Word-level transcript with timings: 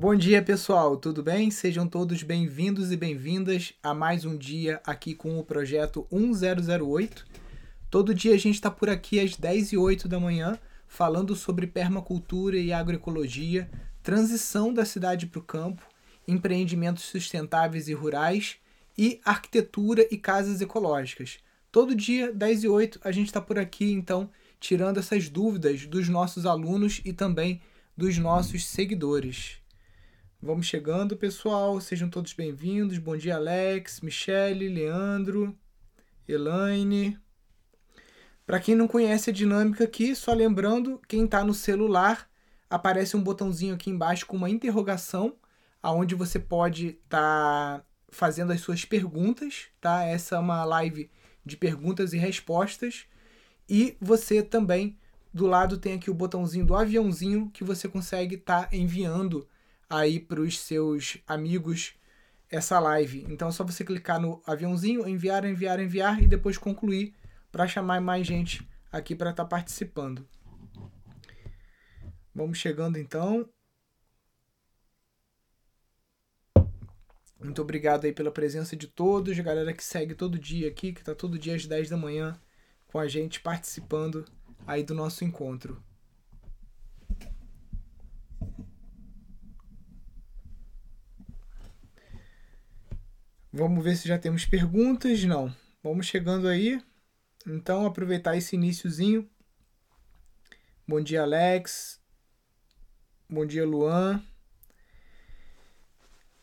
Bom 0.00 0.14
dia, 0.14 0.40
pessoal, 0.40 0.96
tudo 0.96 1.22
bem? 1.22 1.50
Sejam 1.50 1.86
todos 1.86 2.22
bem-vindos 2.22 2.90
e 2.90 2.96
bem-vindas 2.96 3.74
a 3.82 3.92
mais 3.92 4.24
um 4.24 4.34
dia 4.34 4.80
aqui 4.82 5.14
com 5.14 5.38
o 5.38 5.44
projeto 5.44 6.06
1008. 6.10 7.26
Todo 7.90 8.14
dia 8.14 8.32
a 8.32 8.38
gente 8.38 8.54
está 8.54 8.70
por 8.70 8.88
aqui 8.88 9.20
às 9.20 9.36
10 9.36 9.72
e 9.72 9.76
8 9.76 10.08
da 10.08 10.18
manhã 10.18 10.58
falando 10.88 11.36
sobre 11.36 11.66
permacultura 11.66 12.56
e 12.56 12.72
agroecologia, 12.72 13.70
transição 14.02 14.72
da 14.72 14.86
cidade 14.86 15.26
para 15.26 15.38
o 15.38 15.44
campo, 15.44 15.86
empreendimentos 16.26 17.04
sustentáveis 17.04 17.86
e 17.86 17.92
rurais 17.92 18.56
e 18.96 19.20
arquitetura 19.22 20.08
e 20.10 20.16
casas 20.16 20.62
ecológicas. 20.62 21.40
Todo 21.70 21.94
dia, 21.94 22.32
10 22.32 22.64
e 22.64 22.68
8, 22.68 23.00
a 23.04 23.12
gente 23.12 23.26
está 23.26 23.40
por 23.42 23.58
aqui, 23.58 23.92
então, 23.92 24.30
tirando 24.58 24.96
essas 24.96 25.28
dúvidas 25.28 25.84
dos 25.84 26.08
nossos 26.08 26.46
alunos 26.46 27.02
e 27.04 27.12
também 27.12 27.60
dos 27.94 28.16
nossos 28.16 28.64
seguidores. 28.64 29.59
Vamos 30.42 30.64
chegando, 30.64 31.18
pessoal. 31.18 31.78
Sejam 31.82 32.08
todos 32.08 32.32
bem-vindos. 32.32 32.96
Bom 32.96 33.14
dia, 33.14 33.36
Alex, 33.36 34.00
Michele, 34.00 34.70
Leandro, 34.70 35.54
Elaine. 36.26 37.18
Para 38.46 38.58
quem 38.58 38.74
não 38.74 38.88
conhece 38.88 39.28
a 39.28 39.32
dinâmica 39.34 39.84
aqui, 39.84 40.16
só 40.16 40.32
lembrando, 40.32 40.98
quem 41.06 41.26
está 41.26 41.44
no 41.44 41.52
celular, 41.52 42.26
aparece 42.70 43.18
um 43.18 43.22
botãozinho 43.22 43.74
aqui 43.74 43.90
embaixo 43.90 44.24
com 44.24 44.34
uma 44.34 44.48
interrogação, 44.48 45.36
aonde 45.82 46.14
você 46.14 46.38
pode 46.38 46.98
estar 47.04 47.80
tá 47.80 47.84
fazendo 48.08 48.50
as 48.50 48.62
suas 48.62 48.82
perguntas, 48.86 49.66
tá? 49.78 50.04
Essa 50.04 50.36
é 50.36 50.38
uma 50.38 50.64
live 50.64 51.10
de 51.44 51.54
perguntas 51.54 52.14
e 52.14 52.16
respostas. 52.16 53.04
E 53.68 53.94
você 54.00 54.42
também, 54.42 54.96
do 55.34 55.46
lado, 55.46 55.76
tem 55.76 55.92
aqui 55.92 56.10
o 56.10 56.14
botãozinho 56.14 56.64
do 56.64 56.74
aviãozinho 56.74 57.50
que 57.52 57.62
você 57.62 57.86
consegue 57.86 58.36
estar 58.36 58.70
tá 58.70 58.74
enviando 58.74 59.46
aí 59.90 60.20
para 60.20 60.40
os 60.40 60.58
seus 60.58 61.18
amigos 61.26 61.94
essa 62.48 62.78
live. 62.78 63.26
Então 63.28 63.48
é 63.48 63.52
só 63.52 63.64
você 63.64 63.84
clicar 63.84 64.20
no 64.20 64.40
aviãozinho, 64.46 65.06
enviar, 65.06 65.44
enviar, 65.44 65.80
enviar 65.80 66.22
e 66.22 66.26
depois 66.26 66.56
concluir 66.56 67.14
para 67.50 67.66
chamar 67.66 68.00
mais 68.00 68.26
gente 68.26 68.66
aqui 68.90 69.14
para 69.14 69.30
estar 69.30 69.44
tá 69.44 69.48
participando. 69.48 70.26
Vamos 72.34 72.58
chegando 72.58 72.96
então. 72.96 73.48
Muito 77.40 77.62
obrigado 77.62 78.04
aí 78.04 78.12
pela 78.12 78.30
presença 78.30 78.76
de 78.76 78.86
todos, 78.86 79.38
galera 79.38 79.72
que 79.72 79.82
segue 79.82 80.14
todo 80.14 80.38
dia 80.38 80.68
aqui, 80.68 80.92
que 80.92 81.00
está 81.00 81.14
todo 81.14 81.38
dia 81.38 81.54
às 81.54 81.66
10 81.66 81.88
da 81.88 81.96
manhã 81.96 82.38
com 82.86 82.98
a 82.98 83.08
gente 83.08 83.40
participando 83.40 84.24
aí 84.66 84.82
do 84.82 84.94
nosso 84.94 85.24
encontro. 85.24 85.82
Vamos 93.52 93.82
ver 93.82 93.96
se 93.96 94.06
já 94.06 94.18
temos 94.18 94.44
perguntas. 94.44 95.24
Não. 95.24 95.54
Vamos 95.82 96.06
chegando 96.06 96.46
aí. 96.46 96.80
Então, 97.46 97.84
aproveitar 97.84 98.36
esse 98.36 98.54
iníciozinho. 98.54 99.28
Bom 100.86 101.00
dia, 101.00 101.22
Alex. 101.22 102.00
Bom 103.28 103.44
dia, 103.44 103.66
Luan. 103.66 104.22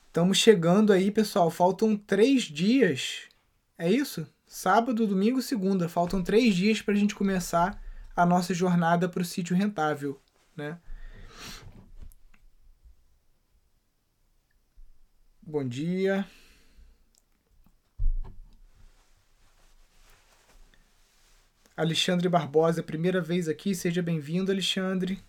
Estamos 0.08 0.38
chegando 0.38 0.92
aí, 0.92 1.12
pessoal. 1.12 1.50
Faltam 1.50 1.96
três 1.96 2.44
dias. 2.44 3.30
É 3.78 3.90
isso? 3.90 4.28
Sábado, 4.46 5.06
domingo, 5.06 5.42
segunda. 5.42 5.88
Faltam 5.88 6.24
três 6.24 6.56
dias 6.56 6.82
para 6.82 6.94
a 6.94 6.98
gente 6.98 7.16
começar 7.16 7.82
a 8.16 8.26
nossa 8.26 8.54
jornada 8.54 9.08
para 9.08 9.22
o 9.22 9.26
sítio 9.26 9.56
rentável, 9.56 10.20
né? 10.56 10.80
Bom 15.42 15.64
dia. 15.66 16.26
Alexandre 21.78 22.28
Barbosa, 22.28 22.82
primeira 22.82 23.22
vez 23.22 23.48
aqui, 23.48 23.76
seja 23.76 24.02
bem-vindo, 24.02 24.52
Alexandre. 24.52 25.24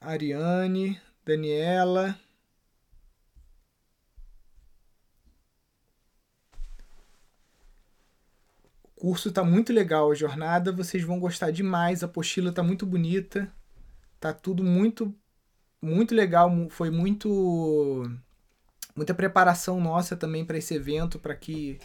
Ariane, 0.00 1.00
Daniela. 1.24 2.18
O 8.82 8.88
curso 9.00 9.30
tá 9.30 9.44
muito 9.44 9.72
legal, 9.72 10.10
a 10.10 10.14
jornada, 10.16 10.72
vocês 10.72 11.04
vão 11.04 11.20
gostar 11.20 11.52
demais, 11.52 12.02
a 12.02 12.06
apostila 12.06 12.50
tá 12.52 12.64
muito 12.64 12.84
bonita. 12.84 13.48
Tá 14.18 14.32
tudo 14.32 14.64
muito 14.64 15.14
muito 15.80 16.14
legal, 16.16 16.50
foi 16.70 16.90
muito 16.90 18.02
muita 18.96 19.14
preparação 19.14 19.80
nossa 19.80 20.16
também 20.16 20.44
para 20.44 20.58
esse 20.58 20.74
evento, 20.74 21.18
para 21.18 21.36
que 21.36 21.78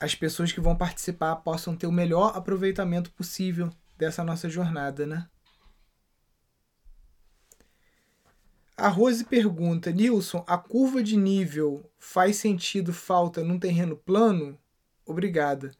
as 0.00 0.14
pessoas 0.14 0.52
que 0.52 0.60
vão 0.60 0.76
participar 0.76 1.36
possam 1.36 1.76
ter 1.76 1.86
o 1.86 1.92
melhor 1.92 2.36
aproveitamento 2.36 3.10
possível 3.12 3.70
dessa 3.96 4.22
nossa 4.22 4.48
jornada, 4.48 5.06
né? 5.06 5.26
A 8.76 8.88
Rose 8.88 9.24
pergunta: 9.24 9.90
Nilson, 9.90 10.44
a 10.46 10.56
curva 10.56 11.02
de 11.02 11.16
nível 11.16 11.90
faz 11.98 12.36
sentido 12.36 12.92
falta 12.92 13.42
num 13.42 13.58
terreno 13.58 13.96
plano? 13.96 14.56
Obrigada. 15.04 15.72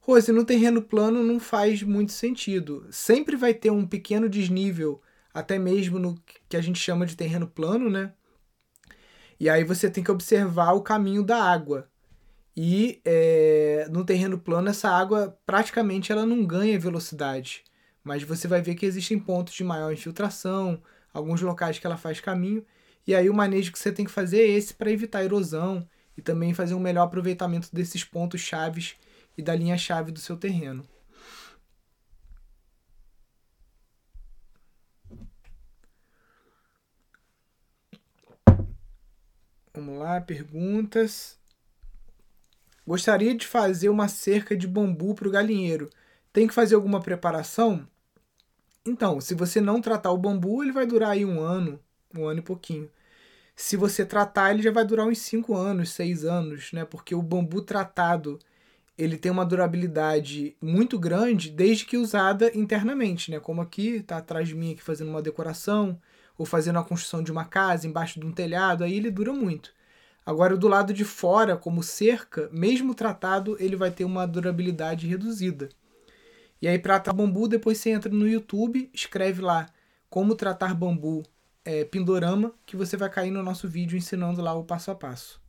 Rose, 0.00 0.32
no 0.32 0.44
terreno 0.44 0.82
plano 0.82 1.22
não 1.22 1.38
faz 1.38 1.82
muito 1.82 2.12
sentido. 2.12 2.86
Sempre 2.90 3.36
vai 3.36 3.54
ter 3.54 3.70
um 3.70 3.86
pequeno 3.86 4.28
desnível, 4.28 5.00
até 5.32 5.58
mesmo 5.58 5.98
no 5.98 6.20
que 6.48 6.56
a 6.56 6.60
gente 6.60 6.78
chama 6.78 7.06
de 7.06 7.16
terreno 7.16 7.46
plano, 7.46 7.88
né? 7.88 8.12
E 9.38 9.48
aí 9.48 9.62
você 9.62 9.90
tem 9.90 10.02
que 10.02 10.10
observar 10.10 10.72
o 10.72 10.82
caminho 10.82 11.22
da 11.22 11.42
água. 11.42 11.89
E 12.56 13.00
é, 13.04 13.86
no 13.90 14.04
terreno 14.04 14.38
plano, 14.38 14.68
essa 14.68 14.90
água 14.90 15.38
praticamente 15.46 16.12
ela 16.12 16.26
não 16.26 16.44
ganha 16.44 16.78
velocidade. 16.78 17.64
Mas 18.04 18.22
você 18.22 18.48
vai 18.48 18.60
ver 18.62 18.74
que 18.74 18.86
existem 18.86 19.18
pontos 19.18 19.54
de 19.54 19.64
maior 19.64 19.92
infiltração, 19.92 20.82
alguns 21.12 21.40
locais 21.40 21.78
que 21.78 21.86
ela 21.86 21.96
faz 21.96 22.20
caminho. 22.20 22.64
E 23.06 23.14
aí 23.14 23.28
o 23.30 23.34
manejo 23.34 23.72
que 23.72 23.78
você 23.78 23.92
tem 23.92 24.04
que 24.04 24.10
fazer 24.10 24.40
é 24.42 24.48
esse 24.48 24.74
para 24.74 24.90
evitar 24.90 25.24
erosão 25.24 25.88
e 26.16 26.22
também 26.22 26.54
fazer 26.54 26.74
um 26.74 26.80
melhor 26.80 27.04
aproveitamento 27.04 27.68
desses 27.72 28.04
pontos 28.04 28.40
chaves 28.40 28.96
e 29.36 29.42
da 29.42 29.54
linha 29.54 29.78
chave 29.78 30.12
do 30.12 30.20
seu 30.20 30.36
terreno. 30.36 30.84
Vamos 39.74 39.98
lá, 39.98 40.20
perguntas. 40.20 41.39
Gostaria 42.86 43.34
de 43.34 43.46
fazer 43.46 43.88
uma 43.88 44.08
cerca 44.08 44.56
de 44.56 44.66
bambu 44.66 45.14
para 45.14 45.28
o 45.28 45.30
galinheiro. 45.30 45.90
Tem 46.32 46.46
que 46.46 46.54
fazer 46.54 46.74
alguma 46.74 47.00
preparação? 47.00 47.86
Então, 48.84 49.20
se 49.20 49.34
você 49.34 49.60
não 49.60 49.80
tratar 49.80 50.10
o 50.10 50.18
bambu, 50.18 50.62
ele 50.62 50.72
vai 50.72 50.86
durar 50.86 51.10
aí 51.10 51.24
um 51.24 51.40
ano, 51.40 51.78
um 52.16 52.26
ano 52.26 52.40
e 52.40 52.42
pouquinho. 52.42 52.90
Se 53.54 53.76
você 53.76 54.06
tratar, 54.06 54.52
ele 54.52 54.62
já 54.62 54.70
vai 54.70 54.84
durar 54.84 55.06
uns 55.06 55.18
5 55.18 55.54
anos, 55.54 55.90
6 55.90 56.24
anos, 56.24 56.72
né? 56.72 56.84
Porque 56.84 57.14
o 57.14 57.22
bambu 57.22 57.60
tratado, 57.60 58.38
ele 58.96 59.18
tem 59.18 59.30
uma 59.30 59.44
durabilidade 59.44 60.56
muito 60.62 60.98
grande 60.98 61.50
desde 61.50 61.84
que 61.84 61.96
usada 61.98 62.50
internamente, 62.56 63.30
né? 63.30 63.38
Como 63.38 63.60
aqui, 63.60 63.96
está 63.96 64.16
atrás 64.16 64.48
de 64.48 64.54
mim 64.54 64.72
aqui 64.72 64.82
fazendo 64.82 65.10
uma 65.10 65.22
decoração, 65.22 66.00
ou 66.38 66.46
fazendo 66.46 66.78
a 66.78 66.84
construção 66.84 67.22
de 67.22 67.30
uma 67.30 67.44
casa 67.44 67.86
embaixo 67.86 68.18
de 68.18 68.26
um 68.26 68.32
telhado, 68.32 68.82
aí 68.82 68.94
ele 68.94 69.10
dura 69.10 69.30
muito. 69.30 69.74
Agora, 70.24 70.56
do 70.56 70.68
lado 70.68 70.92
de 70.92 71.04
fora, 71.04 71.56
como 71.56 71.82
cerca, 71.82 72.48
mesmo 72.52 72.94
tratado, 72.94 73.56
ele 73.58 73.76
vai 73.76 73.90
ter 73.90 74.04
uma 74.04 74.26
durabilidade 74.26 75.06
reduzida. 75.06 75.68
E 76.60 76.68
aí, 76.68 76.78
para 76.78 77.00
tratar 77.00 77.14
bambu, 77.14 77.48
depois 77.48 77.78
você 77.78 77.90
entra 77.90 78.12
no 78.12 78.28
YouTube, 78.28 78.90
escreve 78.92 79.40
lá 79.40 79.66
como 80.08 80.34
tratar 80.34 80.74
bambu 80.74 81.22
é, 81.64 81.84
Pindorama, 81.84 82.52
que 82.66 82.76
você 82.76 82.96
vai 82.96 83.08
cair 83.08 83.30
no 83.30 83.42
nosso 83.42 83.68
vídeo 83.68 83.96
ensinando 83.96 84.42
lá 84.42 84.52
o 84.54 84.64
passo 84.64 84.90
a 84.90 84.94
passo. 84.94 85.40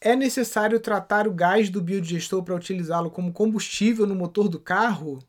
É 0.00 0.16
necessário 0.16 0.80
tratar 0.80 1.28
o 1.28 1.32
gás 1.32 1.70
do 1.70 1.80
biodigestor 1.80 2.42
para 2.42 2.56
utilizá-lo 2.56 3.10
como 3.10 3.32
combustível 3.32 4.04
no 4.04 4.16
motor 4.16 4.48
do 4.48 4.58
carro? 4.58 5.20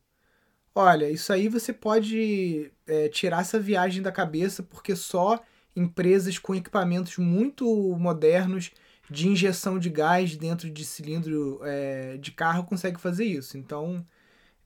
Olha, 0.75 1.09
isso 1.09 1.31
aí 1.31 1.47
você 1.47 1.71
pode 1.71 2.71
é, 2.87 3.07
tirar 3.09 3.41
essa 3.41 3.59
viagem 3.59 4.01
da 4.01 4.11
cabeça, 4.11 4.63
porque 4.63 4.95
só 4.95 5.39
empresas 5.75 6.39
com 6.39 6.55
equipamentos 6.55 7.17
muito 7.17 7.65
modernos 7.97 8.71
de 9.09 9.27
injeção 9.27 9.77
de 9.77 9.89
gás 9.89 10.35
dentro 10.35 10.69
de 10.69 10.83
cilindro 10.85 11.59
é, 11.63 12.17
de 12.17 12.31
carro 12.31 12.63
conseguem 12.63 12.99
fazer 12.99 13.25
isso. 13.25 13.57
Então, 13.57 14.05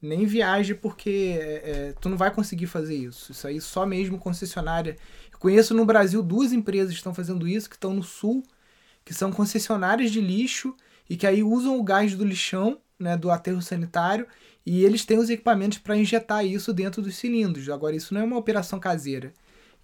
nem 0.01 0.25
viaje 0.25 0.73
porque 0.75 1.37
é, 1.41 1.93
tu 1.99 2.09
não 2.09 2.17
vai 2.17 2.33
conseguir 2.33 2.67
fazer 2.67 2.95
isso. 2.95 3.31
Isso 3.33 3.47
aí 3.47 3.59
só 3.59 3.85
mesmo 3.85 4.17
concessionária. 4.17 4.95
Conheço 5.39 5.73
no 5.73 5.85
Brasil 5.85 6.23
duas 6.23 6.53
empresas 6.53 6.91
que 6.91 6.97
estão 6.99 7.13
fazendo 7.13 7.47
isso, 7.47 7.69
que 7.69 7.75
estão 7.75 7.93
no 7.93 8.03
sul, 8.03 8.43
que 9.05 9.13
são 9.13 9.31
concessionárias 9.31 10.11
de 10.11 10.21
lixo 10.21 10.75
e 11.09 11.17
que 11.17 11.27
aí 11.27 11.43
usam 11.43 11.77
o 11.79 11.83
gás 11.83 12.15
do 12.15 12.23
lixão 12.25 12.79
né, 12.99 13.15
do 13.17 13.29
aterro 13.29 13.61
sanitário 13.61 14.27
e 14.65 14.83
eles 14.83 15.05
têm 15.05 15.17
os 15.17 15.29
equipamentos 15.29 15.77
para 15.77 15.95
injetar 15.95 16.45
isso 16.45 16.73
dentro 16.73 17.01
dos 17.01 17.15
cilindros. 17.15 17.69
Agora, 17.69 17.95
isso 17.95 18.13
não 18.13 18.21
é 18.21 18.23
uma 18.23 18.37
operação 18.37 18.79
caseira. 18.79 19.31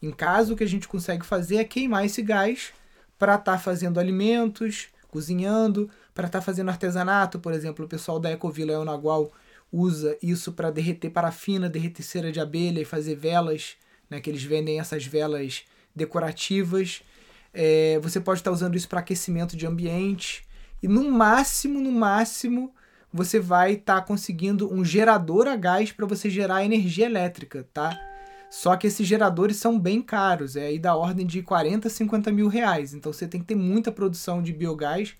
Em 0.01 0.11
caso, 0.11 0.53
o 0.53 0.57
que 0.57 0.63
a 0.63 0.67
gente 0.67 0.87
consegue 0.87 1.25
fazer 1.25 1.55
é 1.55 1.63
queimar 1.63 2.05
esse 2.05 2.21
gás 2.21 2.73
para 3.17 3.35
estar 3.35 3.53
tá 3.53 3.57
fazendo 3.57 3.99
alimentos, 3.99 4.87
cozinhando, 5.07 5.89
para 6.13 6.25
estar 6.25 6.39
tá 6.39 6.45
fazendo 6.45 6.69
artesanato. 6.69 7.39
Por 7.39 7.53
exemplo, 7.53 7.85
o 7.85 7.87
pessoal 7.87 8.19
da 8.19 8.31
Ecovila 8.31 8.73
El 8.73 8.83
Nagual 8.83 9.31
usa 9.71 10.17
isso 10.21 10.51
para 10.51 10.69
derreter 10.69 11.09
parafina, 11.09 11.69
derreter 11.69 12.03
cera 12.03 12.31
de 12.31 12.39
abelha 12.39 12.81
e 12.81 12.85
fazer 12.85 13.15
velas, 13.15 13.77
né, 14.09 14.19
que 14.19 14.29
eles 14.29 14.43
vendem 14.43 14.79
essas 14.79 15.05
velas 15.05 15.63
decorativas. 15.95 17.01
É, 17.53 17.97
você 18.01 18.19
pode 18.19 18.41
estar 18.41 18.51
tá 18.51 18.55
usando 18.55 18.75
isso 18.75 18.89
para 18.89 18.99
aquecimento 18.99 19.55
de 19.55 19.65
ambiente. 19.65 20.45
E 20.81 20.87
no 20.87 21.09
máximo, 21.09 21.79
no 21.79 21.91
máximo, 21.91 22.73
você 23.13 23.39
vai 23.39 23.73
estar 23.73 24.01
tá 24.01 24.01
conseguindo 24.01 24.73
um 24.73 24.83
gerador 24.83 25.47
a 25.47 25.55
gás 25.55 25.91
para 25.91 26.07
você 26.07 26.29
gerar 26.29 26.65
energia 26.65 27.05
elétrica, 27.05 27.67
tá? 27.71 27.95
Só 28.49 28.75
que 28.75 28.87
esses 28.87 29.07
geradores 29.07 29.57
são 29.57 29.79
bem 29.79 30.01
caros, 30.01 30.55
é 30.55 30.67
aí 30.67 30.79
da 30.79 30.95
ordem 30.95 31.25
de 31.25 31.41
40, 31.41 31.89
50 31.89 32.31
mil 32.31 32.47
reais. 32.47 32.93
Então 32.93 33.13
você 33.13 33.27
tem 33.27 33.41
que 33.41 33.47
ter 33.47 33.55
muita 33.55 33.91
produção 33.91 34.41
de 34.41 34.51
biogás 34.51 35.15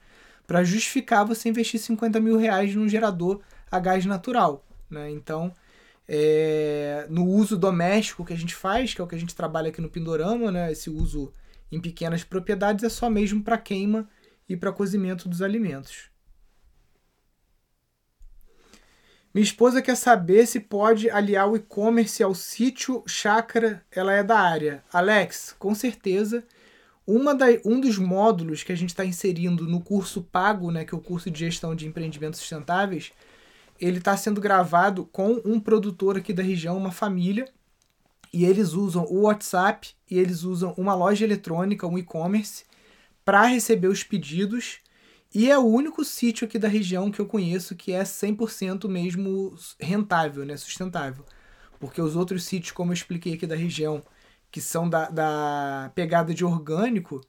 para 0.46 0.64
justificar 0.64 1.26
você 1.26 1.50
investir 1.50 1.80
50 1.80 2.20
mil 2.20 2.38
reais 2.38 2.76
num 2.76 2.90
gerador 2.90 3.42
a 3.72 3.80
gás 3.80 4.06
natural. 4.06 4.64
Né? 4.90 5.10
Então, 5.12 5.52
é, 6.08 7.08
no 7.10 7.26
uso 7.26 7.58
doméstico 7.58 8.26
que 8.26 8.34
a 8.34 8.38
gente 8.38 8.54
faz, 8.54 8.94
que 8.94 9.02
é 9.02 9.04
o 9.04 9.08
que 9.08 9.16
a 9.16 9.20
gente 9.20 9.36
trabalha 9.36 9.70
aqui 9.70 9.82
no 9.82 9.90
Pindorama, 9.90 10.52
né? 10.52 10.72
esse 10.72 10.90
uso 10.90 11.32
em 11.72 11.80
pequenas 11.80 12.24
propriedades 12.24 12.84
é 12.84 12.90
só 12.90 13.10
mesmo 13.10 13.42
para 13.42 13.58
queima 13.58 14.08
e 14.48 14.56
para 14.56 14.72
cozimento 14.72 15.28
dos 15.28 15.42
alimentos. 15.42 16.13
Minha 19.34 19.46
esposa 19.46 19.82
quer 19.82 19.98
saber 19.98 20.46
se 20.46 20.60
pode 20.60 21.10
aliar 21.10 21.50
o 21.50 21.56
e-commerce 21.56 22.22
ao 22.22 22.36
sítio 22.36 23.04
chácara. 23.08 23.84
Ela 23.92 24.14
é 24.14 24.24
da 24.24 24.38
área. 24.38 24.84
Alex, 24.94 25.56
com 25.58 25.74
certeza. 25.74 26.44
Uma 27.06 27.34
da, 27.34 27.48
um 27.66 27.82
dos 27.82 27.98
módulos 27.98 28.62
que 28.62 28.72
a 28.72 28.76
gente 28.76 28.90
está 28.90 29.04
inserindo 29.04 29.68
no 29.68 29.82
curso 29.82 30.22
pago, 30.22 30.70
né, 30.70 30.86
que 30.86 30.94
é 30.94 30.98
o 30.98 31.02
curso 31.02 31.32
de 31.32 31.40
gestão 31.40 31.74
de 31.74 31.88
empreendimentos 31.88 32.40
sustentáveis, 32.40 33.12
ele 33.82 33.98
está 33.98 34.16
sendo 34.16 34.40
gravado 34.40 35.10
com 35.12 35.42
um 35.44 35.60
produtor 35.60 36.16
aqui 36.16 36.32
da 36.32 36.44
região, 36.44 36.78
uma 36.78 36.92
família, 36.92 37.48
e 38.32 38.46
eles 38.46 38.74
usam 38.74 39.04
o 39.06 39.22
WhatsApp 39.22 39.96
e 40.10 40.20
eles 40.20 40.44
usam 40.44 40.76
uma 40.78 40.94
loja 40.94 41.26
eletrônica, 41.26 41.88
um 41.88 41.98
e-commerce, 41.98 42.66
para 43.26 43.48
receber 43.48 43.88
os 43.88 44.04
pedidos 44.04 44.78
e 45.34 45.50
é 45.50 45.58
o 45.58 45.66
único 45.66 46.04
sítio 46.06 46.46
aqui 46.46 46.60
da 46.60 46.68
região 46.68 47.12
que 47.12 47.20
eu 47.20 47.26
conheço 47.26 47.76
que 47.76 47.92
é 47.92 48.04
100% 48.04 48.88
mesmo 48.88 49.56
rentável, 49.80 50.46
né, 50.46 50.56
sustentável. 50.58 51.26
Porque 51.80 52.02
os 52.02 52.16
outros 52.16 52.44
sítios, 52.44 52.72
como 52.72 52.92
eu 52.92 52.94
expliquei 52.94 53.34
aqui 53.34 53.48
da 53.48 53.56
região, 53.56 54.02
que 54.52 54.62
são 54.62 54.90
da, 54.90 55.10
da 55.10 55.92
pegada 55.96 56.34
de 56.34 56.46
orgânico, 56.46 57.22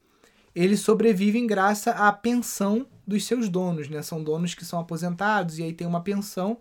eles 0.55 0.81
sobrevivem 0.81 1.47
graças 1.47 1.95
à 1.97 2.12
pensão 2.12 2.87
dos 3.06 3.25
seus 3.25 3.49
donos, 3.49 3.89
né? 3.89 4.03
São 4.03 4.23
donos 4.23 4.55
que 4.55 4.65
são 4.65 4.79
aposentados 4.79 5.59
e 5.59 5.62
aí 5.65 5.73
tem 5.73 5.87
uma 5.87 6.03
pensão 6.03 6.59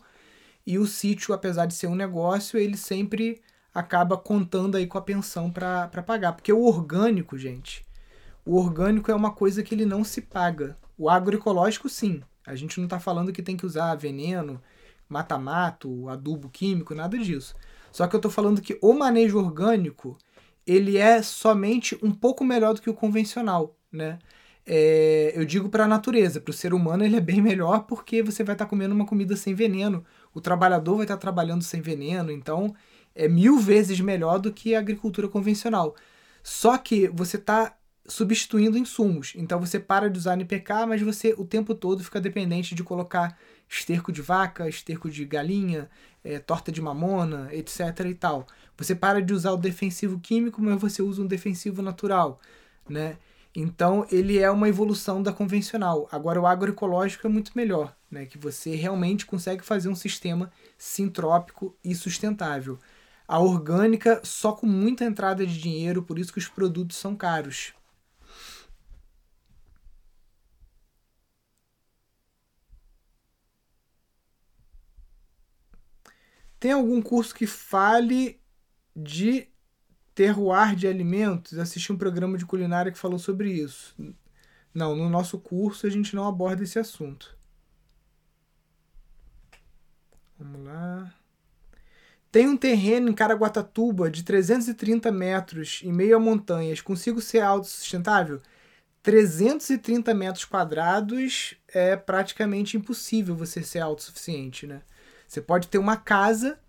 e 0.66 0.80
o 0.80 0.86
sítio, 0.86 1.34
apesar 1.34 1.66
de 1.66 1.74
ser 1.74 1.88
um 1.88 1.96
negócio, 1.96 2.58
ele 2.58 2.78
sempre 2.78 3.42
acaba 3.74 4.18
contando 4.18 4.78
aí 4.78 4.88
com 4.88 4.98
a 4.98 5.02
pensão 5.02 5.52
para 5.52 5.90
pagar. 6.06 6.34
Porque 6.34 6.54
o 6.54 6.64
orgânico, 6.64 7.38
gente, 7.38 7.86
o 8.46 8.58
orgânico 8.58 9.12
é 9.12 9.16
uma 9.16 9.32
coisa 9.32 9.62
que 9.62 9.76
ele 9.76 9.86
não 9.86 10.04
se 10.04 10.22
paga. 10.22 10.78
O 11.04 11.10
agroecológico, 11.10 11.90
sim. 11.90 12.22
A 12.48 12.56
gente 12.56 12.78
não 12.78 12.86
está 12.86 12.98
falando 12.98 13.34
que 13.34 13.44
tem 13.44 13.58
que 13.58 13.66
usar 13.66 13.94
veneno, 13.96 14.62
mata-mato, 15.10 16.08
adubo 16.08 16.50
químico, 16.50 16.96
nada 16.96 17.18
disso. 17.18 17.54
Só 17.92 18.08
que 18.08 18.16
eu 18.16 18.20
estou 18.20 18.32
falando 18.32 18.62
que 18.62 18.80
o 18.82 18.94
manejo 18.94 19.38
orgânico 19.38 20.18
ele 20.66 20.98
é 20.98 21.22
somente 21.22 22.00
um 22.02 22.10
pouco 22.10 22.46
melhor 22.46 22.74
do 22.74 22.82
que 22.82 22.90
o 22.90 22.94
convencional, 22.94 23.76
né? 23.92 24.18
É, 24.66 25.34
eu 25.36 25.44
digo 25.44 25.68
para 25.68 25.84
a 25.84 25.88
natureza, 25.90 26.40
para 26.40 26.52
o 26.52 26.54
ser 26.54 26.74
humano 26.74 27.04
ele 27.04 27.18
é 27.18 27.22
bem 27.22 27.42
melhor 27.42 27.84
porque 27.84 28.24
você 28.24 28.42
vai 28.42 28.56
estar 28.56 28.64
tá 28.64 28.70
comendo 28.70 28.96
uma 28.96 29.06
comida 29.06 29.36
sem 29.36 29.54
veneno, 29.54 30.06
o 30.34 30.40
trabalhador 30.40 30.96
vai 30.96 31.04
estar 31.04 31.18
tá 31.18 31.22
trabalhando 31.22 31.64
sem 31.66 31.82
veneno, 31.82 32.32
então 32.32 32.74
é 33.14 33.28
mil 33.28 33.60
vezes 33.60 34.00
melhor 34.00 34.40
do 34.40 34.54
que 34.54 34.74
a 34.74 34.80
agricultura 34.80 35.28
convencional. 35.28 35.98
Só 36.42 36.78
que 36.78 37.10
você 37.10 37.36
está 37.36 37.76
substituindo 38.06 38.78
insumos. 38.78 39.34
Então 39.36 39.60
você 39.60 39.80
para 39.80 40.10
de 40.10 40.18
usar 40.18 40.34
NPK, 40.34 40.86
mas 40.88 41.02
você 41.02 41.34
o 41.38 41.46
tempo 41.46 41.74
todo 41.74 42.04
fica 42.04 42.20
dependente 42.20 42.76
de 42.76 42.84
colocar 42.84 43.38
esterco 43.70 44.12
de 44.12 44.22
vaca, 44.22 44.68
esterco 44.68 45.10
de 45.10 45.26
galinha, 45.26 45.90
é, 46.24 46.40
torta 46.40 46.72
de 46.72 46.82
mamona, 46.82 47.50
etc. 47.52 47.80
e 48.10 48.14
tal. 48.14 48.46
Você 48.78 48.94
para 48.94 49.22
de 49.22 49.34
usar 49.34 49.52
o 49.52 49.58
defensivo 49.58 50.20
químico, 50.20 50.62
mas 50.62 50.80
você 50.80 51.02
usa 51.02 51.22
um 51.22 51.28
defensivo 51.28 51.82
natural, 51.82 52.40
né? 52.88 53.18
Então 53.56 54.06
ele 54.12 54.40
é 54.40 54.50
uma 54.50 54.68
evolução 54.68 55.22
da 55.22 55.32
convencional. 55.32 56.08
Agora 56.12 56.42
o 56.42 56.48
agroecológico 56.48 57.28
é 57.28 57.30
muito 57.30 57.52
melhor, 57.56 57.96
né? 58.10 58.26
Que 58.26 58.38
você 58.38 58.76
realmente 58.76 59.26
consegue 59.26 59.64
fazer 59.64 59.90
um 59.90 59.96
sistema 59.96 60.52
sintrópico 60.78 61.76
e 61.84 61.94
sustentável. 61.96 62.80
A 63.28 63.40
orgânica 63.40 64.20
só 64.24 64.52
com 64.52 64.66
muita 64.66 65.06
entrada 65.06 65.46
de 65.46 65.60
dinheiro, 65.60 66.04
por 66.04 66.20
isso 66.20 66.34
que 66.34 66.40
os 66.40 66.48
produtos 66.48 66.98
são 66.98 67.16
caros. 67.16 67.74
Tem 76.64 76.72
algum 76.72 77.02
curso 77.02 77.36
que 77.36 77.46
fale 77.46 78.40
de 78.96 79.50
terroir 80.16 80.78
de 80.78 80.88
alimentos? 80.88 81.60
Assisti 81.60 81.92
um 81.92 81.98
programa 81.98 82.38
de 82.38 82.46
culinária 82.46 82.90
que 82.90 82.98
falou 82.98 83.20
sobre 83.20 83.52
isso. 83.52 83.94
Não, 84.74 84.96
no 84.96 85.10
nosso 85.10 85.38
curso 85.38 85.86
a 85.86 85.90
gente 85.90 86.16
não 86.16 86.26
aborda 86.26 86.64
esse 86.64 86.80
assunto. 86.80 87.38
Vamos 90.40 90.64
lá. 90.64 91.14
Tem 92.32 92.48
um 92.48 92.56
terreno 92.56 93.10
em 93.10 93.14
Caraguatatuba 93.14 94.10
de 94.10 94.24
330 94.24 95.12
metros 95.12 95.82
em 95.84 95.92
meio 95.92 96.16
a 96.16 96.20
montanhas. 96.20 96.80
Consigo 96.80 97.20
ser 97.20 97.42
autossustentável? 97.42 98.42
330 99.02 100.14
metros 100.14 100.46
quadrados 100.46 101.58
é 101.68 101.98
praticamente 101.98 102.78
impossível 102.78 103.36
você 103.36 103.62
ser 103.62 103.80
autossuficiente, 103.80 104.66
né? 104.66 104.82
Você 105.34 105.42
pode 105.42 105.68
ter 105.68 105.80
uma 105.80 105.98
casa 105.98 106.60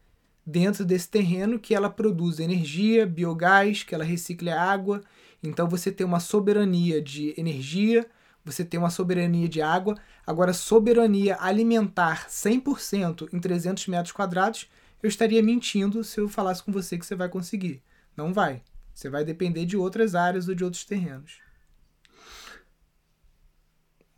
dentro 0.46 0.86
desse 0.86 1.06
terreno 1.06 1.58
que 1.58 1.74
ela 1.74 1.90
produz 1.90 2.40
energia, 2.40 3.04
biogás, 3.04 3.82
que 3.82 3.94
ela 3.94 4.02
recicle 4.02 4.48
a 4.48 4.58
água. 4.58 5.02
Então 5.42 5.68
você 5.68 5.92
tem 5.92 6.06
uma 6.06 6.18
soberania 6.18 6.98
de 7.02 7.38
energia, 7.38 8.08
você 8.42 8.64
tem 8.64 8.80
uma 8.80 8.88
soberania 8.88 9.46
de 9.50 9.60
água. 9.60 9.98
Agora, 10.26 10.54
soberania 10.54 11.36
alimentar 11.40 12.26
100% 12.26 13.28
em 13.34 13.38
300 13.38 13.86
metros 13.88 14.12
quadrados, 14.12 14.70
eu 15.02 15.10
estaria 15.10 15.42
mentindo 15.42 16.02
se 16.02 16.18
eu 16.18 16.26
falasse 16.26 16.62
com 16.62 16.72
você 16.72 16.96
que 16.96 17.04
você 17.04 17.14
vai 17.14 17.28
conseguir. 17.28 17.82
Não 18.16 18.32
vai. 18.32 18.62
Você 18.94 19.10
vai 19.10 19.26
depender 19.26 19.66
de 19.66 19.76
outras 19.76 20.14
áreas 20.14 20.48
ou 20.48 20.54
de 20.54 20.64
outros 20.64 20.86
terrenos. 20.86 21.38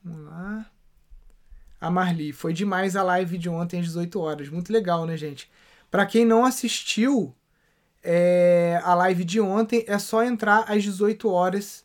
Vamos 0.05 0.25
lá. 0.25 0.71
A 1.81 1.91
Marli, 1.91 2.33
foi 2.33 2.53
demais 2.53 2.97
a 2.97 3.03
live 3.03 3.37
de 3.37 3.49
ontem 3.49 3.81
às 3.81 3.87
18 3.87 4.19
horas. 4.19 4.49
Muito 4.49 4.73
legal, 4.73 5.05
né, 5.05 5.17
gente? 5.17 5.51
Para 5.91 6.07
quem 6.07 6.25
não 6.25 6.45
assistiu 6.45 7.35
é, 8.03 8.81
a 8.83 8.95
live 8.95 9.25
de 9.25 9.41
ontem, 9.41 9.85
é 9.87 9.99
só 9.99 10.23
entrar 10.23 10.65
às 10.71 10.83
18 10.83 11.29
horas. 11.29 11.85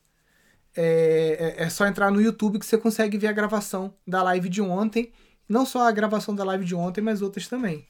É, 0.76 1.56
é, 1.58 1.64
é, 1.64 1.70
só 1.70 1.86
entrar 1.86 2.12
no 2.12 2.22
YouTube 2.22 2.58
que 2.58 2.66
você 2.66 2.78
consegue 2.78 3.18
ver 3.18 3.28
a 3.28 3.34
gravação 3.34 3.94
da 4.08 4.24
live 4.24 4.48
de 4.48 4.62
ontem. 4.62 5.12
Não 5.48 5.66
só 5.66 5.88
a 5.88 5.92
gravação 5.92 6.34
da 6.34 6.44
live 6.46 6.64
de 6.64 6.76
ontem, 6.76 7.02
mas 7.02 7.22
outras 7.22 7.48
também. 7.48 7.88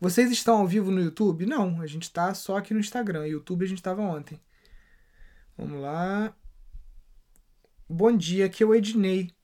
Vocês 0.00 0.30
estão 0.30 0.58
ao 0.58 0.66
vivo 0.66 0.90
no 0.90 1.00
YouTube? 1.00 1.46
Não, 1.46 1.80
a 1.80 1.86
gente 1.86 2.02
está 2.02 2.34
só 2.34 2.56
aqui 2.58 2.74
no 2.74 2.80
Instagram. 2.80 3.26
YouTube 3.26 3.64
a 3.64 3.68
gente 3.68 3.78
estava 3.78 4.02
ontem. 4.02 4.40
Vamos 5.56 5.80
lá. 5.80 6.34
Bom 7.88 8.14
dia, 8.14 8.46
aqui 8.46 8.62
é 8.62 8.66
o 8.66 8.74
Ednei. 8.74 9.37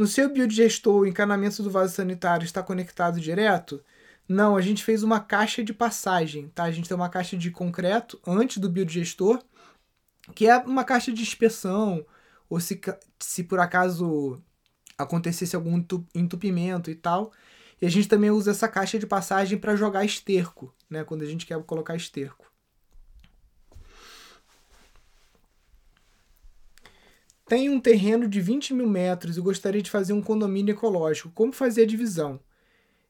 No 0.00 0.06
seu 0.06 0.32
biodigestor, 0.32 1.02
o 1.02 1.06
encanamento 1.06 1.62
do 1.62 1.70
vaso 1.70 1.94
sanitário 1.94 2.46
está 2.46 2.62
conectado 2.62 3.20
direto? 3.20 3.84
Não, 4.26 4.56
a 4.56 4.62
gente 4.62 4.82
fez 4.82 5.02
uma 5.02 5.20
caixa 5.20 5.62
de 5.62 5.74
passagem, 5.74 6.48
tá? 6.48 6.64
A 6.64 6.70
gente 6.70 6.88
tem 6.88 6.96
uma 6.96 7.10
caixa 7.10 7.36
de 7.36 7.50
concreto 7.50 8.18
antes 8.26 8.56
do 8.56 8.70
biodigestor, 8.70 9.42
que 10.34 10.48
é 10.48 10.56
uma 10.56 10.84
caixa 10.84 11.12
de 11.12 11.20
inspeção, 11.20 12.02
ou 12.48 12.58
se, 12.58 12.80
se 13.18 13.44
por 13.44 13.60
acaso 13.60 14.42
acontecesse 14.96 15.54
algum 15.54 15.84
entupimento 16.14 16.90
e 16.90 16.94
tal. 16.94 17.30
E 17.78 17.84
a 17.84 17.90
gente 17.90 18.08
também 18.08 18.30
usa 18.30 18.52
essa 18.52 18.68
caixa 18.68 18.98
de 18.98 19.06
passagem 19.06 19.58
para 19.58 19.76
jogar 19.76 20.02
esterco, 20.02 20.74
né? 20.88 21.04
Quando 21.04 21.24
a 21.24 21.26
gente 21.26 21.44
quer 21.44 21.62
colocar 21.64 21.94
esterco. 21.94 22.49
Tenho 27.50 27.72
um 27.72 27.80
terreno 27.80 28.28
de 28.28 28.40
20 28.40 28.72
mil 28.74 28.86
metros 28.86 29.36
e 29.36 29.40
gostaria 29.40 29.82
de 29.82 29.90
fazer 29.90 30.12
um 30.12 30.22
condomínio 30.22 30.70
ecológico. 30.70 31.32
Como 31.34 31.52
fazer 31.52 31.82
a 31.82 31.86
divisão? 31.86 32.38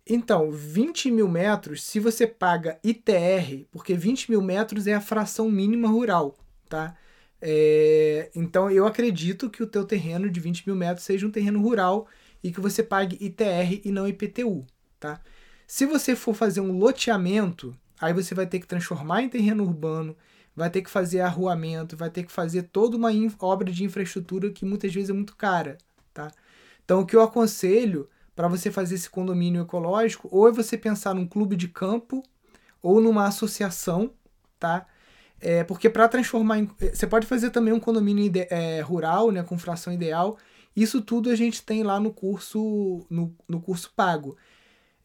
Então, 0.06 0.50
20 0.50 1.10
mil 1.10 1.28
metros, 1.28 1.82
se 1.82 2.00
você 2.00 2.26
paga 2.26 2.80
ITR, 2.82 3.66
porque 3.70 3.92
20 3.92 4.30
mil 4.30 4.40
metros 4.40 4.86
é 4.86 4.94
a 4.94 5.00
fração 5.00 5.50
mínima 5.50 5.88
rural, 5.88 6.38
tá? 6.70 6.96
É, 7.38 8.30
então, 8.34 8.70
eu 8.70 8.86
acredito 8.86 9.50
que 9.50 9.62
o 9.62 9.66
teu 9.66 9.84
terreno 9.84 10.30
de 10.30 10.40
20 10.40 10.66
mil 10.66 10.74
metros 10.74 11.04
seja 11.04 11.26
um 11.26 11.30
terreno 11.30 11.60
rural 11.60 12.08
e 12.42 12.50
que 12.50 12.62
você 12.62 12.82
pague 12.82 13.22
ITR 13.22 13.82
e 13.84 13.92
não 13.92 14.08
IPTU, 14.08 14.64
tá? 14.98 15.20
Se 15.66 15.84
você 15.84 16.16
for 16.16 16.32
fazer 16.32 16.62
um 16.62 16.78
loteamento, 16.78 17.76
aí 18.00 18.14
você 18.14 18.34
vai 18.34 18.46
ter 18.46 18.58
que 18.58 18.66
transformar 18.66 19.20
em 19.20 19.28
terreno 19.28 19.64
urbano, 19.64 20.16
vai 20.60 20.68
ter 20.68 20.82
que 20.82 20.90
fazer 20.90 21.20
arruamento, 21.20 21.96
vai 21.96 22.10
ter 22.10 22.22
que 22.22 22.30
fazer 22.30 22.64
toda 22.64 22.94
uma 22.94 23.08
obra 23.40 23.72
de 23.72 23.82
infraestrutura 23.82 24.50
que 24.50 24.66
muitas 24.66 24.92
vezes 24.92 25.08
é 25.08 25.12
muito 25.14 25.34
cara, 25.34 25.78
tá? 26.12 26.30
Então, 26.84 27.00
o 27.00 27.06
que 27.06 27.16
eu 27.16 27.22
aconselho 27.22 28.06
para 28.36 28.46
você 28.46 28.70
fazer 28.70 28.96
esse 28.96 29.08
condomínio 29.08 29.62
ecológico, 29.62 30.28
ou 30.30 30.46
é 30.46 30.52
você 30.52 30.76
pensar 30.76 31.14
num 31.14 31.26
clube 31.26 31.56
de 31.56 31.66
campo 31.66 32.22
ou 32.82 33.00
numa 33.00 33.26
associação, 33.26 34.12
tá? 34.58 34.86
É, 35.40 35.64
porque 35.64 35.88
para 35.88 36.06
transformar 36.06 36.58
em, 36.58 36.68
Você 36.92 37.06
pode 37.06 37.26
fazer 37.26 37.48
também 37.48 37.72
um 37.72 37.80
condomínio 37.80 38.26
ide, 38.26 38.46
é, 38.50 38.82
rural, 38.82 39.30
né, 39.30 39.42
com 39.42 39.58
fração 39.58 39.90
ideal. 39.90 40.36
Isso 40.76 41.00
tudo 41.00 41.30
a 41.30 41.34
gente 41.34 41.62
tem 41.62 41.82
lá 41.82 41.98
no 41.98 42.12
curso, 42.12 43.06
no, 43.08 43.34
no 43.48 43.62
curso 43.62 43.90
pago. 43.96 44.36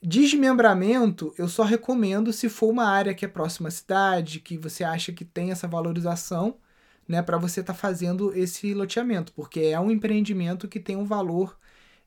Desmembramento, 0.08 1.34
eu 1.36 1.48
só 1.48 1.64
recomendo 1.64 2.32
se 2.32 2.48
for 2.48 2.70
uma 2.70 2.86
área 2.86 3.12
que 3.16 3.26
é 3.26 3.28
próxima 3.28 3.70
à 3.70 3.72
cidade, 3.72 4.40
que 4.40 4.56
você 4.56 4.84
acha 4.84 5.12
que 5.12 5.26
tem 5.26 5.50
essa 5.50 5.68
valorização, 5.68 6.60
né, 7.08 7.24
para 7.24 7.40
você 7.40 7.62
estar 7.62 7.74
tá 7.74 7.80
fazendo 7.80 8.32
esse 8.38 8.72
loteamento, 8.76 9.34
porque 9.34 9.62
é 9.62 9.80
um 9.80 9.90
empreendimento 9.90 10.68
que 10.68 10.80
tem 10.80 10.96
um 10.96 11.06
valor, 11.06 11.58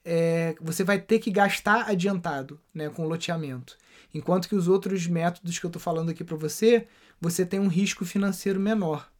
é, 0.04 0.54
você 0.60 0.84
vai 0.84 1.00
ter 1.00 1.18
que 1.18 1.28
gastar 1.32 1.88
adiantado, 1.90 2.60
né, 2.72 2.88
com 2.88 3.04
loteamento. 3.04 3.76
Enquanto 4.14 4.48
que 4.48 4.54
os 4.54 4.68
outros 4.68 5.08
métodos 5.08 5.58
que 5.58 5.66
eu 5.66 5.68
estou 5.68 5.82
falando 5.82 6.10
aqui 6.10 6.22
para 6.22 6.36
você, 6.36 6.86
você 7.20 7.44
tem 7.44 7.58
um 7.58 7.66
risco 7.66 8.04
financeiro 8.04 8.60
menor. 8.60 9.10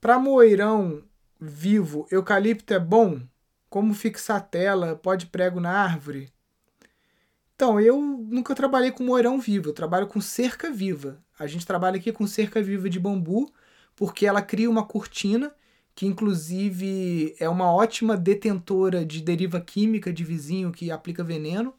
Para 0.00 0.18
moirão 0.18 1.02
vivo, 1.38 2.06
eucalipto 2.10 2.72
é 2.72 2.78
bom? 2.78 3.20
Como 3.74 3.92
fixar 3.92 4.40
tela? 4.40 4.94
Pode 4.94 5.26
prego 5.26 5.58
na 5.58 5.72
árvore? 5.72 6.32
Então, 7.56 7.80
eu 7.80 8.00
nunca 8.00 8.54
trabalhei 8.54 8.92
com 8.92 9.02
moirão 9.02 9.40
vivo, 9.40 9.70
eu 9.70 9.72
trabalho 9.72 10.06
com 10.06 10.20
cerca 10.20 10.70
viva. 10.70 11.20
A 11.36 11.48
gente 11.48 11.66
trabalha 11.66 11.96
aqui 11.96 12.12
com 12.12 12.24
cerca 12.24 12.62
viva 12.62 12.88
de 12.88 13.00
bambu, 13.00 13.52
porque 13.96 14.26
ela 14.26 14.40
cria 14.40 14.70
uma 14.70 14.86
cortina, 14.86 15.52
que 15.92 16.06
inclusive 16.06 17.34
é 17.40 17.48
uma 17.48 17.72
ótima 17.72 18.16
detentora 18.16 19.04
de 19.04 19.20
deriva 19.20 19.60
química 19.60 20.12
de 20.12 20.22
vizinho 20.22 20.70
que 20.70 20.92
aplica 20.92 21.24
veneno. 21.24 21.74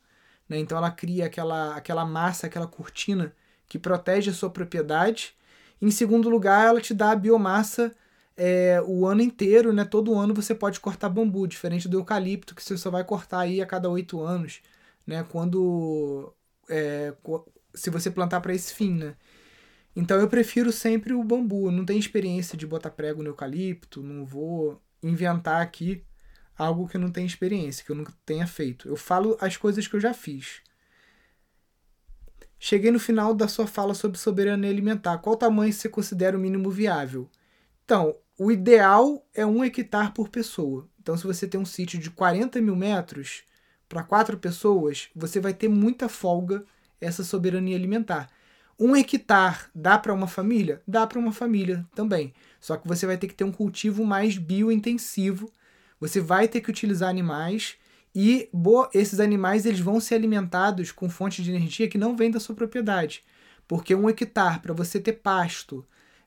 Né? 0.50 0.60
Então 0.60 0.78
ela 0.78 0.92
cria 0.92 1.28
aquela, 1.28 1.78
aquela 1.78 2.04
massa, 2.04 2.48
aquela 2.48 2.68
cortina 2.68 3.34
que 3.70 3.80
protege 3.80 4.32
a 4.32 4.34
sua 4.34 4.50
propriedade. 4.50 5.34
Em 5.82 5.90
segundo 5.90 6.30
lugar, 6.30 6.68
ela 6.68 6.82
te 6.82 6.94
dá 6.94 7.12
a 7.12 7.16
biomassa 7.16 7.96
é, 8.38 8.82
o 8.86 9.06
ano 9.06 9.22
inteiro, 9.22 9.72
né? 9.74 9.86
Todo 9.86 10.16
ano 10.16 10.34
você 10.34 10.54
pode 10.54 10.80
cortar 10.80 11.10
bambu, 11.10 11.48
diferente 11.48 11.88
do 11.88 11.98
eucalipto, 12.00 12.56
que 12.56 12.64
você 12.64 12.78
só 12.78 12.90
vai 12.90 13.04
cortar 13.04 13.40
aí 13.40 13.62
a 13.62 13.66
cada 13.66 13.90
oito 13.90 14.22
anos, 14.22 14.62
né? 15.06 15.24
Quando. 15.32 16.34
É, 16.70 17.14
se 17.74 17.90
você 17.90 18.10
plantar 18.10 18.42
para 18.42 18.54
esse 18.54 18.74
fim, 18.74 18.94
né? 18.94 19.16
Então 19.96 20.20
eu 20.20 20.28
prefiro 20.28 20.72
sempre 20.72 21.14
o 21.14 21.24
bambu. 21.24 21.68
Eu 21.68 21.72
não 21.72 21.86
tenho 21.86 22.00
experiência 22.00 22.58
de 22.58 22.68
botar 22.68 22.90
prego 22.92 23.24
no 23.24 23.30
eucalipto, 23.30 24.04
não 24.04 24.26
vou 24.26 24.82
inventar 25.02 25.62
aqui 25.62 26.04
algo 26.58 26.88
que 26.88 26.98
eu 26.98 27.02
não 27.02 27.12
tenho 27.12 27.28
experiência, 27.28 27.84
que 27.86 27.92
eu 27.92 27.96
nunca 27.96 28.14
tenha 28.26 28.48
feito. 28.48 28.88
Eu 28.88 28.96
falo 28.96 29.38
as 29.42 29.58
coisas 29.58 29.88
que 29.88 29.96
eu 29.96 30.00
já 30.00 30.14
fiz. 30.14 30.62
Cheguei 32.60 32.92
no 32.92 33.00
final 33.00 33.34
da 33.34 33.48
sua 33.48 33.68
fala 33.68 33.94
sobre 33.94 34.18
soberania 34.18 34.70
alimentar. 34.70 35.18
Qual 35.20 35.36
tamanho 35.36 35.72
você 35.72 35.88
considera 35.88 36.38
o 36.38 36.40
mínimo 36.40 36.70
viável? 36.72 37.30
Então, 37.84 38.16
o 38.38 38.52
ideal 38.52 39.26
é 39.34 39.46
um 39.46 39.64
hectare 39.64 40.12
por 40.12 40.30
pessoa. 40.30 40.88
Então, 41.02 41.16
se 41.18 41.26
você 41.26 41.48
tem 41.48 41.60
um 41.60 41.66
sítio 41.66 42.00
de 42.00 42.10
40 42.10 42.60
mil 42.62 42.76
metros 42.76 43.44
para 43.88 44.04
quatro 44.04 44.38
pessoas, 44.38 45.10
você 45.16 45.40
vai 45.40 45.54
ter 45.54 45.68
muita 45.68 46.10
folga 46.10 46.66
essa 47.00 47.24
soberania 47.24 47.76
alimentar. 47.76 48.30
Um 48.78 48.96
hectare 48.96 49.66
dá 49.74 49.98
para 49.98 50.14
uma 50.14 50.28
família? 50.28 50.82
Dá 50.88 51.08
para 51.08 51.20
uma 51.20 51.32
família 51.32 51.86
também. 51.96 52.34
Só 52.60 52.76
que 52.76 52.88
você 52.88 53.06
vai 53.06 53.18
ter 53.18 53.28
que 53.28 53.36
ter 53.36 53.44
um 53.44 53.52
cultivo 53.52 54.04
mais 54.04 54.38
biointensivo 54.38 55.52
você 56.00 56.20
vai 56.20 56.48
ter 56.48 56.62
que 56.62 56.70
utilizar 56.70 57.10
animais 57.10 57.78
e 58.14 58.50
esses 58.94 59.20
animais 59.20 59.66
eles 59.66 59.80
vão 59.80 60.00
ser 60.00 60.16
alimentados 60.16 60.92
com 60.92 61.10
fontes 61.10 61.44
de 61.44 61.52
energia 61.52 61.88
que 61.88 61.98
não 61.98 62.16
vêm 62.16 62.32
da 62.32 62.40
sua 62.40 62.56
propriedade. 62.56 63.24
Porque 63.68 63.96
um 63.96 64.10
hectare, 64.10 64.60
para 64.60 64.74
você 64.74 65.00
ter 65.00 65.14
pasto, 65.14 65.86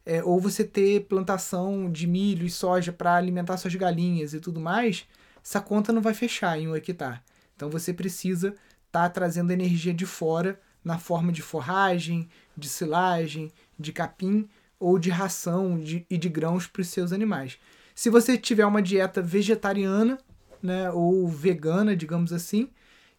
é, 0.09 0.25
ou 0.25 0.41
você 0.41 0.65
ter 0.65 1.05
plantação 1.05 1.93
de 1.93 2.07
milho 2.07 2.47
e 2.47 2.51
soja 2.51 2.91
para 2.91 3.15
alimentar 3.15 3.59
suas 3.59 3.75
galinhas 3.75 4.33
e 4.33 4.41
tudo 4.41 4.59
mais, 4.59 5.07
essa 5.45 5.61
conta 5.61 5.93
não 5.93 6.01
vai 6.01 6.15
fechar 6.15 6.59
em 6.59 6.67
um 6.67 6.75
hectare. 6.75 7.21
Então 7.55 7.69
você 7.69 7.93
precisa 7.93 8.49
estar 8.87 9.03
tá 9.03 9.11
trazendo 9.11 9.51
energia 9.51 9.93
de 9.93 10.07
fora 10.07 10.59
na 10.83 10.99
forma 10.99 11.31
de 11.31 11.43
forragem, 11.43 12.27
de 12.57 12.71
silagem, 12.71 13.53
de 13.79 13.93
capim 13.93 14.49
ou 14.81 14.99
de 14.99 15.11
ração 15.11 15.79
de, 15.79 16.07
e 16.09 16.17
de 16.17 16.31
grãos 16.31 16.67
para 16.67 16.81
os 16.81 16.89
seus 16.89 17.13
animais. 17.13 17.59
Se 17.95 18.09
você 18.09 18.39
tiver 18.39 18.65
uma 18.65 18.81
dieta 18.81 19.21
vegetariana, 19.21 20.17
né, 20.63 20.91
ou 20.91 21.29
vegana, 21.29 21.95
digamos 21.95 22.33
assim, 22.33 22.71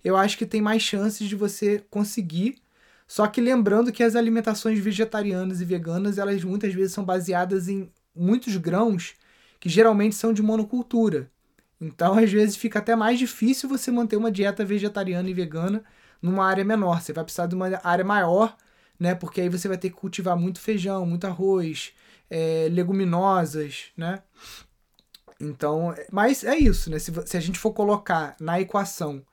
eu 0.03 0.17
acho 0.17 0.39
que 0.39 0.45
tem 0.45 0.59
mais 0.59 0.81
chances 0.81 1.29
de 1.29 1.35
você 1.35 1.83
conseguir. 1.91 2.55
Só 3.09 3.25
que 3.25 3.41
lembrando 3.41 3.91
que 3.91 4.03
as 4.03 4.15
alimentações 4.15 4.77
vegetarianas 4.77 5.59
e 5.61 5.65
veganas, 5.65 6.19
elas 6.19 6.43
muitas 6.43 6.71
vezes 6.75 6.93
são 6.93 7.03
baseadas 7.03 7.67
em 7.67 7.91
muitos 8.15 8.55
grãos 8.55 9.15
que 9.59 9.67
geralmente 9.67 10.13
são 10.13 10.31
de 10.31 10.43
monocultura. 10.43 11.27
Então, 11.81 12.19
às 12.19 12.31
vezes 12.31 12.55
fica 12.55 12.77
até 12.77 12.95
mais 12.95 13.17
difícil 13.17 13.67
você 13.67 13.89
manter 13.89 14.15
uma 14.15 14.31
dieta 14.31 14.63
vegetariana 14.63 15.27
e 15.27 15.33
vegana 15.33 15.83
numa 16.21 16.45
área 16.45 16.63
menor. 16.63 17.01
Você 17.01 17.11
vai 17.11 17.23
precisar 17.23 17.47
de 17.47 17.55
uma 17.55 17.81
área 17.83 18.05
maior, 18.05 18.55
né? 18.99 19.15
Porque 19.15 19.41
aí 19.41 19.49
você 19.49 19.67
vai 19.67 19.77
ter 19.79 19.89
que 19.89 19.95
cultivar 19.95 20.37
muito 20.37 20.59
feijão, 20.59 21.03
muito 21.03 21.25
arroz, 21.25 21.93
é, 22.29 22.67
leguminosas, 22.69 23.85
né? 23.97 24.21
Então, 25.41 25.95
mas 26.11 26.43
é 26.43 26.55
isso, 26.55 26.91
né? 26.91 26.99
Se, 26.99 27.11
se 27.25 27.37
a 27.37 27.39
gente 27.39 27.57
for 27.57 27.73
colocar 27.73 28.35
na 28.39 28.61
equação, 28.61 29.25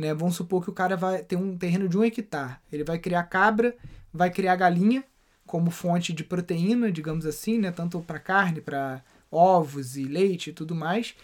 né? 0.00 0.14
Vamos 0.14 0.36
supor 0.36 0.64
que 0.64 0.70
o 0.70 0.72
cara 0.72 0.96
vai 0.96 1.22
ter 1.22 1.36
um 1.36 1.56
terreno 1.56 1.88
de 1.88 1.96
um 1.96 2.04
hectare. 2.04 2.56
Ele 2.72 2.82
vai 2.82 2.98
criar 2.98 3.22
cabra, 3.24 3.76
vai 4.12 4.30
criar 4.30 4.56
galinha 4.56 5.04
como 5.46 5.70
fonte 5.70 6.12
de 6.12 6.24
proteína, 6.24 6.90
digamos 6.90 7.26
assim, 7.26 7.58
né? 7.58 7.70
Tanto 7.70 8.00
para 8.00 8.18
carne, 8.18 8.60
para 8.60 9.02
ovos 9.30 9.96
e 9.96 10.04
leite 10.04 10.50
e 10.50 10.52
tudo 10.52 10.74
mais. 10.74 11.14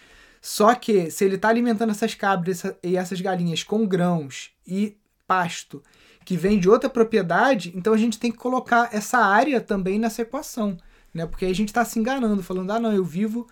Só 0.40 0.74
que 0.74 1.10
se 1.10 1.24
ele 1.24 1.36
está 1.36 1.48
alimentando 1.48 1.90
essas 1.90 2.14
cabras 2.14 2.62
e 2.82 2.96
essas 2.96 3.20
galinhas 3.20 3.62
com 3.64 3.86
grãos 3.86 4.52
e 4.66 4.96
pasto 5.26 5.82
que 6.24 6.36
vem 6.36 6.58
de 6.58 6.68
outra 6.68 6.90
propriedade, 6.90 7.72
então 7.74 7.92
a 7.92 7.96
gente 7.96 8.18
tem 8.18 8.30
que 8.32 8.38
colocar 8.38 8.90
essa 8.92 9.18
área 9.18 9.60
também 9.60 9.98
nessa 9.98 10.22
equação, 10.22 10.76
né? 11.14 11.24
Porque 11.26 11.44
aí 11.44 11.50
a 11.50 11.54
gente 11.54 11.68
está 11.68 11.84
se 11.84 11.98
enganando, 11.98 12.42
falando, 12.42 12.72
ah, 12.72 12.80
não, 12.80 12.92
eu 12.92 13.04
vivo 13.04 13.46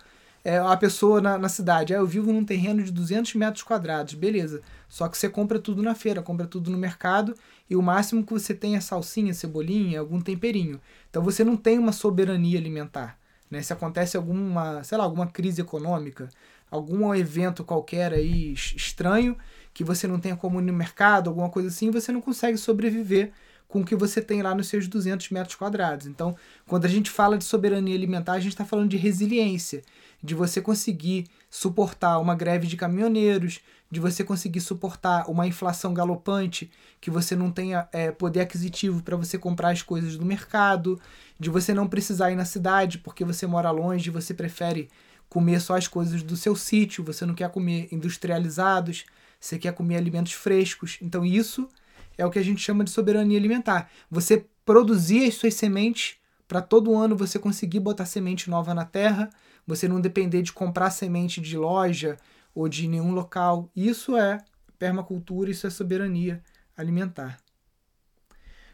é, 0.45 0.59
a 0.59 0.77
pessoa 0.77 1.19
na, 1.19 1.39
na 1.39 1.49
cidade, 1.49 1.91
ah, 1.91 1.97
eu 1.97 2.05
vivo 2.05 2.31
num 2.31 2.45
terreno 2.45 2.83
de 2.83 2.91
200 2.91 3.33
metros 3.33 3.63
quadrados, 3.63 4.13
beleza. 4.13 4.61
Só 4.87 5.07
que 5.07 5.17
você 5.17 5.27
compra 5.27 5.57
tudo 5.57 5.81
na 5.81 5.95
feira, 5.95 6.21
compra 6.21 6.45
tudo 6.45 6.69
no 6.69 6.77
mercado 6.77 7.33
e 7.67 7.75
o 7.75 7.81
máximo 7.81 8.23
que 8.23 8.31
você 8.31 8.53
tem 8.53 8.75
é 8.75 8.79
salsinha, 8.79 9.33
cebolinha, 9.33 9.99
algum 9.99 10.21
temperinho. 10.21 10.79
Então 11.09 11.23
você 11.23 11.43
não 11.43 11.57
tem 11.57 11.79
uma 11.79 11.91
soberania 11.91 12.59
alimentar. 12.59 13.17
Né? 13.49 13.63
Se 13.63 13.73
acontece 13.73 14.15
alguma, 14.17 14.83
sei 14.83 14.99
lá, 14.99 15.03
alguma 15.03 15.25
crise 15.25 15.61
econômica, 15.61 16.29
algum 16.69 17.11
evento 17.15 17.63
qualquer 17.63 18.13
aí 18.13 18.53
estranho 18.53 19.35
que 19.73 19.83
você 19.83 20.07
não 20.07 20.19
tenha 20.19 20.35
como 20.35 20.59
ir 20.61 20.63
no 20.63 20.73
mercado, 20.73 21.27
alguma 21.27 21.49
coisa 21.49 21.69
assim, 21.69 21.89
você 21.89 22.11
não 22.11 22.21
consegue 22.21 22.55
sobreviver 22.55 23.31
com 23.67 23.81
o 23.81 23.85
que 23.85 23.95
você 23.95 24.21
tem 24.21 24.43
lá 24.43 24.53
nos 24.53 24.67
seus 24.67 24.87
200 24.87 25.31
metros 25.31 25.55
quadrados. 25.55 26.05
Então, 26.05 26.35
quando 26.67 26.85
a 26.85 26.87
gente 26.87 27.09
fala 27.09 27.35
de 27.35 27.43
soberania 27.43 27.95
alimentar, 27.95 28.33
a 28.33 28.39
gente 28.39 28.51
está 28.51 28.63
falando 28.63 28.89
de 28.89 28.97
resiliência 28.97 29.81
de 30.25 30.33
você 30.33 30.59
conseguir 30.59 31.27
suportar 31.49 32.17
uma 32.19 32.33
greve 32.33 32.65
de 32.65 32.75
caminhoneiros, 32.75 33.59
de 33.91 33.99
você 33.99 34.23
conseguir 34.23 34.59
suportar 34.59 35.29
uma 35.29 35.45
inflação 35.45 35.93
galopante, 35.93 36.71
que 36.99 37.11
você 37.11 37.35
não 37.35 37.51
tenha 37.51 37.87
é, 37.93 38.11
poder 38.11 38.41
aquisitivo 38.41 39.03
para 39.03 39.15
você 39.15 39.37
comprar 39.37 39.69
as 39.69 39.83
coisas 39.83 40.17
do 40.17 40.25
mercado, 40.25 40.99
de 41.39 41.49
você 41.49 41.73
não 41.73 41.87
precisar 41.87 42.31
ir 42.31 42.35
na 42.35 42.43
cidade 42.43 42.97
porque 42.97 43.23
você 43.23 43.45
mora 43.45 43.69
longe, 43.69 44.09
você 44.09 44.33
prefere 44.33 44.89
comer 45.29 45.59
só 45.59 45.77
as 45.77 45.87
coisas 45.87 46.23
do 46.23 46.35
seu 46.35 46.55
sítio, 46.55 47.03
você 47.03 47.25
não 47.25 47.35
quer 47.35 47.49
comer 47.49 47.87
industrializados, 47.91 49.05
você 49.39 49.59
quer 49.59 49.73
comer 49.73 49.97
alimentos 49.97 50.33
frescos. 50.33 50.97
Então 51.01 51.23
isso 51.23 51.69
é 52.17 52.25
o 52.25 52.31
que 52.31 52.39
a 52.39 52.43
gente 52.43 52.61
chama 52.61 52.83
de 52.83 52.89
soberania 52.89 53.37
alimentar. 53.37 53.91
Você 54.09 54.45
produzir 54.65 55.27
as 55.27 55.35
suas 55.35 55.53
sementes 55.53 56.17
para 56.47 56.61
todo 56.61 56.95
ano 56.95 57.15
você 57.15 57.39
conseguir 57.39 57.79
botar 57.79 58.05
semente 58.05 58.49
nova 58.49 58.73
na 58.73 58.85
terra, 58.85 59.29
você 59.65 59.87
não 59.87 59.99
depender 59.99 60.41
de 60.41 60.53
comprar 60.53 60.91
semente 60.91 61.41
de 61.41 61.57
loja 61.57 62.17
ou 62.53 62.69
de 62.69 62.87
nenhum 62.87 63.13
local. 63.13 63.69
Isso 63.75 64.15
é 64.15 64.37
permacultura, 64.77 65.49
isso 65.49 65.65
é 65.65 65.69
soberania 65.69 66.43
alimentar. 66.77 67.39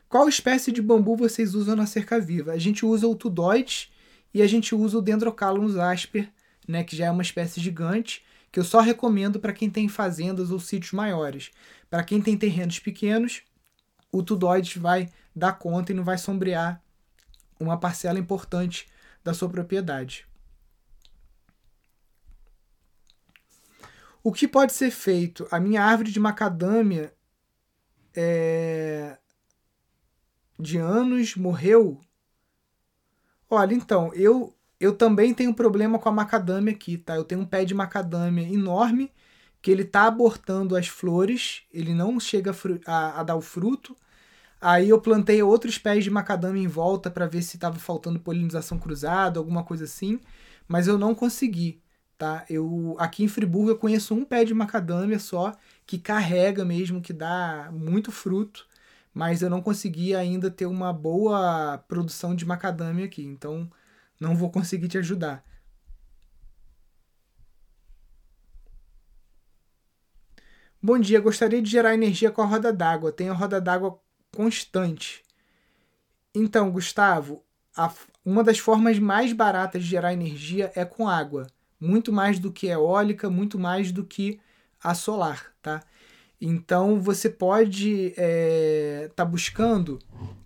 Qual 0.09 0.27
espécie 0.27 0.71
de 0.71 0.81
bambu 0.81 1.15
vocês 1.15 1.55
usam 1.55 1.75
na 1.75 1.85
cerca 1.85 2.19
viva? 2.19 2.51
A 2.51 2.57
gente 2.57 2.85
usa 2.85 3.07
o 3.07 3.15
Tudoides 3.15 3.89
e 4.33 4.41
a 4.41 4.47
gente 4.47 4.75
usa 4.75 4.97
o 4.97 5.01
Dendrocalums 5.01 5.77
asper, 5.77 6.29
né, 6.67 6.83
que 6.83 6.95
já 6.95 7.05
é 7.05 7.11
uma 7.11 7.21
espécie 7.21 7.61
gigante, 7.61 8.23
que 8.51 8.59
eu 8.59 8.63
só 8.65 8.81
recomendo 8.81 9.39
para 9.39 9.53
quem 9.53 9.69
tem 9.69 9.87
fazendas 9.87 10.51
ou 10.51 10.59
sítios 10.59 10.91
maiores. 10.91 11.51
Para 11.89 12.03
quem 12.03 12.21
tem 12.21 12.37
terrenos 12.37 12.79
pequenos, 12.79 13.43
o 14.11 14.21
Tudoides 14.21 14.75
vai 14.75 15.09
dar 15.33 15.53
conta 15.53 15.93
e 15.93 15.95
não 15.95 16.03
vai 16.03 16.17
sombrear 16.17 16.83
uma 17.63 17.79
parcela 17.79 18.19
importante 18.19 18.87
da 19.23 19.33
sua 19.33 19.49
propriedade. 19.49 20.27
O 24.23 24.31
que 24.31 24.47
pode 24.47 24.73
ser 24.73 24.91
feito? 24.91 25.47
A 25.51 25.59
minha 25.59 25.83
árvore 25.83 26.11
de 26.11 26.19
macadâmia 26.19 27.13
é... 28.15 29.17
de 30.59 30.77
anos 30.77 31.35
morreu. 31.35 31.99
Olha, 33.49 33.73
então, 33.73 34.13
eu 34.13 34.55
eu 34.79 34.95
também 34.97 35.31
tenho 35.31 35.53
problema 35.53 35.99
com 35.99 36.09
a 36.09 36.11
macadâmia 36.11 36.73
aqui, 36.73 36.97
tá? 36.97 37.15
Eu 37.15 37.23
tenho 37.23 37.41
um 37.41 37.45
pé 37.45 37.63
de 37.63 37.73
macadâmia 37.73 38.43
enorme 38.51 39.11
que 39.61 39.69
ele 39.69 39.85
tá 39.85 40.07
abortando 40.07 40.75
as 40.75 40.87
flores, 40.87 41.61
ele 41.71 41.93
não 41.93 42.19
chega 42.19 42.51
a, 42.87 42.91
a, 42.91 43.19
a 43.19 43.23
dar 43.23 43.35
o 43.35 43.41
fruto. 43.41 43.95
Aí 44.61 44.89
eu 44.89 45.01
plantei 45.01 45.41
outros 45.43 45.77
pés 45.77 46.03
de 46.03 46.11
macadâmia 46.11 46.63
em 46.63 46.67
volta 46.67 47.09
para 47.09 47.27
ver 47.27 47.41
se 47.41 47.57
estava 47.57 47.79
faltando 47.79 48.19
polinização 48.19 48.77
cruzada, 48.79 49.39
alguma 49.39 49.63
coisa 49.63 49.85
assim, 49.85 50.19
mas 50.67 50.87
eu 50.87 50.97
não 50.97 51.15
consegui 51.15 51.81
tá? 52.21 52.45
Eu 52.47 52.95
aqui 52.99 53.23
em 53.23 53.27
Friburgo 53.27 53.71
eu 53.71 53.77
conheço 53.79 54.13
um 54.13 54.23
pé 54.23 54.45
de 54.45 54.53
macadâmia 54.53 55.17
só 55.17 55.53
que 55.87 55.97
carrega 55.97 56.63
mesmo, 56.63 57.01
que 57.01 57.11
dá 57.13 57.69
muito 57.73 58.11
fruto, 58.11 58.67
mas 59.13 59.41
eu 59.41 59.49
não 59.49 59.59
consegui 59.61 60.15
ainda 60.15 60.51
ter 60.51 60.67
uma 60.67 60.93
boa 60.93 61.79
produção 61.87 62.35
de 62.35 62.45
macadâmia 62.45 63.05
aqui, 63.05 63.23
então 63.25 63.69
não 64.19 64.35
vou 64.35 64.51
conseguir 64.51 64.87
te 64.87 64.99
ajudar. 64.99 65.43
Bom 70.81 70.99
dia, 70.99 71.19
gostaria 71.19 71.61
de 71.61 71.69
gerar 71.69 71.93
energia 71.93 72.31
com 72.31 72.41
a 72.41 72.45
roda 72.45 72.71
d'água. 72.73 73.11
Tenho 73.11 73.31
a 73.31 73.35
roda 73.35 73.59
d'água 73.61 73.99
constante. 74.35 75.23
Então, 76.33 76.71
Gustavo, 76.71 77.43
a, 77.75 77.93
uma 78.25 78.43
das 78.43 78.59
formas 78.59 78.99
mais 78.99 79.33
baratas 79.33 79.83
de 79.83 79.89
gerar 79.89 80.13
energia 80.13 80.71
é 80.75 80.85
com 80.85 81.07
água 81.07 81.47
muito 81.81 82.13
mais 82.13 82.37
do 82.37 82.51
que 82.51 82.67
eólica, 82.67 83.27
muito 83.27 83.57
mais 83.57 83.91
do 83.91 84.05
que 84.05 84.39
a 84.83 84.93
solar, 84.93 85.51
tá? 85.63 85.81
Então 86.39 86.99
você 86.99 87.29
pode 87.29 88.07
estar 88.07 88.21
é, 88.21 89.11
tá 89.15 89.25
buscando 89.25 89.99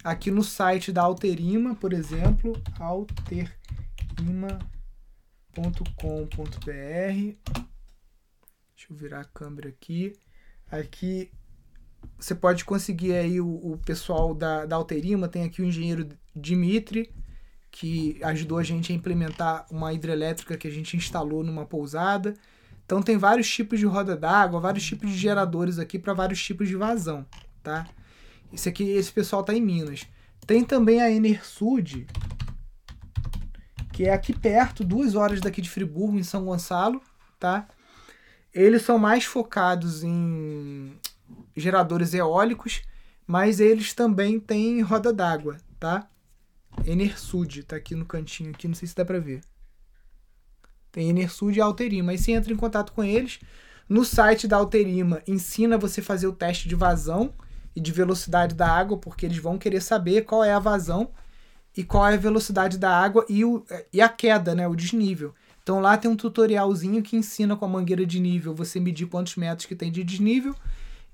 aqui 0.03 0.31
no 0.31 0.43
site 0.43 0.91
da 0.91 1.01
Alterima, 1.01 1.75
por 1.75 1.93
exemplo, 1.93 2.53
alterima.com.br. 2.79 3.55
Deixa 8.75 8.91
eu 8.91 8.95
virar 8.95 9.21
a 9.21 9.25
câmera 9.25 9.69
aqui. 9.69 10.13
Aqui 10.69 11.31
você 12.17 12.35
pode 12.35 12.65
conseguir 12.65 13.13
aí 13.13 13.39
o, 13.41 13.47
o 13.47 13.77
pessoal 13.85 14.33
da, 14.33 14.65
da 14.65 14.75
Alterima, 14.75 15.27
tem 15.27 15.43
aqui 15.43 15.61
o 15.61 15.65
engenheiro 15.65 16.07
Dimitri 16.35 17.11
que 17.75 18.17
ajudou 18.23 18.57
a 18.57 18.63
gente 18.63 18.93
a 18.93 18.95
implementar 18.95 19.65
uma 19.69 19.91
hidrelétrica 19.91 20.55
que 20.55 20.65
a 20.65 20.71
gente 20.71 20.95
instalou 20.95 21.43
numa 21.43 21.65
pousada. 21.65 22.33
Então 22.85 23.01
tem 23.01 23.17
vários 23.17 23.49
tipos 23.49 23.77
de 23.77 23.85
roda 23.85 24.15
d'água, 24.15 24.61
vários 24.61 24.85
tipos 24.85 25.11
de 25.11 25.17
geradores 25.17 25.77
aqui 25.77 25.99
para 25.99 26.13
vários 26.13 26.41
tipos 26.41 26.69
de 26.69 26.77
vazão, 26.77 27.25
tá? 27.61 27.85
Esse 28.53 28.69
aqui, 28.69 28.83
esse 28.91 29.11
pessoal 29.11 29.43
tá 29.43 29.53
em 29.53 29.59
Minas. 29.59 30.07
Tem 30.47 30.63
também 30.63 31.01
a 31.01 31.11
Enersud, 31.11 32.07
que 33.91 34.05
é 34.05 34.13
aqui 34.13 34.31
perto, 34.31 34.81
duas 34.81 35.13
horas 35.13 35.41
daqui 35.41 35.61
de 35.61 35.69
Friburgo, 35.69 36.17
em 36.17 36.23
São 36.23 36.45
Gonçalo, 36.45 37.01
tá? 37.37 37.67
Eles 38.53 38.83
são 38.83 38.97
mais 38.97 39.25
focados 39.25 40.01
em 40.01 40.97
geradores 41.55 42.13
eólicos, 42.13 42.81
mas 43.25 43.59
eles 43.59 43.93
também 43.93 44.39
têm 44.39 44.81
roda 44.81 45.11
d'água, 45.11 45.57
tá? 45.79 46.07
Enersud, 46.85 47.63
tá 47.63 47.75
aqui 47.75 47.95
no 47.95 48.05
cantinho 48.05 48.51
aqui, 48.51 48.67
não 48.67 48.75
sei 48.75 48.87
se 48.87 48.95
dá 48.95 49.05
para 49.05 49.19
ver. 49.19 49.41
Tem 50.91 51.09
Enersud 51.09 51.57
e 51.57 51.61
Alterima. 51.61 52.11
Aí 52.11 52.17
você 52.17 52.31
entra 52.31 52.53
em 52.53 52.55
contato 52.55 52.93
com 52.93 53.03
eles. 53.03 53.39
No 53.87 54.05
site 54.05 54.47
da 54.47 54.57
Alterima 54.57 55.21
ensina 55.27 55.77
você 55.77 56.01
fazer 56.01 56.27
o 56.27 56.33
teste 56.33 56.69
de 56.69 56.75
vazão 56.75 57.33
e 57.75 57.81
de 57.81 57.91
velocidade 57.91 58.55
da 58.55 58.67
água, 58.67 58.97
porque 58.97 59.25
eles 59.25 59.37
vão 59.37 59.57
querer 59.57 59.81
saber 59.81 60.23
qual 60.23 60.43
é 60.43 60.53
a 60.53 60.59
vazão 60.59 61.11
e 61.75 61.83
qual 61.83 62.07
é 62.07 62.13
a 62.13 62.17
velocidade 62.17 62.77
da 62.77 62.89
água 62.89 63.25
e, 63.27 63.43
o, 63.43 63.65
e 63.91 64.01
a 64.01 64.07
queda, 64.07 64.55
né, 64.55 64.67
o 64.67 64.75
desnível. 64.75 65.35
Então 65.61 65.81
lá 65.81 65.97
tem 65.97 66.09
um 66.09 66.15
tutorialzinho 66.15 67.03
que 67.03 67.17
ensina 67.17 67.55
com 67.55 67.65
a 67.65 67.67
mangueira 67.67 68.05
de 68.05 68.19
nível 68.19 68.55
você 68.55 68.79
medir 68.79 69.07
quantos 69.07 69.35
metros 69.35 69.65
que 69.65 69.75
tem 69.75 69.91
de 69.91 70.03
desnível 70.03 70.55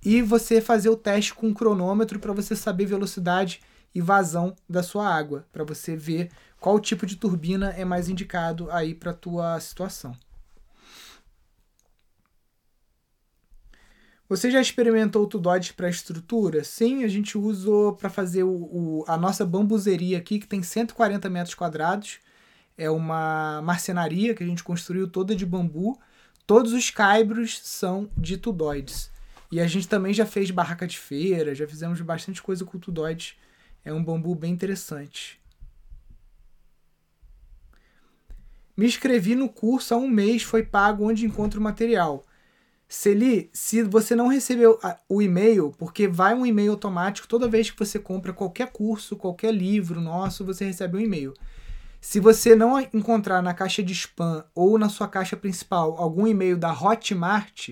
e 0.03 0.21
você 0.21 0.59
fazer 0.59 0.89
o 0.89 0.95
teste 0.95 1.33
com 1.33 1.53
cronômetro 1.53 2.19
para 2.19 2.33
você 2.33 2.55
saber 2.55 2.85
velocidade 2.85 3.61
e 3.93 4.01
vazão 4.01 4.55
da 4.67 4.81
sua 4.81 5.07
água, 5.07 5.45
para 5.51 5.63
você 5.63 5.95
ver 5.95 6.29
qual 6.59 6.79
tipo 6.79 7.05
de 7.05 7.15
turbina 7.15 7.71
é 7.71 7.83
mais 7.83 8.09
indicado 8.09 8.69
aí 8.71 8.95
para 8.95 9.13
tua 9.13 9.59
situação. 9.59 10.15
Você 14.31 14.49
já 14.49 14.61
experimentou 14.61 15.23
o 15.23 15.27
Tudod 15.27 15.73
para 15.73 15.89
estrutura? 15.89 16.63
Sim, 16.63 17.03
a 17.03 17.07
gente 17.09 17.37
usou 17.37 17.93
para 17.97 18.09
fazer 18.09 18.43
o, 18.43 18.49
o, 18.49 19.03
a 19.05 19.17
nossa 19.17 19.45
bambuzeria 19.45 20.17
aqui, 20.17 20.39
que 20.39 20.47
tem 20.47 20.63
140 20.63 21.29
metros 21.29 21.53
quadrados. 21.53 22.19
É 22.77 22.89
uma 22.89 23.61
marcenaria 23.61 24.33
que 24.33 24.41
a 24.41 24.47
gente 24.47 24.63
construiu 24.63 25.05
toda 25.05 25.35
de 25.35 25.45
bambu. 25.45 25.99
Todos 26.47 26.71
os 26.71 26.89
caibros 26.89 27.59
são 27.61 28.09
de 28.15 28.37
tudoides. 28.37 29.11
E 29.51 29.59
a 29.59 29.67
gente 29.67 29.87
também 29.87 30.13
já 30.13 30.25
fez 30.25 30.49
barraca 30.49 30.87
de 30.87 30.97
feira, 30.97 31.53
já 31.53 31.67
fizemos 31.67 31.99
bastante 32.01 32.41
coisa 32.41 32.63
com 32.63 32.79
tudoides 32.79 33.35
é 33.83 33.91
um 33.91 34.03
bambu 34.03 34.35
bem 34.35 34.53
interessante. 34.53 35.39
Me 38.77 38.85
inscrevi 38.85 39.35
no 39.35 39.49
curso 39.49 39.93
há 39.93 39.97
um 39.97 40.07
mês, 40.07 40.43
foi 40.43 40.63
pago 40.63 41.07
onde 41.07 41.25
encontro 41.25 41.59
o 41.59 41.63
material. 41.63 42.25
Celi, 42.87 43.49
se 43.53 43.83
você 43.83 44.15
não 44.15 44.27
recebeu 44.27 44.79
o 45.07 45.21
e-mail, 45.21 45.73
porque 45.77 46.07
vai 46.07 46.33
um 46.33 46.45
e-mail 46.45 46.71
automático 46.71 47.27
toda 47.27 47.47
vez 47.47 47.69
que 47.69 47.79
você 47.79 47.97
compra 47.97 48.33
qualquer 48.33 48.71
curso, 48.71 49.15
qualquer 49.15 49.53
livro 49.53 50.01
nosso, 50.01 50.45
você 50.45 50.65
recebe 50.65 50.97
um 50.97 50.99
e-mail. 50.99 51.33
Se 52.01 52.19
você 52.19 52.55
não 52.55 52.79
encontrar 52.79 53.41
na 53.41 53.53
caixa 53.53 53.83
de 53.83 53.93
spam 53.93 54.43
ou 54.55 54.77
na 54.77 54.89
sua 54.89 55.07
caixa 55.07 55.37
principal 55.37 55.95
algum 55.97 56.27
e-mail 56.27 56.57
da 56.57 56.73
Hotmart, 56.73 57.69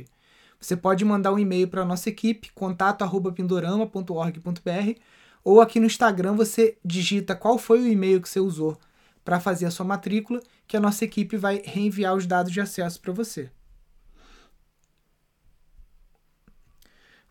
você 0.59 0.75
pode 0.75 1.05
mandar 1.05 1.31
um 1.31 1.39
e-mail 1.39 1.67
para 1.67 1.83
a 1.83 1.85
nossa 1.85 2.09
equipe, 2.09 2.51
contato@pindorama.org.br 2.53 4.99
ou 5.43 5.61
aqui 5.61 5.79
no 5.79 5.85
Instagram 5.85 6.35
você 6.35 6.77
digita 6.83 7.35
qual 7.35 7.57
foi 7.57 7.79
o 7.79 7.87
e-mail 7.87 8.21
que 8.21 8.27
você 8.27 8.39
usou 8.39 8.77
para 9.23 9.39
fazer 9.39 9.65
a 9.65 9.71
sua 9.71 9.85
matrícula, 9.85 10.41
que 10.67 10.75
a 10.75 10.79
nossa 10.79 11.05
equipe 11.05 11.37
vai 11.37 11.61
reenviar 11.63 12.15
os 12.15 12.25
dados 12.25 12.51
de 12.51 12.59
acesso 12.59 12.99
para 12.99 13.13
você. 13.13 13.49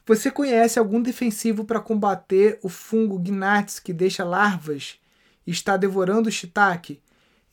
Você 0.06 0.30
conhece 0.30 0.78
algum 0.78 1.02
defensivo 1.02 1.64
para 1.64 1.80
combater 1.80 2.58
o 2.62 2.68
fungo 2.70 3.18
Gnats 3.18 3.78
que 3.78 3.92
deixa 3.92 4.24
larvas 4.24 4.98
e 5.46 5.50
está 5.50 5.76
devorando 5.76 6.30
o 6.30 6.32
shiitake? 6.32 7.02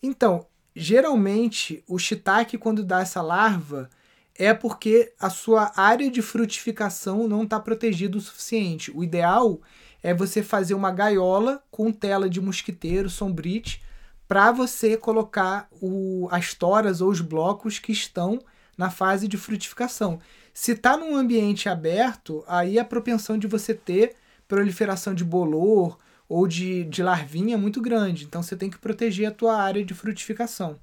Então, 0.01 0.47
geralmente 0.73 1.83
o 1.85 1.99
shiitake 1.99 2.57
quando 2.57 2.81
dá 2.81 3.01
essa 3.01 3.21
larva 3.21 3.89
é 4.37 4.53
porque 4.53 5.13
a 5.19 5.29
sua 5.29 5.71
área 5.75 6.11
de 6.11 6.21
frutificação 6.21 7.27
não 7.27 7.43
está 7.43 7.59
protegida 7.59 8.17
o 8.17 8.21
suficiente. 8.21 8.91
O 8.91 9.03
ideal 9.03 9.61
é 10.03 10.13
você 10.13 10.43
fazer 10.43 10.73
uma 10.73 10.91
gaiola 10.91 11.63
com 11.71 11.91
tela 11.91 12.29
de 12.29 12.41
mosquiteiro, 12.41 13.09
sombrite, 13.09 13.81
para 14.27 14.51
você 14.51 14.97
colocar 14.97 15.67
o, 15.81 16.27
as 16.31 16.53
toras 16.53 16.99
ou 16.99 17.09
os 17.09 17.21
blocos 17.21 17.79
que 17.79 17.91
estão 17.91 18.39
na 18.77 18.89
fase 18.89 19.27
de 19.27 19.37
frutificação. 19.37 20.19
Se 20.53 20.73
está 20.73 20.97
num 20.97 21.15
ambiente 21.15 21.69
aberto, 21.69 22.43
aí 22.47 22.77
a 22.77 22.85
propensão 22.85 23.37
de 23.37 23.47
você 23.47 23.73
ter 23.73 24.15
proliferação 24.47 25.13
de 25.13 25.23
bolor 25.23 25.97
ou 26.27 26.47
de, 26.47 26.83
de 26.85 27.01
larvinha 27.01 27.55
é 27.55 27.57
muito 27.57 27.81
grande. 27.81 28.25
Então 28.25 28.43
você 28.43 28.55
tem 28.55 28.69
que 28.69 28.77
proteger 28.77 29.27
a 29.27 29.31
tua 29.31 29.61
área 29.61 29.85
de 29.85 29.93
frutificação. 29.93 30.79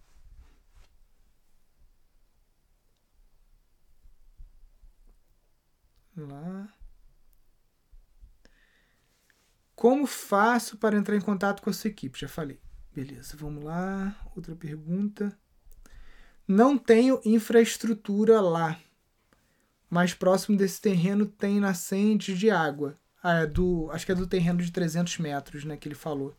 Lá. 6.17 6.73
Como 9.75 10.07
faço 10.07 10.77
para 10.77 10.97
entrar 10.97 11.17
em 11.17 11.21
contato 11.21 11.63
com 11.63 11.71
a 11.71 11.73
sua 11.73 11.89
equipe? 11.89 12.21
Já 12.21 12.29
falei. 12.29 12.61
Beleza, 12.95 13.37
vamos 13.37 13.65
lá. 13.65 14.15
Outra 14.37 14.55
pergunta. 14.55 15.37
Não 16.47 16.77
tenho 16.77 17.21
infraestrutura 17.25 18.41
lá. 18.41 18.79
Mais 19.89 20.15
próximo 20.15 20.57
desse 20.57 20.81
terreno 20.81 21.27
tem 21.27 21.61
nascente 21.61 22.35
de 22.35 22.51
água. 22.51 22.99
Ah, 23.23 23.41
é 23.41 23.47
do, 23.47 23.89
acho 23.91 24.05
que 24.05 24.13
é 24.13 24.15
do 24.15 24.27
terreno 24.27 24.63
de 24.63 24.71
300 24.71 25.19
metros, 25.19 25.65
né, 25.65 25.77
que 25.77 25.89
ele 25.89 25.95
falou. 25.95 26.37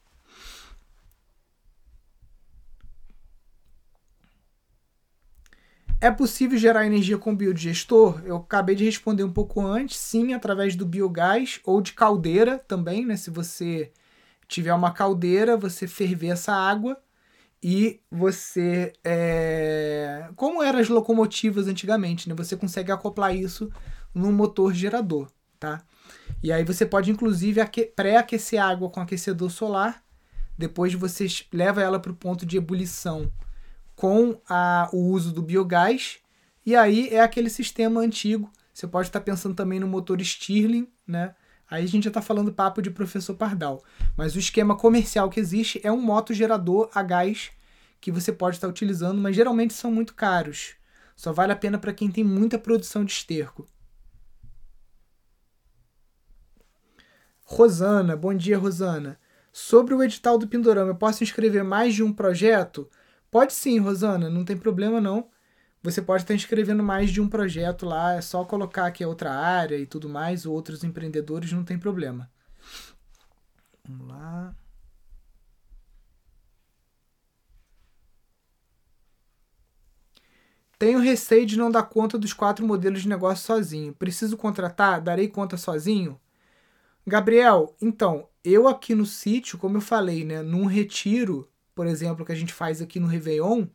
É 6.03 6.11
possível 6.11 6.57
gerar 6.57 6.85
energia 6.85 7.17
com 7.17 7.33
biodigestor? 7.33 8.21
Eu 8.25 8.35
acabei 8.35 8.75
de 8.75 8.83
responder 8.83 9.23
um 9.23 9.31
pouco 9.31 9.65
antes. 9.65 9.95
Sim, 9.95 10.33
através 10.33 10.75
do 10.75 10.85
biogás 10.85 11.61
ou 11.63 11.79
de 11.79 11.93
caldeira 11.93 12.59
também, 12.59 13.05
né? 13.05 13.15
Se 13.15 13.29
você 13.29 13.89
tiver 14.45 14.73
uma 14.73 14.91
caldeira, 14.91 15.55
você 15.55 15.87
ferver 15.87 16.27
essa 16.27 16.51
água 16.51 17.01
e 17.63 18.01
você. 18.11 18.91
É... 19.01 20.27
Como 20.35 20.61
eram 20.61 20.79
as 20.79 20.89
locomotivas 20.89 21.69
antigamente, 21.69 22.27
né? 22.27 22.35
Você 22.35 22.57
consegue 22.57 22.91
acoplar 22.91 23.33
isso 23.33 23.71
num 24.13 24.33
motor 24.33 24.73
gerador, 24.73 25.31
tá? 25.57 25.85
E 26.43 26.51
aí 26.51 26.65
você 26.65 26.85
pode, 26.85 27.11
inclusive, 27.11 27.61
pré-aquecer 27.95 28.61
a 28.61 28.67
água 28.67 28.89
com 28.89 28.99
aquecedor 28.99 29.49
solar. 29.49 30.03
Depois 30.57 30.93
você 30.93 31.27
leva 31.53 31.81
ela 31.81 31.97
para 31.97 32.11
o 32.11 32.15
ponto 32.15 32.45
de 32.45 32.57
ebulição 32.57 33.31
com 34.03 34.37
a, 34.49 34.89
o 34.91 34.97
uso 34.97 35.31
do 35.31 35.41
biogás. 35.41 36.17
E 36.65 36.75
aí 36.75 37.07
é 37.07 37.21
aquele 37.21 37.49
sistema 37.49 38.01
antigo. 38.01 38.51
Você 38.73 38.85
pode 38.85 39.07
estar 39.07 39.21
pensando 39.21 39.55
também 39.55 39.79
no 39.79 39.87
motor 39.87 40.19
Stirling, 40.19 40.89
né? 41.07 41.33
Aí 41.71 41.85
a 41.85 41.87
gente 41.87 42.03
já 42.03 42.09
está 42.09 42.21
falando 42.21 42.51
papo 42.51 42.81
de 42.81 42.91
professor 42.91 43.33
Pardal. 43.33 43.81
Mas 44.17 44.35
o 44.35 44.39
esquema 44.39 44.75
comercial 44.75 45.29
que 45.29 45.39
existe 45.39 45.79
é 45.85 45.89
um 45.89 46.01
motogerador 46.01 46.89
a 46.93 47.01
gás 47.01 47.51
que 48.01 48.11
você 48.11 48.33
pode 48.33 48.57
estar 48.57 48.67
utilizando, 48.67 49.21
mas 49.21 49.37
geralmente 49.37 49.73
são 49.73 49.89
muito 49.89 50.13
caros. 50.13 50.75
Só 51.15 51.31
vale 51.31 51.53
a 51.53 51.55
pena 51.55 51.77
para 51.77 51.93
quem 51.93 52.11
tem 52.11 52.25
muita 52.25 52.59
produção 52.59 53.05
de 53.05 53.13
esterco. 53.13 53.65
Rosana, 57.45 58.17
bom 58.17 58.33
dia, 58.33 58.57
Rosana. 58.57 59.17
Sobre 59.53 59.93
o 59.93 60.03
edital 60.03 60.37
do 60.37 60.45
Pindorama, 60.45 60.91
eu 60.91 60.95
posso 60.95 61.23
inscrever 61.23 61.63
mais 61.63 61.95
de 61.95 62.03
um 62.03 62.11
projeto? 62.11 62.89
Pode 63.33 63.51
sim, 63.51 63.79
Rosana, 63.79 64.29
não 64.29 64.45
tem 64.45 64.55
problema 64.55 65.01
não. 65.01 65.27
Você 65.81 66.03
pode 66.03 66.21
estar 66.21 66.35
inscrevendo 66.35 66.83
mais 66.83 67.09
de 67.09 67.19
um 67.19 67.27
projeto 67.27 67.83
lá, 67.83 68.13
é 68.13 68.21
só 68.21 68.45
colocar 68.45 68.91
que 68.91 69.03
é 69.03 69.07
outra 69.07 69.31
área 69.33 69.75
e 69.75 69.87
tudo 69.87 70.07
mais, 70.07 70.45
outros 70.45 70.83
empreendedores, 70.83 71.51
não 71.51 71.63
tem 71.63 71.79
problema. 71.79 72.31
Vamos 73.83 74.07
lá. 74.07 74.55
Tenho 80.77 80.99
receio 80.99 81.47
de 81.47 81.57
não 81.57 81.71
dar 81.71 81.83
conta 81.83 82.19
dos 82.19 82.33
quatro 82.33 82.63
modelos 82.67 83.01
de 83.01 83.09
negócio 83.09 83.43
sozinho. 83.47 83.95
Preciso 83.95 84.37
contratar? 84.37 85.01
Darei 85.01 85.27
conta 85.27 85.57
sozinho? 85.57 86.21
Gabriel, 87.07 87.75
então, 87.81 88.29
eu 88.43 88.67
aqui 88.67 88.93
no 88.93 89.07
sítio, 89.07 89.57
como 89.57 89.77
eu 89.77 89.81
falei, 89.81 90.23
né, 90.23 90.43
num 90.43 90.67
retiro 90.67 91.49
por 91.75 91.87
exemplo, 91.87 92.25
que 92.25 92.31
a 92.31 92.35
gente 92.35 92.53
faz 92.53 92.81
aqui 92.81 92.99
no 92.99 93.07
Réveillon, 93.07 93.65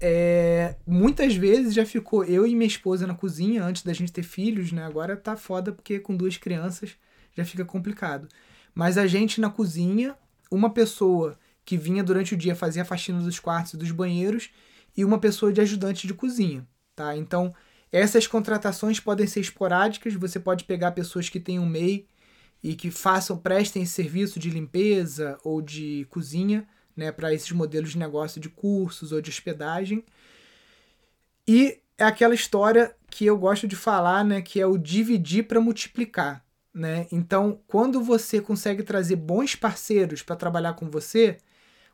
é, 0.00 0.76
muitas 0.86 1.34
vezes 1.34 1.74
já 1.74 1.86
ficou 1.86 2.24
eu 2.24 2.46
e 2.46 2.54
minha 2.54 2.66
esposa 2.66 3.06
na 3.06 3.14
cozinha 3.14 3.64
antes 3.64 3.82
da 3.82 3.92
gente 3.92 4.12
ter 4.12 4.22
filhos, 4.22 4.72
né? 4.72 4.84
Agora 4.84 5.16
tá 5.16 5.36
foda 5.36 5.72
porque 5.72 6.00
com 6.00 6.16
duas 6.16 6.36
crianças 6.36 6.96
já 7.36 7.44
fica 7.44 7.64
complicado. 7.64 8.28
Mas 8.74 8.98
a 8.98 9.06
gente 9.06 9.40
na 9.40 9.48
cozinha, 9.48 10.16
uma 10.50 10.70
pessoa 10.70 11.38
que 11.64 11.76
vinha 11.76 12.02
durante 12.02 12.34
o 12.34 12.36
dia 12.36 12.56
fazer 12.56 12.80
a 12.80 12.84
faxina 12.84 13.20
dos 13.20 13.38
quartos 13.38 13.74
e 13.74 13.76
dos 13.76 13.90
banheiros 13.90 14.50
e 14.96 15.04
uma 15.04 15.18
pessoa 15.18 15.52
de 15.52 15.60
ajudante 15.60 16.06
de 16.06 16.14
cozinha, 16.14 16.66
tá? 16.94 17.16
Então, 17.16 17.54
essas 17.90 18.26
contratações 18.26 18.98
podem 18.98 19.26
ser 19.26 19.40
esporádicas, 19.40 20.14
você 20.14 20.40
pode 20.40 20.64
pegar 20.64 20.92
pessoas 20.92 21.28
que 21.28 21.38
tenham 21.38 21.64
MEI 21.64 22.06
e 22.62 22.74
que 22.74 22.90
façam, 22.90 23.36
prestem 23.36 23.84
serviço 23.84 24.38
de 24.38 24.50
limpeza 24.50 25.38
ou 25.44 25.60
de 25.60 26.06
cozinha, 26.10 26.66
né, 26.96 27.10
para 27.12 27.32
esses 27.32 27.50
modelos 27.52 27.90
de 27.90 27.98
negócio 27.98 28.40
de 28.40 28.48
cursos 28.48 29.12
ou 29.12 29.20
de 29.20 29.30
hospedagem. 29.30 30.04
E 31.46 31.80
é 31.98 32.04
aquela 32.04 32.34
história 32.34 32.94
que 33.10 33.26
eu 33.26 33.36
gosto 33.36 33.66
de 33.66 33.76
falar, 33.76 34.24
né, 34.24 34.40
que 34.42 34.60
é 34.60 34.66
o 34.66 34.78
dividir 34.78 35.46
para 35.46 35.60
multiplicar, 35.60 36.44
né? 36.72 37.06
Então, 37.12 37.60
quando 37.66 38.02
você 38.02 38.40
consegue 38.40 38.82
trazer 38.82 39.16
bons 39.16 39.54
parceiros 39.54 40.22
para 40.22 40.36
trabalhar 40.36 40.74
com 40.74 40.88
você, 40.88 41.38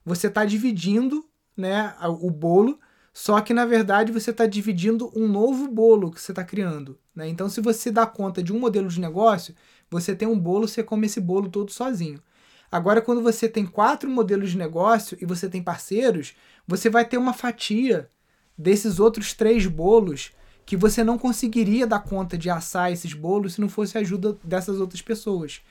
você 0.05 0.29
está 0.29 0.45
dividindo, 0.45 1.25
né, 1.57 1.95
o 2.21 2.31
bolo, 2.31 2.79
só 3.13 3.41
que 3.41 3.53
na 3.53 3.67
verdade 3.67 4.13
você 4.13 4.31
está 4.31 4.47
dividindo 4.47 5.11
um 5.15 5.27
novo 5.27 5.67
bolo 5.67 6.11
que 6.13 6.21
você 6.21 6.31
está 6.33 6.45
criando, 6.45 6.99
né? 7.15 7.29
Então, 7.29 7.49
se 7.49 7.61
você 7.61 7.91
dá 7.91 8.07
conta 8.07 8.43
de 8.43 8.53
um 8.53 8.61
modelo 8.61 8.89
de 8.89 9.01
negócio, 9.01 9.55
você 9.91 10.15
tem 10.15 10.29
um 10.29 10.39
bolo, 10.39 10.69
você 10.69 10.83
come 10.85 11.07
esse 11.07 11.21
bolo 11.21 11.49
todo 11.49 11.73
sozinho. 11.73 12.23
Agora, 12.71 13.01
quando 13.01 13.23
você 13.23 13.49
tem 13.49 13.65
quatro 13.65 14.11
modelos 14.11 14.51
de 14.51 14.59
negócio 14.59 15.17
e 15.21 15.25
você 15.25 15.49
tem 15.49 15.63
parceiros, 15.63 16.35
você 16.67 16.91
vai 16.91 17.05
ter 17.05 17.17
uma 17.17 17.33
fatia 17.33 18.11
desses 18.57 19.01
outros 19.01 19.33
três 19.33 19.67
bolos 19.67 20.33
que 20.67 20.77
você 20.77 21.03
não 21.03 21.17
conseguiria 21.17 21.87
dar 21.87 22.01
conta 22.01 22.37
de 22.37 22.51
assar 22.51 22.93
esses 22.93 23.15
bolos 23.15 23.55
se 23.55 23.61
não 23.61 23.71
fosse 23.71 23.97
a 23.97 24.03
ajuda 24.03 24.37
dessas 24.45 24.81
outras 24.81 25.01
pessoas. 25.01 25.63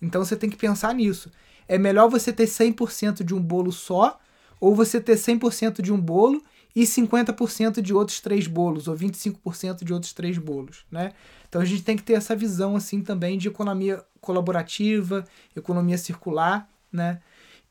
Então 0.00 0.24
você 0.24 0.34
tem 0.34 0.48
que 0.48 0.56
pensar 0.56 0.94
nisso. 0.94 1.30
É 1.68 1.76
melhor 1.76 2.08
você 2.08 2.32
ter 2.32 2.46
100% 2.46 3.22
de 3.22 3.34
um 3.34 3.40
bolo 3.40 3.70
só 3.70 4.18
ou 4.58 4.74
você 4.74 4.98
ter 4.98 5.16
100% 5.16 5.82
de 5.82 5.92
um 5.92 6.00
bolo 6.00 6.42
e 6.76 6.82
50% 6.82 7.80
de 7.80 7.94
outros 7.94 8.20
três 8.20 8.46
bolos, 8.46 8.86
ou 8.86 8.94
25% 8.94 9.82
de 9.82 9.94
outros 9.94 10.12
três 10.12 10.36
bolos, 10.36 10.84
né? 10.90 11.12
Então 11.48 11.62
a 11.62 11.64
gente 11.64 11.82
tem 11.82 11.96
que 11.96 12.02
ter 12.02 12.12
essa 12.12 12.36
visão 12.36 12.76
assim 12.76 13.00
também 13.00 13.38
de 13.38 13.48
economia 13.48 14.04
colaborativa, 14.20 15.24
economia 15.56 15.96
circular, 15.96 16.68
né? 16.92 17.20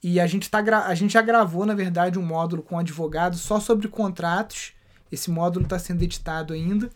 E 0.02 0.20
a 0.20 0.26
gente, 0.26 0.50
tá 0.50 0.60
a 0.88 0.96
gente 0.96 1.14
já 1.14 1.22
gravou, 1.22 1.68
na 1.68 1.76
verdade, 1.76 2.18
um 2.18 2.26
módulo 2.26 2.64
com 2.64 2.80
advogado 2.80 3.38
só 3.38 3.60
sobre 3.60 3.88
contratos. 3.88 4.74
Esse 5.12 5.30
módulo 5.30 5.66
está 5.66 5.78
sendo 5.78 6.02
editado 6.04 6.54
ainda, 6.54 6.90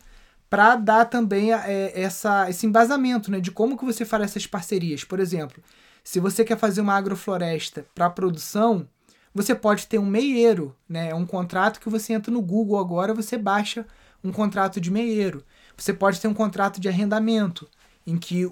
para 0.48 0.74
dar 0.74 1.04
também 1.04 1.52
é, 1.52 1.92
essa, 1.94 2.50
esse 2.50 2.66
embasamento 2.66 3.30
né, 3.30 3.38
de 3.38 3.52
como 3.52 3.78
que 3.78 3.84
você 3.84 4.04
fará 4.04 4.24
essas 4.24 4.46
parcerias. 4.46 5.04
Por 5.04 5.20
exemplo, 5.20 5.62
se 6.02 6.18
você 6.18 6.44
quer 6.44 6.58
fazer 6.58 6.80
uma 6.80 6.94
agrofloresta 6.94 7.86
para 7.94 8.10
produção, 8.10 8.88
você 9.34 9.54
pode 9.54 9.86
ter 9.86 9.98
um 9.98 10.06
meieiro, 10.06 10.76
né? 10.88 11.10
É 11.10 11.14
um 11.14 11.26
contrato 11.26 11.80
que 11.80 11.88
você 11.88 12.12
entra 12.12 12.32
no 12.32 12.42
Google 12.42 12.78
agora, 12.78 13.14
você 13.14 13.38
baixa 13.38 13.86
um 14.22 14.32
contrato 14.32 14.80
de 14.80 14.90
meieiro. 14.90 15.44
Você 15.76 15.92
pode 15.92 16.20
ter 16.20 16.28
um 16.28 16.34
contrato 16.34 16.80
de 16.80 16.88
arrendamento, 16.88 17.68
em 18.06 18.18
que 18.18 18.44
o, 18.46 18.50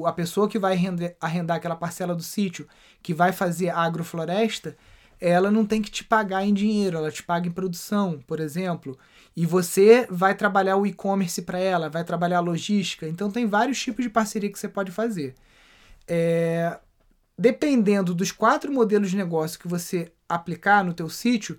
o 0.00 0.06
a 0.06 0.12
pessoa 0.12 0.48
que 0.48 0.58
vai 0.58 0.74
arrendar, 0.74 1.14
arrendar 1.20 1.56
aquela 1.56 1.76
parcela 1.76 2.14
do 2.14 2.22
sítio, 2.22 2.66
que 3.02 3.12
vai 3.12 3.32
fazer 3.32 3.70
agrofloresta, 3.70 4.76
ela 5.20 5.50
não 5.50 5.66
tem 5.66 5.82
que 5.82 5.90
te 5.90 6.02
pagar 6.02 6.44
em 6.44 6.54
dinheiro, 6.54 6.96
ela 6.96 7.10
te 7.10 7.22
paga 7.22 7.46
em 7.46 7.52
produção, 7.52 8.20
por 8.26 8.40
exemplo. 8.40 8.98
E 9.36 9.44
você 9.44 10.06
vai 10.10 10.34
trabalhar 10.34 10.76
o 10.76 10.86
e-commerce 10.86 11.42
para 11.42 11.58
ela, 11.58 11.90
vai 11.90 12.04
trabalhar 12.04 12.38
a 12.38 12.40
logística. 12.40 13.06
Então 13.06 13.30
tem 13.30 13.46
vários 13.46 13.80
tipos 13.80 14.02
de 14.04 14.10
parceria 14.10 14.50
que 14.50 14.58
você 14.58 14.68
pode 14.68 14.90
fazer. 14.90 15.34
É, 16.08 16.78
dependendo 17.38 18.14
dos 18.14 18.32
quatro 18.32 18.72
modelos 18.72 19.10
de 19.10 19.16
negócio 19.16 19.58
que 19.58 19.68
você 19.68 20.10
aplicar 20.30 20.84
no 20.84 20.94
teu 20.94 21.08
sítio, 21.08 21.58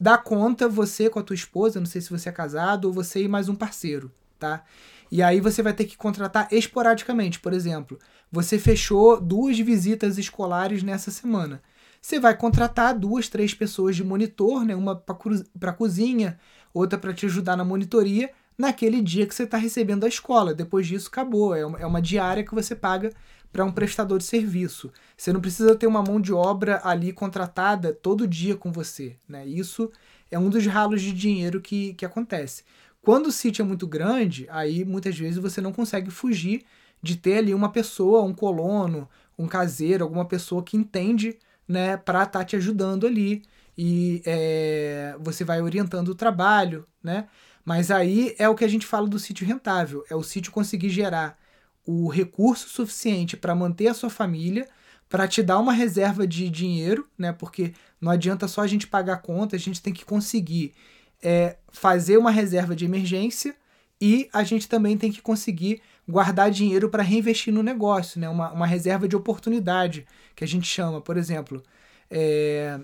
dá 0.00 0.16
conta 0.18 0.68
você 0.68 1.08
com 1.08 1.18
a 1.18 1.22
tua 1.22 1.34
esposa, 1.34 1.78
não 1.78 1.86
sei 1.86 2.00
se 2.00 2.10
você 2.10 2.28
é 2.28 2.32
casado, 2.32 2.86
ou 2.86 2.92
você 2.92 3.22
e 3.22 3.28
mais 3.28 3.48
um 3.48 3.54
parceiro, 3.54 4.10
tá? 4.38 4.64
E 5.10 5.22
aí 5.22 5.40
você 5.40 5.62
vai 5.62 5.72
ter 5.72 5.84
que 5.84 5.96
contratar 5.96 6.48
esporadicamente. 6.50 7.38
Por 7.38 7.52
exemplo, 7.52 7.98
você 8.32 8.58
fechou 8.58 9.20
duas 9.20 9.58
visitas 9.58 10.18
escolares 10.18 10.82
nessa 10.82 11.10
semana. 11.10 11.62
Você 12.00 12.18
vai 12.18 12.36
contratar 12.36 12.98
duas, 12.98 13.28
três 13.28 13.54
pessoas 13.54 13.94
de 13.94 14.04
monitor, 14.04 14.64
né? 14.64 14.74
Uma 14.74 14.96
para 14.96 15.72
cozinha, 15.72 16.38
outra 16.74 16.98
para 16.98 17.12
te 17.12 17.26
ajudar 17.26 17.56
na 17.56 17.64
monitoria, 17.64 18.30
naquele 18.58 19.00
dia 19.00 19.26
que 19.26 19.34
você 19.34 19.44
está 19.44 19.56
recebendo 19.56 20.04
a 20.04 20.08
escola. 20.08 20.54
Depois 20.54 20.86
disso, 20.86 21.08
acabou. 21.08 21.54
É 21.54 21.64
uma, 21.64 21.78
é 21.78 21.86
uma 21.86 22.02
diária 22.02 22.44
que 22.44 22.54
você 22.54 22.74
paga 22.74 23.12
para 23.56 23.64
um 23.64 23.72
prestador 23.72 24.18
de 24.18 24.24
serviço. 24.24 24.92
Você 25.16 25.32
não 25.32 25.40
precisa 25.40 25.74
ter 25.74 25.86
uma 25.86 26.02
mão 26.02 26.20
de 26.20 26.30
obra 26.30 26.78
ali 26.84 27.10
contratada 27.10 27.90
todo 27.90 28.28
dia 28.28 28.54
com 28.54 28.70
você. 28.70 29.16
Né? 29.26 29.46
Isso 29.46 29.90
é 30.30 30.38
um 30.38 30.50
dos 30.50 30.66
ralos 30.66 31.00
de 31.00 31.10
dinheiro 31.10 31.58
que, 31.62 31.94
que 31.94 32.04
acontece. 32.04 32.64
Quando 33.00 33.28
o 33.28 33.32
sítio 33.32 33.62
é 33.62 33.64
muito 33.64 33.86
grande, 33.86 34.46
aí 34.50 34.84
muitas 34.84 35.18
vezes 35.18 35.38
você 35.38 35.62
não 35.62 35.72
consegue 35.72 36.10
fugir 36.10 36.66
de 37.02 37.16
ter 37.16 37.38
ali 37.38 37.54
uma 37.54 37.70
pessoa, 37.70 38.22
um 38.22 38.34
colono, 38.34 39.08
um 39.38 39.46
caseiro, 39.46 40.04
alguma 40.04 40.26
pessoa 40.26 40.62
que 40.62 40.76
entende 40.76 41.38
né, 41.66 41.96
para 41.96 42.24
estar 42.24 42.40
tá 42.40 42.44
te 42.44 42.56
ajudando 42.56 43.06
ali. 43.06 43.42
E 43.78 44.20
é, 44.26 45.16
você 45.18 45.44
vai 45.44 45.62
orientando 45.62 46.10
o 46.10 46.14
trabalho, 46.14 46.86
né? 47.02 47.26
Mas 47.64 47.90
aí 47.90 48.34
é 48.38 48.46
o 48.50 48.54
que 48.54 48.64
a 48.66 48.68
gente 48.68 48.86
fala 48.86 49.08
do 49.08 49.18
sítio 49.18 49.46
rentável, 49.46 50.04
é 50.10 50.14
o 50.14 50.22
sítio 50.22 50.52
conseguir 50.52 50.90
gerar 50.90 51.38
o 51.86 52.08
recurso 52.08 52.68
suficiente 52.68 53.36
para 53.36 53.54
manter 53.54 53.86
a 53.86 53.94
sua 53.94 54.10
família, 54.10 54.68
para 55.08 55.28
te 55.28 55.42
dar 55.42 55.58
uma 55.60 55.72
reserva 55.72 56.26
de 56.26 56.50
dinheiro, 56.50 57.06
né? 57.16 57.32
Porque 57.32 57.72
não 58.00 58.10
adianta 58.10 58.48
só 58.48 58.62
a 58.62 58.66
gente 58.66 58.86
pagar 58.88 59.14
a 59.14 59.18
conta, 59.18 59.54
a 59.54 59.58
gente 59.58 59.80
tem 59.80 59.92
que 59.92 60.04
conseguir 60.04 60.74
é, 61.22 61.56
fazer 61.68 62.16
uma 62.18 62.30
reserva 62.30 62.74
de 62.74 62.84
emergência 62.84 63.54
e 64.00 64.28
a 64.32 64.42
gente 64.42 64.68
também 64.68 64.98
tem 64.98 65.12
que 65.12 65.22
conseguir 65.22 65.80
guardar 66.08 66.50
dinheiro 66.50 66.88
para 66.88 67.02
reinvestir 67.02 67.54
no 67.54 67.62
negócio, 67.62 68.20
né? 68.20 68.28
Uma, 68.28 68.50
uma 68.52 68.66
reserva 68.66 69.06
de 69.06 69.14
oportunidade, 69.14 70.06
que 70.34 70.42
a 70.42 70.48
gente 70.48 70.66
chama, 70.66 71.00
por 71.00 71.16
exemplo. 71.16 71.62
É, 72.10 72.78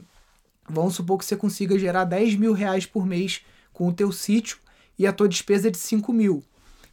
vamos 0.68 0.94
supor 0.94 1.18
que 1.18 1.24
você 1.24 1.36
consiga 1.36 1.76
gerar 1.76 2.04
10 2.04 2.36
mil 2.36 2.52
reais 2.52 2.86
por 2.86 3.04
mês 3.04 3.42
com 3.72 3.88
o 3.88 3.92
teu 3.92 4.12
sítio 4.12 4.58
e 4.98 5.06
a 5.06 5.12
tua 5.12 5.28
despesa 5.28 5.68
é 5.68 5.70
de 5.70 5.78
5 5.78 6.12
mil. 6.12 6.44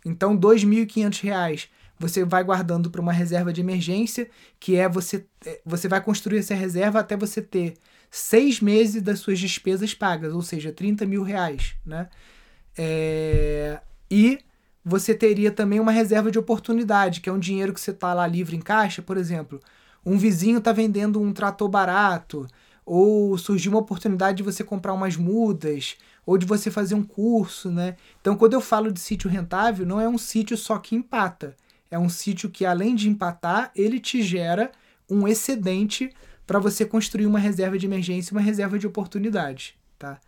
Então, 0.03 0.33
R$ 0.33 0.39
2.500 0.39 1.67
você 1.99 2.23
vai 2.23 2.43
guardando 2.43 2.89
para 2.89 3.01
uma 3.01 3.11
reserva 3.11 3.51
de 3.51 3.59
emergência, 3.59 4.29
que 4.59 4.77
é 4.77 4.87
você, 4.87 5.25
é, 5.45 5.59
você 5.65 5.87
vai 5.87 6.01
construir 6.01 6.39
essa 6.39 6.55
reserva 6.55 6.99
até 6.99 7.17
você 7.17 7.41
ter 7.41 7.73
seis 8.09 8.61
meses 8.61 9.01
das 9.01 9.19
suas 9.19 9.37
despesas 9.37 9.93
pagas, 9.93 10.33
ou 10.33 10.41
seja, 10.41 10.71
30 10.71 11.05
mil 11.05 11.21
reais. 11.21 11.75
Né? 11.85 12.07
É, 12.77 13.81
e 14.09 14.39
você 14.83 15.13
teria 15.13 15.51
também 15.51 15.79
uma 15.79 15.91
reserva 15.91 16.31
de 16.31 16.39
oportunidade, 16.39 17.19
que 17.19 17.29
é 17.29 17.33
um 17.33 17.37
dinheiro 17.39 17.73
que 17.73 17.81
você 17.81 17.91
está 17.91 18.13
lá 18.13 18.25
livre 18.25 18.55
em 18.55 18.61
caixa, 18.61 19.01
por 19.01 19.17
exemplo. 19.17 19.59
Um 20.05 20.17
vizinho 20.17 20.59
está 20.59 20.71
vendendo 20.71 21.21
um 21.21 21.33
trator 21.33 21.67
barato, 21.67 22.47
ou 22.85 23.37
surgiu 23.37 23.73
uma 23.73 23.81
oportunidade 23.81 24.37
de 24.37 24.43
você 24.43 24.63
comprar 24.63 24.93
umas 24.93 25.17
mudas, 25.17 25.97
ou 26.25 26.37
de 26.37 26.45
você 26.45 26.71
fazer 26.71 26.95
um 26.95 27.03
curso, 27.03 27.69
né? 27.69 27.97
Então, 28.21 28.35
quando 28.35 28.53
eu 28.53 28.61
falo 28.61 28.91
de 28.91 28.99
sítio 28.99 29.29
rentável, 29.29 29.85
não 29.85 29.99
é 29.99 30.07
um 30.07 30.17
sítio 30.17 30.55
só 30.55 30.77
que 30.79 30.95
empata. 30.95 31.55
É 31.91 31.97
um 31.97 32.09
sítio 32.09 32.49
que, 32.49 32.65
além 32.65 32.95
de 32.95 33.09
empatar, 33.09 33.71
ele 33.75 33.99
te 33.99 34.21
gera 34.21 34.71
um 35.09 35.27
excedente 35.27 36.11
para 36.45 36.59
você 36.59 36.85
construir 36.85 37.25
uma 37.25 37.39
reserva 37.39 37.77
de 37.77 37.85
emergência, 37.85 38.33
uma 38.33 38.41
reserva 38.41 38.77
de 38.77 38.87
oportunidade, 38.87 39.77
tá? 39.97 40.19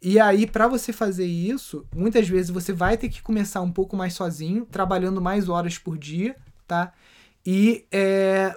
E 0.00 0.20
aí, 0.20 0.46
para 0.46 0.68
você 0.68 0.92
fazer 0.92 1.24
isso, 1.24 1.86
muitas 1.94 2.28
vezes 2.28 2.50
você 2.50 2.72
vai 2.72 2.96
ter 2.96 3.08
que 3.08 3.22
começar 3.22 3.62
um 3.62 3.72
pouco 3.72 3.96
mais 3.96 4.12
sozinho, 4.12 4.66
trabalhando 4.66 5.20
mais 5.20 5.48
horas 5.48 5.78
por 5.78 5.96
dia, 5.96 6.36
tá? 6.66 6.92
E 7.46 7.86
é, 7.90 8.54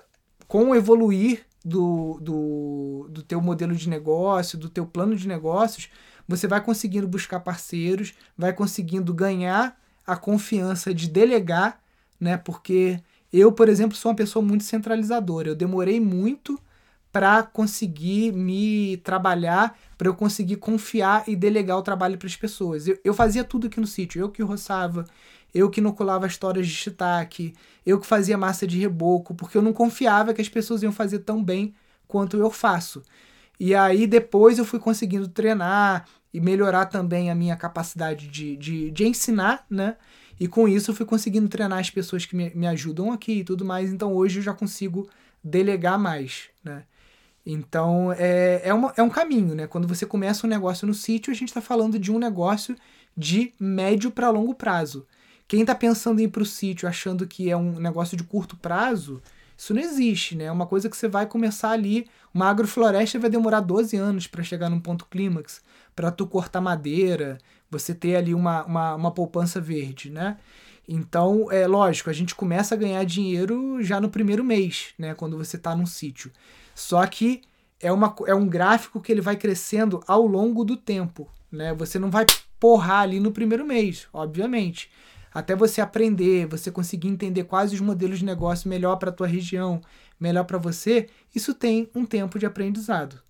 com 0.48 0.72
o 0.72 0.76
evoluir 0.76 1.46
do, 1.64 2.20
do, 2.22 3.08
do 3.10 3.24
teu 3.24 3.42
modelo 3.42 3.76
de 3.76 3.90
negócio, 3.90 4.58
do 4.58 4.70
teu 4.70 4.86
plano 4.86 5.16
de 5.16 5.28
negócios, 5.28 5.90
você 6.28 6.48
vai 6.48 6.62
conseguindo 6.62 7.08
buscar 7.08 7.40
parceiros, 7.40 8.14
vai 8.38 8.52
conseguindo 8.54 9.14
ganhar 9.14 9.80
a 10.06 10.16
confiança 10.16 10.94
de 10.94 11.10
delegar, 11.10 11.82
né? 12.20 12.38
Porque 12.38 13.00
eu, 13.32 13.52
por 13.52 13.70
exemplo, 13.70 13.98
sou 13.98 14.12
uma 14.12 14.16
pessoa 14.16 14.44
muito 14.44 14.64
centralizadora. 14.64 15.50
Eu 15.50 15.56
demorei 15.56 16.00
muito 16.00 16.60
para 17.12 17.42
conseguir 17.44 18.32
me 18.32 18.98
trabalhar, 18.98 19.78
para 19.98 20.08
eu 20.08 20.14
conseguir 20.14 20.58
confiar 20.58 21.24
e 21.28 21.36
delegar 21.36 21.78
o 21.78 21.82
trabalho 21.82 22.18
para 22.18 22.28
as 22.28 22.36
pessoas. 22.36 22.88
Eu, 22.88 23.00
eu 23.04 23.14
fazia 23.14 23.44
tudo 23.44 23.68
aqui 23.68 23.80
no 23.80 23.88
sítio, 23.88 24.20
eu 24.22 24.30
que 24.30 24.44
roçava, 24.44 25.06
eu 25.54 25.70
que 25.70 25.80
inoculava 25.80 26.28
histórias 26.28 26.68
de 26.68 26.74
shiitake, 26.74 27.56
eu 27.86 28.00
que 28.00 28.06
fazia 28.06 28.38
massa 28.38 28.68
de 28.68 28.78
reboco, 28.80 29.34
porque 29.34 29.58
eu 29.58 29.62
não 29.62 29.74
confiava 29.74 30.34
que 30.34 30.42
as 30.42 30.50
pessoas 30.50 30.84
iam 30.84 30.92
fazer 30.92 31.20
tão 31.20 31.44
bem 31.44 31.74
quanto 32.08 32.38
eu 32.38 32.52
faço. 32.52 33.02
E 33.60 33.74
aí 33.74 34.06
depois 34.06 34.60
eu 34.60 34.66
fui 34.66 34.80
conseguindo 34.80 35.28
treinar 35.28 36.06
e 36.34 36.40
melhorar 36.40 36.86
também 36.86 37.32
a 37.32 37.36
minha 37.36 37.56
capacidade 37.56 38.28
de, 38.28 38.56
de, 38.58 38.92
de 38.92 39.08
ensinar, 39.08 39.66
né? 39.70 39.98
E 40.40 40.48
com 40.48 40.68
isso 40.68 40.92
eu 40.92 40.96
fui 40.96 41.06
conseguindo 41.06 41.48
treinar 41.48 41.80
as 41.80 41.90
pessoas 41.90 42.26
que 42.26 42.36
me, 42.36 42.52
me 42.54 42.68
ajudam 42.68 43.12
aqui 43.12 43.40
e 43.40 43.44
tudo 43.44 43.66
mais. 43.66 43.92
Então 43.92 44.14
hoje 44.14 44.40
eu 44.40 44.44
já 44.44 44.54
consigo 44.54 45.10
delegar 45.44 45.98
mais, 45.98 46.50
né? 46.64 46.84
Então, 47.50 48.12
é, 48.12 48.62
é, 48.66 48.74
uma, 48.74 48.94
é 48.98 49.02
um 49.02 49.10
caminho, 49.10 49.56
né? 49.56 49.68
Quando 49.68 49.88
você 49.88 50.06
começa 50.06 50.46
um 50.46 50.50
negócio 50.50 50.86
no 50.86 50.94
sítio, 50.94 51.32
a 51.32 51.34
gente 51.34 51.48
está 51.48 51.62
falando 51.62 51.98
de 51.98 52.12
um 52.12 52.20
negócio 52.20 52.76
de 53.16 53.54
médio 53.58 54.12
para 54.12 54.30
longo 54.30 54.54
prazo. 54.54 55.08
Quem 55.48 55.62
está 55.62 55.74
pensando 55.74 56.20
em 56.20 56.26
ir 56.26 56.28
para 56.28 56.44
o 56.44 56.46
sítio 56.46 56.90
achando 56.90 57.26
que 57.26 57.50
é 57.50 57.56
um 57.56 57.80
negócio 57.80 58.18
de 58.18 58.24
curto 58.26 58.58
prazo, 58.58 59.22
isso 59.58 59.74
não 59.74 59.82
existe, 59.82 60.36
né? 60.36 60.44
É 60.44 60.52
uma 60.52 60.68
coisa 60.68 60.90
que 60.90 60.98
você 60.98 61.08
vai 61.08 61.26
começar 61.26 61.72
ali. 61.72 62.06
Uma 62.34 62.50
agrofloresta 62.50 63.18
vai 63.18 63.30
demorar 63.30 63.62
12 63.62 63.96
anos 63.96 64.28
para 64.28 64.44
chegar 64.44 64.70
num 64.70 64.82
ponto 64.82 65.06
clímax, 65.06 65.62
para 65.96 66.12
tu 66.12 66.28
cortar 66.28 66.60
madeira, 66.60 67.38
você 67.70 67.94
ter 67.94 68.16
ali 68.16 68.34
uma, 68.34 68.64
uma, 68.66 68.96
uma 68.96 69.12
poupança 69.12 69.60
verde, 69.60 70.10
né? 70.10 70.38
Então, 70.88 71.52
é 71.52 71.68
lógico, 71.68 72.10
a 72.10 72.14
gente 72.14 72.34
começa 72.34 72.74
a 72.74 72.78
ganhar 72.78 73.04
dinheiro 73.04 73.84
já 73.84 74.00
no 74.00 74.10
primeiro 74.10 74.44
mês, 74.44 74.94
né? 74.98 75.14
Quando 75.14 75.38
você 75.38 75.58
está 75.58 75.76
num 75.76 75.86
sítio. 75.86 76.32
Só 76.74 77.06
que 77.06 77.42
é, 77.80 77.92
uma, 77.92 78.16
é 78.26 78.34
um 78.34 78.48
gráfico 78.48 79.02
que 79.02 79.12
ele 79.12 79.22
vai 79.22 79.36
crescendo 79.36 80.02
ao 80.08 80.26
longo 80.26 80.64
do 80.64 80.78
tempo. 80.78 81.30
Né? 81.52 81.74
Você 81.74 82.00
não 82.00 82.10
vai 82.10 82.26
porrar 82.60 83.02
ali 83.02 83.20
no 83.20 83.32
primeiro 83.32 83.66
mês, 83.66 84.08
obviamente. 84.12 84.90
Até 85.34 85.56
você 85.56 85.82
aprender, 85.82 86.48
você 86.48 86.72
conseguir 86.72 87.10
entender 87.10 87.44
quais 87.44 87.72
os 87.72 87.80
modelos 87.80 88.20
de 88.20 88.26
negócio 88.26 88.70
melhor 88.70 88.96
para 88.96 89.10
a 89.10 89.14
tua 89.14 89.28
região, 89.28 89.82
melhor 90.20 90.46
para 90.46 90.58
você, 90.58 91.10
isso 91.36 91.54
tem 91.54 91.90
um 91.94 92.06
tempo 92.06 92.40
de 92.40 92.46
aprendizado. 92.46 93.22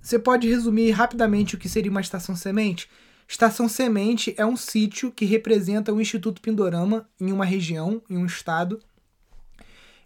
Você 0.00 0.18
pode 0.18 0.48
resumir 0.48 0.90
rapidamente 0.90 1.54
o 1.54 1.58
que 1.58 1.68
seria 1.68 1.90
uma 1.90 2.00
estação 2.00 2.34
semente? 2.34 2.88
Estação 3.30 3.68
Semente 3.68 4.34
é 4.36 4.44
um 4.44 4.56
sítio 4.56 5.12
que 5.12 5.24
representa 5.24 5.92
o 5.92 6.00
Instituto 6.00 6.42
Pindorama 6.42 7.08
em 7.20 7.30
uma 7.30 7.44
região, 7.44 8.02
em 8.10 8.16
um 8.16 8.26
estado. 8.26 8.80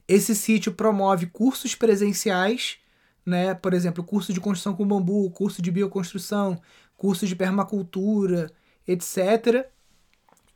Esse 0.07 0.35
sítio 0.35 0.75
promove 0.75 1.25
cursos 1.25 1.75
presenciais, 1.75 2.77
né? 3.25 3.55
por 3.55 3.73
exemplo, 3.73 4.05
curso 4.05 4.31
de 4.31 4.43
construção 4.43 4.77
com 4.77 4.87
bambu, 4.87 5.31
curso 5.31 5.63
de 5.63 5.71
bioconstrução, 5.71 6.61
curso 6.99 7.27
de 7.27 7.35
permacultura, 7.35 8.53
etc. 8.87 9.71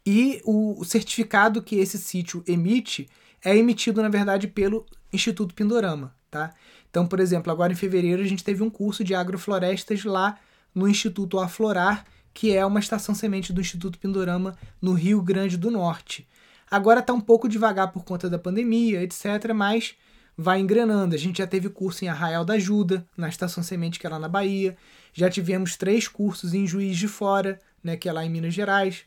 E 0.05 0.43
o 0.45 0.85
certificado 0.85 1.63
que 1.63 1.77
esse 1.77 1.97
sítio 1.97 2.45
emite 2.47 3.09
é 3.43 3.57
emitido, 3.57 4.03
na 4.03 4.11
verdade, 4.11 4.47
pelo 4.47 4.85
Instituto 5.11 5.55
Pindorama. 5.55 6.15
Tá? 6.31 6.53
Então, 6.91 7.07
por 7.07 7.21
exemplo, 7.21 7.51
agora 7.51 7.73
em 7.73 7.77
fevereiro 7.77 8.23
a 8.23 8.27
gente 8.27 8.45
teve 8.45 8.63
um 8.63 8.69
curso 8.69 9.03
de 9.03 9.15
agroflorestas 9.15 10.05
lá 10.05 10.39
no 10.75 10.87
Instituto 10.87 11.39
Aflorar, 11.39 12.05
que 12.35 12.55
é 12.55 12.65
uma 12.65 12.81
estação 12.81 13.15
semente 13.15 13.53
do 13.53 13.61
Instituto 13.61 13.99
Pindorama 13.99 14.57
no 14.81 14.93
Rio 14.93 15.23
Grande 15.23 15.57
do 15.57 15.71
Norte. 15.71 16.29
Agora 16.71 17.01
está 17.01 17.13
um 17.15 17.21
pouco 17.21 17.49
devagar 17.49 17.93
por 17.93 18.05
conta 18.05 18.29
da 18.29 18.39
pandemia, 18.39 19.03
etc., 19.03 19.53
mas 19.55 19.97
vai 20.37 20.61
engrenando. 20.61 21.15
A 21.15 21.19
gente 21.19 21.39
já 21.39 21.47
teve 21.47 21.69
curso 21.71 22.05
em 22.05 22.09
Arraial 22.09 22.45
da 22.45 22.55
Ajuda, 22.55 23.07
na 23.17 23.29
estação 23.29 23.63
semente 23.63 23.99
que 23.99 24.07
é 24.07 24.11
lá 24.11 24.19
na 24.19 24.29
Bahia. 24.29 24.77
Já 25.13 25.31
tivemos 25.31 25.77
três 25.77 26.07
cursos 26.07 26.53
em 26.55 26.67
Juiz 26.67 26.97
de 26.97 27.09
Fora, 27.09 27.59
né, 27.83 27.97
que 27.97 28.09
é 28.09 28.13
lá 28.13 28.25
em 28.25 28.31
Minas 28.31 28.55
Gerais. 28.55 29.05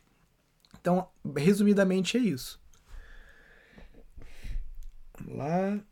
Então, 0.80 1.08
resumidamente 1.38 2.18
é 2.18 2.20
isso. 2.20 2.60
Vamos 5.20 5.38
lá. 5.38 5.91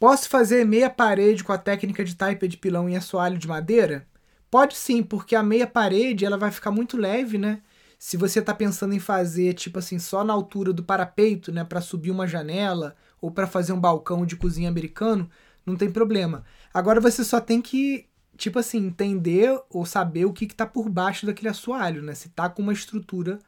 Posso 0.00 0.30
fazer 0.30 0.64
meia 0.64 0.88
parede 0.88 1.44
com 1.44 1.52
a 1.52 1.58
técnica 1.58 2.02
de 2.02 2.16
taipa 2.16 2.48
de 2.48 2.56
pilão 2.56 2.88
em 2.88 2.96
assoalho 2.96 3.36
de 3.36 3.46
madeira? 3.46 4.08
Pode 4.50 4.74
sim, 4.74 5.02
porque 5.02 5.36
a 5.36 5.42
meia 5.42 5.66
parede 5.66 6.24
ela 6.24 6.38
vai 6.38 6.50
ficar 6.50 6.70
muito 6.70 6.96
leve, 6.96 7.36
né? 7.36 7.60
Se 7.98 8.16
você 8.16 8.38
está 8.38 8.54
pensando 8.54 8.94
em 8.94 8.98
fazer 8.98 9.52
tipo 9.52 9.78
assim 9.78 9.98
só 9.98 10.24
na 10.24 10.32
altura 10.32 10.72
do 10.72 10.82
parapeito, 10.82 11.52
né, 11.52 11.64
para 11.64 11.82
subir 11.82 12.10
uma 12.10 12.26
janela 12.26 12.96
ou 13.20 13.30
para 13.30 13.46
fazer 13.46 13.74
um 13.74 13.78
balcão 13.80 14.24
de 14.24 14.36
cozinha 14.36 14.70
americano, 14.70 15.28
não 15.66 15.76
tem 15.76 15.90
problema. 15.92 16.46
Agora 16.72 16.98
você 16.98 17.22
só 17.22 17.38
tem 17.38 17.60
que 17.60 18.06
tipo 18.38 18.58
assim 18.58 18.78
entender 18.86 19.54
ou 19.68 19.84
saber 19.84 20.24
o 20.24 20.32
que 20.32 20.46
está 20.46 20.64
por 20.64 20.88
baixo 20.88 21.26
daquele 21.26 21.50
assoalho, 21.50 22.00
né? 22.00 22.14
Se 22.14 22.30
tá 22.30 22.48
com 22.48 22.62
uma 22.62 22.72
estrutura 22.72 23.38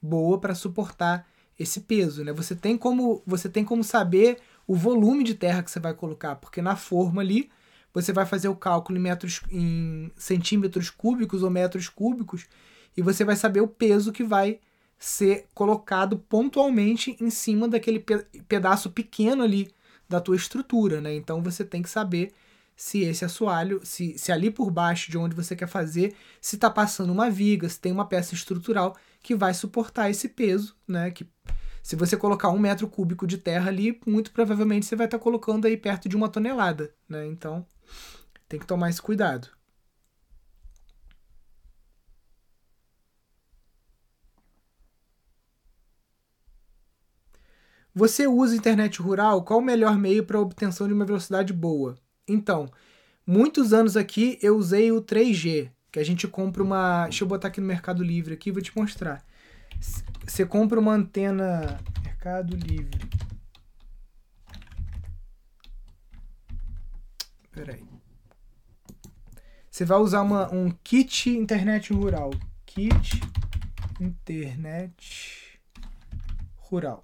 boa 0.00 0.40
para 0.40 0.54
suportar 0.54 1.26
esse 1.58 1.82
peso, 1.82 2.24
né? 2.24 2.32
Você 2.32 2.56
tem 2.56 2.78
como 2.78 3.22
você 3.26 3.46
tem 3.46 3.62
como 3.62 3.84
saber 3.84 4.38
o 4.68 4.74
volume 4.74 5.24
de 5.24 5.34
terra 5.34 5.62
que 5.62 5.70
você 5.70 5.80
vai 5.80 5.94
colocar, 5.94 6.36
porque 6.36 6.60
na 6.60 6.76
forma 6.76 7.22
ali 7.22 7.50
você 7.92 8.12
vai 8.12 8.26
fazer 8.26 8.48
o 8.48 8.54
cálculo 8.54 8.98
em 8.98 9.02
metros 9.02 9.40
em 9.50 10.12
centímetros 10.14 10.90
cúbicos 10.90 11.42
ou 11.42 11.50
metros 11.50 11.88
cúbicos 11.88 12.46
e 12.94 13.00
você 13.00 13.24
vai 13.24 13.34
saber 13.34 13.62
o 13.62 13.66
peso 13.66 14.12
que 14.12 14.22
vai 14.22 14.60
ser 14.98 15.46
colocado 15.54 16.18
pontualmente 16.18 17.16
em 17.18 17.30
cima 17.30 17.66
daquele 17.66 18.04
pedaço 18.46 18.90
pequeno 18.90 19.42
ali 19.42 19.72
da 20.06 20.20
tua 20.20 20.36
estrutura, 20.36 21.00
né? 21.00 21.14
Então 21.14 21.42
você 21.42 21.64
tem 21.64 21.82
que 21.82 21.88
saber 21.88 22.32
se 22.76 23.00
esse 23.00 23.24
assoalho, 23.24 23.80
se, 23.84 24.18
se 24.18 24.30
ali 24.30 24.50
por 24.50 24.70
baixo 24.70 25.10
de 25.10 25.16
onde 25.16 25.34
você 25.34 25.56
quer 25.56 25.66
fazer, 25.66 26.14
se 26.40 26.56
está 26.56 26.68
passando 26.68 27.10
uma 27.10 27.30
viga, 27.30 27.68
se 27.68 27.80
tem 27.80 27.90
uma 27.90 28.04
peça 28.04 28.34
estrutural 28.34 28.96
que 29.22 29.34
vai 29.34 29.54
suportar 29.54 30.10
esse 30.10 30.28
peso, 30.28 30.76
né? 30.86 31.10
Que 31.10 31.26
se 31.82 31.96
você 31.96 32.16
colocar 32.16 32.50
um 32.50 32.58
metro 32.58 32.88
cúbico 32.88 33.26
de 33.26 33.38
terra 33.38 33.68
ali, 33.68 34.00
muito 34.06 34.30
provavelmente 34.32 34.86
você 34.86 34.96
vai 34.96 35.06
estar 35.06 35.18
tá 35.18 35.24
colocando 35.24 35.66
aí 35.66 35.76
perto 35.76 36.08
de 36.08 36.16
uma 36.16 36.28
tonelada, 36.28 36.94
né? 37.08 37.26
Então 37.26 37.66
tem 38.48 38.58
que 38.58 38.66
tomar 38.66 38.90
esse 38.90 39.00
cuidado. 39.00 39.48
Você 47.94 48.28
usa 48.28 48.54
internet 48.54 49.02
rural? 49.02 49.42
Qual 49.42 49.58
o 49.58 49.62
melhor 49.62 49.98
meio 49.98 50.24
para 50.24 50.40
obtenção 50.40 50.86
de 50.86 50.94
uma 50.94 51.04
velocidade 51.04 51.52
boa? 51.52 51.96
Então, 52.28 52.70
muitos 53.26 53.72
anos 53.72 53.96
aqui 53.96 54.38
eu 54.40 54.56
usei 54.56 54.92
o 54.92 55.02
3G, 55.02 55.70
que 55.90 55.98
a 55.98 56.04
gente 56.04 56.28
compra 56.28 56.62
uma. 56.62 57.04
Deixa 57.04 57.24
eu 57.24 57.28
botar 57.28 57.48
aqui 57.48 57.60
no 57.60 57.66
Mercado 57.66 58.04
Livre 58.04 58.34
aqui, 58.34 58.52
vou 58.52 58.62
te 58.62 58.76
mostrar. 58.76 59.24
Você 60.26 60.44
compra 60.46 60.78
uma 60.78 60.92
antena. 60.92 61.80
Mercado 62.04 62.56
Livre. 62.56 63.08
Peraí. 67.50 67.84
Você 69.70 69.84
vai 69.84 69.98
usar 69.98 70.22
uma, 70.22 70.52
um 70.52 70.70
kit 70.82 71.30
internet 71.30 71.92
rural. 71.92 72.30
Kit 72.66 73.20
internet 74.00 75.60
rural. 76.56 77.02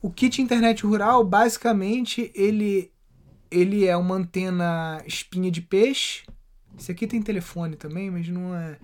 O 0.00 0.10
kit 0.10 0.42
internet 0.42 0.84
rural, 0.84 1.24
basicamente, 1.24 2.30
ele, 2.34 2.92
ele 3.50 3.86
é 3.86 3.96
uma 3.96 4.16
antena 4.16 5.02
espinha 5.06 5.50
de 5.50 5.62
peixe. 5.62 6.24
Esse 6.78 6.92
aqui 6.92 7.06
tem 7.06 7.22
telefone 7.22 7.76
também, 7.76 8.10
mas 8.10 8.28
não 8.28 8.54
é. 8.54 8.78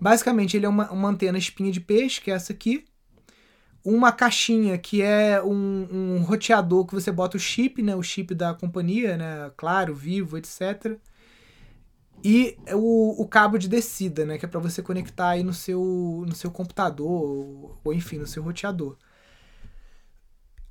Basicamente, 0.00 0.56
ele 0.56 0.66
é 0.66 0.68
uma, 0.68 0.90
uma 0.90 1.08
antena 1.08 1.38
espinha 1.38 1.70
de 1.70 1.80
peixe, 1.80 2.20
que 2.20 2.30
é 2.30 2.34
essa 2.34 2.52
aqui. 2.52 2.84
Uma 3.84 4.10
caixinha 4.10 4.76
que 4.76 5.00
é 5.00 5.40
um, 5.42 5.88
um 5.90 6.22
roteador 6.22 6.86
que 6.86 6.94
você 6.94 7.12
bota 7.12 7.36
o 7.36 7.40
chip, 7.40 7.80
né? 7.82 7.94
O 7.94 8.02
chip 8.02 8.34
da 8.34 8.52
companhia, 8.52 9.16
né? 9.16 9.50
Claro, 9.56 9.94
vivo, 9.94 10.36
etc. 10.36 10.98
E 12.24 12.58
o, 12.72 13.22
o 13.22 13.28
cabo 13.28 13.58
de 13.58 13.68
descida, 13.68 14.26
né? 14.26 14.38
Que 14.38 14.44
é 14.44 14.48
para 14.48 14.58
você 14.58 14.82
conectar 14.82 15.30
aí 15.30 15.44
no 15.44 15.54
seu, 15.54 16.24
no 16.26 16.34
seu 16.34 16.50
computador, 16.50 17.78
ou 17.84 17.94
enfim, 17.94 18.18
no 18.18 18.26
seu 18.26 18.42
roteador 18.42 18.96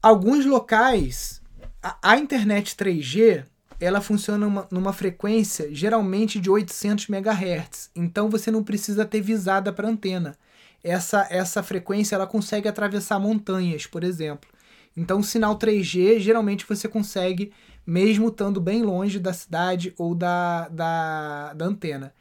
alguns 0.05 0.45
locais, 0.45 1.41
a, 1.81 2.11
a, 2.11 2.17
internet 2.19 2.75
3G, 2.75 3.43
ela 3.79 4.01
funciona 4.01 4.45
numa, 4.45 4.67
numa 4.71 4.93
frequência 4.93 5.73
geralmente 5.73 6.39
de 6.39 6.49
800 6.49 7.09
MHz. 7.09 7.89
Então 7.95 8.29
você 8.29 8.49
não 8.49 8.63
precisa 8.63 9.05
ter 9.05 9.21
visada 9.21 9.71
para 9.73 9.88
antena. 9.88 10.38
Essa, 10.83 11.27
essa 11.29 11.63
frequência 11.63 12.15
ela 12.15 12.27
consegue 12.27 12.67
atravessar 12.67 13.19
montanhas, 13.19 13.85
por 13.88 14.03
exemplo. 14.03 14.49
Então, 14.95 15.21
sinal 15.21 15.57
3G 15.57 16.19
geralmente 16.19 16.65
você 16.67 16.88
consegue 16.88 17.51
mesmo 17.85 18.29
estando 18.29 18.61
bem 18.61 18.81
longe 18.81 19.19
da 19.19 19.33
cidade 19.33 19.93
ou 19.97 20.15
da, 20.15 20.67
da, 20.69 21.53
da 21.53 21.65
antena. 21.65 22.13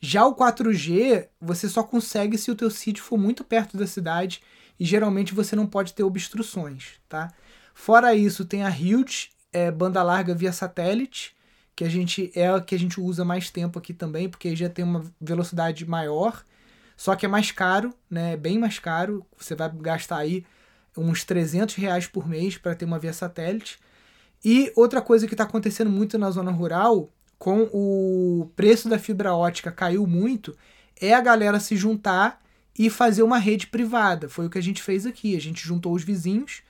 Já 0.00 0.26
o 0.26 0.34
4G, 0.34 1.28
você 1.40 1.68
só 1.68 1.82
consegue 1.82 2.36
se 2.36 2.50
o 2.50 2.56
teu 2.56 2.70
sítio 2.70 3.04
for 3.04 3.16
muito 3.16 3.44
perto 3.44 3.76
da 3.76 3.86
cidade 3.86 4.42
e 4.78 4.84
geralmente 4.84 5.32
você 5.32 5.54
não 5.54 5.66
pode 5.66 5.92
ter 5.94 6.02
obstruções, 6.02 6.94
tá? 7.08 7.32
Fora 7.72 8.14
isso, 8.14 8.44
tem 8.44 8.64
a 8.64 8.70
Hilt, 8.70 9.28
é, 9.52 9.70
banda 9.70 10.02
larga 10.02 10.34
via 10.34 10.52
satélite, 10.52 11.36
que 11.74 11.84
a 11.84 11.88
gente 11.88 12.30
é 12.34 12.48
a 12.48 12.60
que 12.60 12.74
a 12.74 12.78
gente 12.78 13.00
usa 13.00 13.24
mais 13.24 13.50
tempo 13.50 13.78
aqui 13.78 13.92
também, 13.94 14.28
porque 14.28 14.54
já 14.54 14.68
tem 14.68 14.84
uma 14.84 15.04
velocidade 15.20 15.86
maior, 15.86 16.44
só 16.96 17.16
que 17.16 17.26
é 17.26 17.28
mais 17.28 17.50
caro, 17.50 17.92
né? 18.10 18.34
É 18.34 18.36
bem 18.36 18.58
mais 18.58 18.78
caro. 18.78 19.26
Você 19.36 19.54
vai 19.54 19.70
gastar 19.70 20.18
aí 20.18 20.44
uns 20.96 21.24
300 21.24 21.74
reais 21.74 22.06
por 22.06 22.28
mês 22.28 22.56
para 22.58 22.74
ter 22.74 22.84
uma 22.84 22.98
via 22.98 23.12
satélite. 23.12 23.78
E 24.44 24.72
outra 24.76 25.00
coisa 25.00 25.26
que 25.26 25.34
está 25.34 25.44
acontecendo 25.44 25.90
muito 25.90 26.18
na 26.18 26.30
zona 26.30 26.50
rural, 26.50 27.10
com 27.38 27.68
o 27.72 28.50
preço 28.54 28.88
da 28.88 28.98
fibra 28.98 29.34
ótica 29.34 29.72
caiu 29.72 30.06
muito, 30.06 30.56
é 31.00 31.14
a 31.14 31.20
galera 31.20 31.58
se 31.58 31.76
juntar 31.76 32.40
e 32.78 32.88
fazer 32.88 33.22
uma 33.22 33.38
rede 33.38 33.66
privada. 33.66 34.28
Foi 34.28 34.46
o 34.46 34.50
que 34.50 34.58
a 34.58 34.62
gente 34.62 34.82
fez 34.82 35.06
aqui. 35.06 35.36
A 35.36 35.40
gente 35.40 35.66
juntou 35.66 35.92
os 35.92 36.04
vizinhos, 36.04 36.62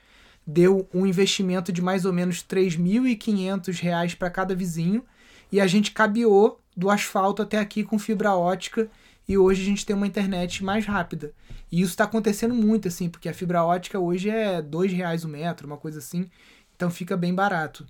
deu 0.45 0.87
um 0.93 1.05
investimento 1.05 1.71
de 1.71 1.81
mais 1.81 2.05
ou 2.05 2.13
menos 2.13 2.39
R$ 2.41 2.61
3.500 2.61 4.15
para 4.15 4.29
cada 4.29 4.55
vizinho 4.55 5.03
e 5.51 5.61
a 5.61 5.67
gente 5.67 5.91
cabeou 5.91 6.59
do 6.75 6.89
asfalto 6.89 7.41
até 7.41 7.59
aqui 7.59 7.83
com 7.83 7.99
fibra 7.99 8.35
ótica 8.35 8.89
e 9.27 9.37
hoje 9.37 9.61
a 9.61 9.65
gente 9.65 9.85
tem 9.85 9.95
uma 9.95 10.07
internet 10.07 10.63
mais 10.63 10.85
rápida. 10.85 11.33
E 11.71 11.81
isso 11.81 11.91
está 11.91 12.03
acontecendo 12.03 12.53
muito, 12.53 12.87
assim, 12.87 13.09
porque 13.09 13.29
a 13.29 13.33
fibra 13.33 13.63
ótica 13.63 13.99
hoje 13.99 14.29
é 14.29 14.59
R$ 14.59 14.87
reais 14.87 15.23
o 15.23 15.29
metro, 15.29 15.65
uma 15.65 15.77
coisa 15.77 15.99
assim, 15.99 16.29
então 16.75 16.91
fica 16.91 17.15
bem 17.15 17.33
barato. 17.33 17.87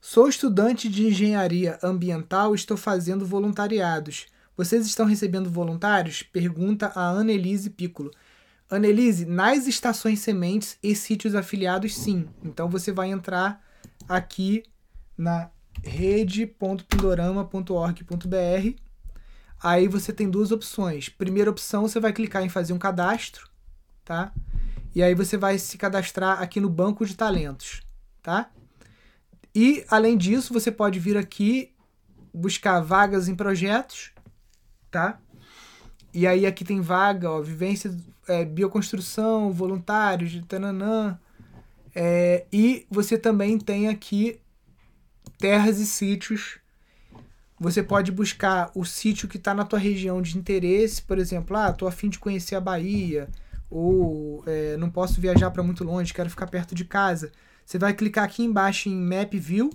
Sou 0.00 0.28
estudante 0.28 0.88
de 0.88 1.06
engenharia 1.06 1.78
ambiental 1.82 2.52
e 2.52 2.56
estou 2.56 2.76
fazendo 2.76 3.24
voluntariados. 3.24 4.26
Vocês 4.56 4.86
estão 4.86 5.06
recebendo 5.06 5.50
voluntários? 5.50 6.22
Pergunta 6.22 6.92
a 6.94 7.08
Annelise 7.08 7.70
Piccolo. 7.70 8.12
Annelise, 8.70 9.26
nas 9.26 9.66
estações 9.66 10.20
sementes 10.20 10.78
e 10.82 10.94
sítios 10.94 11.34
afiliados, 11.34 11.94
sim. 11.94 12.28
Então 12.42 12.68
você 12.68 12.92
vai 12.92 13.10
entrar 13.10 13.62
aqui 14.08 14.62
na 15.16 15.50
rede.pindorama.org.br. 15.82 18.80
Aí 19.62 19.88
você 19.88 20.12
tem 20.12 20.28
duas 20.28 20.50
opções. 20.50 21.08
Primeira 21.08 21.50
opção, 21.50 21.82
você 21.82 22.00
vai 22.00 22.12
clicar 22.12 22.42
em 22.42 22.48
fazer 22.48 22.72
um 22.72 22.78
cadastro, 22.78 23.48
tá? 24.04 24.32
E 24.94 25.02
aí 25.02 25.14
você 25.14 25.36
vai 25.36 25.58
se 25.58 25.78
cadastrar 25.78 26.42
aqui 26.42 26.60
no 26.60 26.68
banco 26.68 27.06
de 27.06 27.16
talentos, 27.16 27.82
tá? 28.22 28.50
E, 29.54 29.84
além 29.88 30.16
disso, 30.16 30.52
você 30.52 30.70
pode 30.70 30.98
vir 30.98 31.16
aqui 31.16 31.72
buscar 32.32 32.80
vagas 32.80 33.28
em 33.28 33.34
projetos, 33.34 34.11
tá? 34.92 35.18
E 36.14 36.26
aí 36.26 36.46
aqui 36.46 36.64
tem 36.64 36.80
vaga, 36.80 37.30
ó, 37.30 37.40
vivência, 37.40 37.96
é, 38.28 38.44
bioconstrução, 38.44 39.50
voluntários, 39.50 40.38
tananã. 40.46 41.18
É, 41.94 42.44
e 42.52 42.86
você 42.90 43.18
também 43.18 43.58
tem 43.58 43.88
aqui 43.88 44.38
terras 45.38 45.78
e 45.78 45.86
sítios. 45.86 46.58
Você 47.58 47.82
pode 47.82 48.12
buscar 48.12 48.70
o 48.74 48.84
sítio 48.84 49.28
que 49.28 49.38
está 49.38 49.54
na 49.54 49.64
tua 49.64 49.78
região 49.78 50.20
de 50.20 50.36
interesse, 50.36 51.00
por 51.02 51.18
exemplo, 51.18 51.56
ah, 51.56 51.72
tô 51.72 51.86
afim 51.86 52.08
de 52.08 52.18
conhecer 52.18 52.56
a 52.56 52.60
Bahia, 52.60 53.28
ou 53.70 54.42
é, 54.46 54.76
não 54.76 54.90
posso 54.90 55.20
viajar 55.20 55.50
para 55.50 55.62
muito 55.62 55.84
longe, 55.84 56.12
quero 56.12 56.28
ficar 56.28 56.46
perto 56.48 56.74
de 56.74 56.84
casa. 56.84 57.32
Você 57.64 57.78
vai 57.78 57.94
clicar 57.94 58.24
aqui 58.24 58.42
embaixo 58.42 58.88
em 58.88 58.96
Map 58.96 59.32
View, 59.34 59.70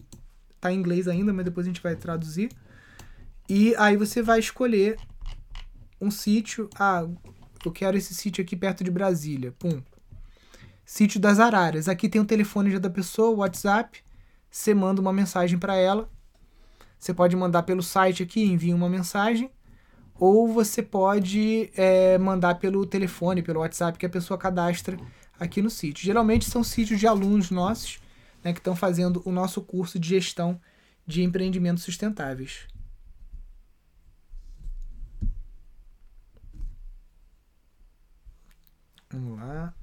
tá 0.59 0.71
em 0.71 0.77
inglês 0.77 1.07
ainda, 1.07 1.33
mas 1.33 1.45
depois 1.45 1.65
a 1.65 1.69
gente 1.69 1.81
vai 1.81 1.95
traduzir. 1.95 2.49
E 3.49 3.75
aí 3.77 3.95
você 3.95 4.21
vai 4.21 4.39
escolher 4.39 4.97
um 6.01 6.11
sítio. 6.11 6.69
Ah, 6.77 7.07
eu 7.65 7.71
quero 7.71 7.97
esse 7.97 8.13
sítio 8.13 8.43
aqui 8.43 8.55
perto 8.55 8.83
de 8.83 8.91
Brasília. 8.91 9.53
Pum. 9.57 9.81
Sítio 10.85 11.19
das 11.19 11.39
Araras. 11.39 11.87
Aqui 11.87 12.09
tem 12.09 12.21
o 12.21 12.25
telefone 12.25 12.71
já 12.71 12.79
da 12.79 12.89
pessoa, 12.89 13.29
o 13.29 13.37
WhatsApp. 13.37 14.03
Você 14.49 14.73
manda 14.73 15.01
uma 15.01 15.13
mensagem 15.13 15.57
para 15.57 15.75
ela. 15.75 16.09
Você 16.99 17.13
pode 17.13 17.35
mandar 17.35 17.63
pelo 17.63 17.83
site 17.83 18.23
aqui, 18.23 18.43
envia 18.43 18.75
uma 18.75 18.89
mensagem. 18.89 19.51
Ou 20.19 20.47
você 20.47 20.81
pode 20.81 21.71
é, 21.75 22.17
mandar 22.17 22.55
pelo 22.55 22.85
telefone, 22.85 23.43
pelo 23.43 23.59
WhatsApp 23.59 23.97
que 23.97 24.05
a 24.05 24.09
pessoa 24.09 24.37
cadastra 24.37 24.97
aqui 25.39 25.61
no 25.61 25.69
sítio. 25.69 26.03
Geralmente 26.03 26.49
são 26.49 26.63
sítios 26.63 26.99
de 26.99 27.07
alunos 27.07 27.51
nossos 27.51 27.99
né, 28.43 28.51
que 28.51 28.59
estão 28.59 28.75
fazendo 28.75 29.21
o 29.25 29.31
nosso 29.31 29.61
curso 29.61 29.99
de 29.99 30.09
gestão 30.09 30.59
de 31.05 31.21
empreendimentos 31.23 31.83
sustentáveis. 31.83 32.67
Vamos 39.17 39.39
lá. 39.39 39.73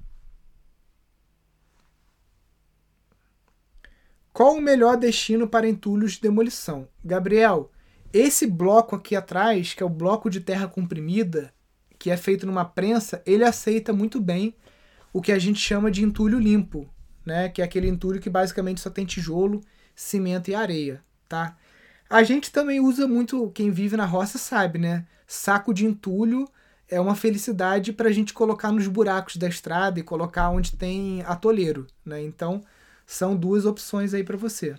Qual 4.31 4.55
o 4.55 4.61
melhor 4.61 4.95
destino 4.95 5.47
para 5.47 5.67
entulhos 5.67 6.13
de 6.13 6.21
demolição? 6.21 6.87
Gabriel, 7.03 7.69
esse 8.13 8.47
bloco 8.47 8.95
aqui 8.95 9.13
atrás, 9.15 9.73
que 9.73 9.83
é 9.83 9.85
o 9.85 9.89
bloco 9.89 10.29
de 10.29 10.39
terra 10.39 10.67
comprimida, 10.67 11.53
que 11.99 12.09
é 12.09 12.15
feito 12.15 12.45
numa 12.45 12.63
prensa, 12.63 13.21
ele 13.25 13.43
aceita 13.43 13.91
muito 13.91 14.21
bem 14.21 14.55
o 15.11 15.21
que 15.21 15.33
a 15.33 15.39
gente 15.39 15.59
chama 15.59 15.91
de 15.91 16.03
entulho 16.03 16.39
limpo, 16.39 16.89
né? 17.25 17.49
Que 17.49 17.61
é 17.61 17.65
aquele 17.65 17.89
entulho 17.89 18.21
que 18.21 18.29
basicamente 18.29 18.79
só 18.79 18.89
tem 18.89 19.05
tijolo, 19.05 19.61
cimento 19.93 20.49
e 20.49 20.55
areia, 20.55 21.03
tá? 21.27 21.57
A 22.09 22.23
gente 22.23 22.51
também 22.51 22.79
usa 22.79 23.05
muito, 23.05 23.51
quem 23.51 23.69
vive 23.69 23.97
na 23.97 24.05
roça 24.05 24.37
sabe, 24.37 24.79
né? 24.79 25.05
Saco 25.27 25.73
de 25.73 25.85
entulho 25.85 26.47
é 26.89 26.99
uma 26.99 27.15
felicidade 27.15 27.93
para 27.93 28.09
a 28.09 28.11
gente 28.11 28.33
colocar 28.33 28.71
nos 28.71 28.87
buracos 28.87 29.37
da 29.37 29.47
estrada 29.47 29.99
e 29.99 30.03
colocar 30.03 30.49
onde 30.49 30.75
tem 30.75 31.21
atoleiro, 31.23 31.87
né? 32.05 32.21
Então, 32.21 32.63
são 33.05 33.35
duas 33.35 33.65
opções 33.65 34.13
aí 34.13 34.23
para 34.23 34.37
você. 34.37 34.75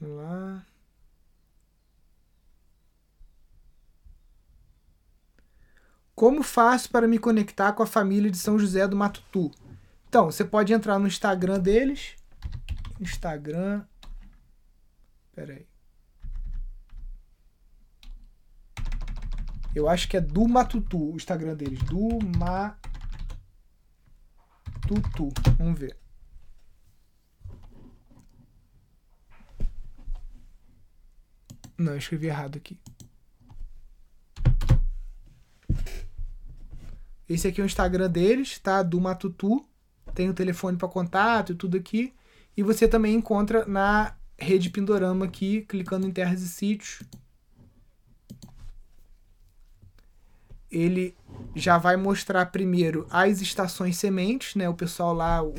Vamos 0.00 0.16
lá. 0.16 0.66
Como 6.14 6.42
faço 6.42 6.90
para 6.90 7.08
me 7.08 7.18
conectar 7.18 7.72
com 7.72 7.82
a 7.82 7.86
família 7.86 8.30
de 8.30 8.36
São 8.36 8.58
José 8.58 8.86
do 8.86 8.94
Matutu? 8.96 9.50
Então, 10.08 10.24
você 10.26 10.44
pode 10.44 10.72
entrar 10.72 10.98
no 10.98 11.06
Instagram 11.06 11.60
deles. 11.60 12.16
Instagram. 12.98 13.84
Peraí. 15.34 15.66
Eu 19.74 19.88
acho 19.88 20.08
que 20.08 20.16
é 20.16 20.20
do 20.20 20.48
Matutu 20.48 21.12
o 21.12 21.16
Instagram 21.16 21.54
deles. 21.54 21.78
Do 21.80 22.08
Matutu. 22.38 22.82
Vamos 25.58 25.78
ver. 25.78 25.96
Não, 31.76 31.92
eu 31.92 31.98
escrevi 31.98 32.26
errado 32.26 32.56
aqui. 32.56 32.80
Esse 37.28 37.46
aqui 37.46 37.60
é 37.60 37.64
o 37.64 37.66
Instagram 37.66 38.10
deles, 38.10 38.58
tá? 38.58 38.82
Do 38.82 38.98
Matutu. 38.98 39.67
Tem 40.18 40.28
o 40.28 40.34
telefone 40.34 40.76
para 40.76 40.88
contato 40.88 41.52
e 41.52 41.54
tudo 41.54 41.76
aqui. 41.76 42.12
E 42.56 42.62
você 42.64 42.88
também 42.88 43.14
encontra 43.14 43.64
na 43.66 44.16
rede 44.36 44.68
Pindorama 44.68 45.26
aqui, 45.26 45.60
clicando 45.60 46.08
em 46.08 46.10
terras 46.10 46.42
e 46.42 46.48
sítios. 46.48 47.04
Ele 50.68 51.16
já 51.54 51.78
vai 51.78 51.96
mostrar 51.96 52.46
primeiro 52.46 53.06
as 53.08 53.40
estações 53.40 53.96
sementes, 53.96 54.56
né? 54.56 54.68
O 54.68 54.74
pessoal 54.74 55.14
lá, 55.14 55.40
o, 55.40 55.54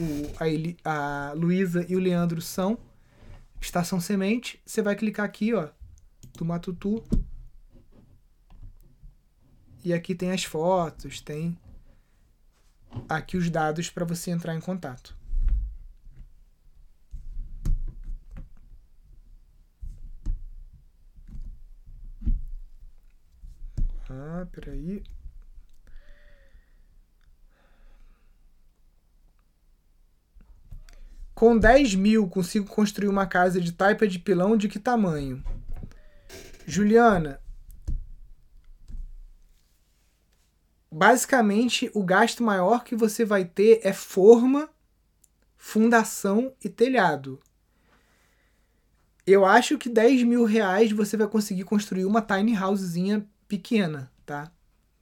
a, 0.84 1.30
a 1.30 1.34
Luísa 1.34 1.86
e 1.88 1.95
o 1.95 1.99
Leandro 1.99 2.41
são 2.41 2.78
estação 3.62 4.01
semente. 4.01 4.62
Você 4.66 4.82
vai 4.82 4.97
clicar 4.97 5.26
aqui, 5.26 5.53
ó, 5.53 5.70
do 6.38 6.43
Matutu. 6.43 7.01
E 9.86 9.93
aqui 9.93 10.14
tem 10.14 10.32
as 10.32 10.43
fotos, 10.43 11.22
tem 11.22 11.57
aqui 13.07 13.37
os 13.37 13.49
dados 13.49 13.89
para 13.89 14.05
você 14.05 14.31
entrar 14.31 14.55
em 14.55 14.59
contato. 14.59 15.15
Ah, 24.09 24.47
peraí. 24.51 25.03
Com 31.35 31.57
10 31.57 31.95
mil 31.95 32.27
consigo 32.27 32.65
construir 32.65 33.07
uma 33.07 33.25
casa 33.25 33.61
de 33.61 33.71
taipa 33.71 34.07
de 34.07 34.19
pilão 34.19 34.57
de 34.57 34.67
que 34.67 34.77
tamanho? 34.77 35.43
Juliana, 36.67 37.39
basicamente 40.91 41.91
o 41.93 42.03
gasto 42.03 42.43
maior 42.43 42.83
que 42.83 42.95
você 42.95 43.23
vai 43.23 43.45
ter 43.45 43.79
é 43.83 43.93
forma, 43.93 44.69
fundação 45.57 46.53
e 46.63 46.69
telhado. 46.69 47.39
Eu 49.25 49.45
acho 49.45 49.77
que 49.77 49.89
10 49.89 50.23
mil 50.23 50.43
reais 50.43 50.91
você 50.91 51.15
vai 51.15 51.27
conseguir 51.27 51.63
construir 51.63 52.05
uma 52.05 52.21
tiny 52.21 52.57
housezinha 52.57 53.27
pequena, 53.47 54.11
tá? 54.25 54.51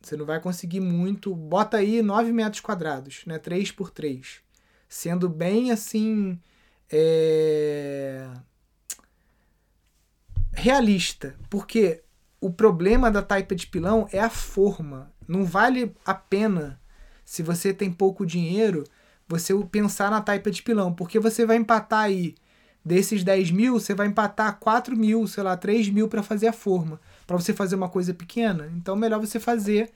Você 0.01 0.15
não 0.15 0.25
vai 0.25 0.39
conseguir 0.39 0.79
muito. 0.79 1.33
Bota 1.35 1.77
aí 1.77 2.01
9 2.01 2.31
metros 2.31 2.61
quadrados, 2.61 3.23
né? 3.25 3.39
3 3.39 3.71
por 3.71 3.89
3. 3.89 4.41
Sendo 4.87 5.29
bem 5.29 5.71
assim. 5.71 6.39
É... 6.89 8.29
Realista. 10.53 11.35
Porque 11.49 12.03
o 12.39 12.51
problema 12.51 13.11
da 13.11 13.21
taipa 13.21 13.55
de 13.55 13.67
pilão 13.67 14.07
é 14.11 14.19
a 14.19 14.29
forma. 14.29 15.11
Não 15.27 15.43
vale 15.43 15.93
a 16.05 16.13
pena, 16.13 16.79
se 17.25 17.43
você 17.43 17.73
tem 17.73 17.91
pouco 17.91 18.25
dinheiro, 18.25 18.83
você 19.27 19.53
pensar 19.65 20.09
na 20.09 20.21
taipa 20.21 20.49
de 20.49 20.63
pilão. 20.63 20.93
Porque 20.93 21.19
você 21.19 21.45
vai 21.45 21.57
empatar 21.57 22.01
aí. 22.01 22.35
Desses 22.85 23.21
10 23.21 23.51
mil, 23.51 23.73
você 23.73 23.93
vai 23.93 24.07
empatar 24.07 24.57
4 24.59 24.95
mil, 24.95 25.27
sei 25.27 25.43
lá, 25.43 25.57
3 25.57 25.89
mil 25.89 26.07
para 26.07 26.23
fazer 26.23 26.47
a 26.47 26.53
forma 26.53 27.01
para 27.27 27.35
você 27.37 27.53
fazer 27.53 27.75
uma 27.75 27.89
coisa 27.89 28.13
pequena, 28.13 28.71
então 28.75 28.95
melhor 28.95 29.19
você 29.19 29.37
fazer 29.37 29.91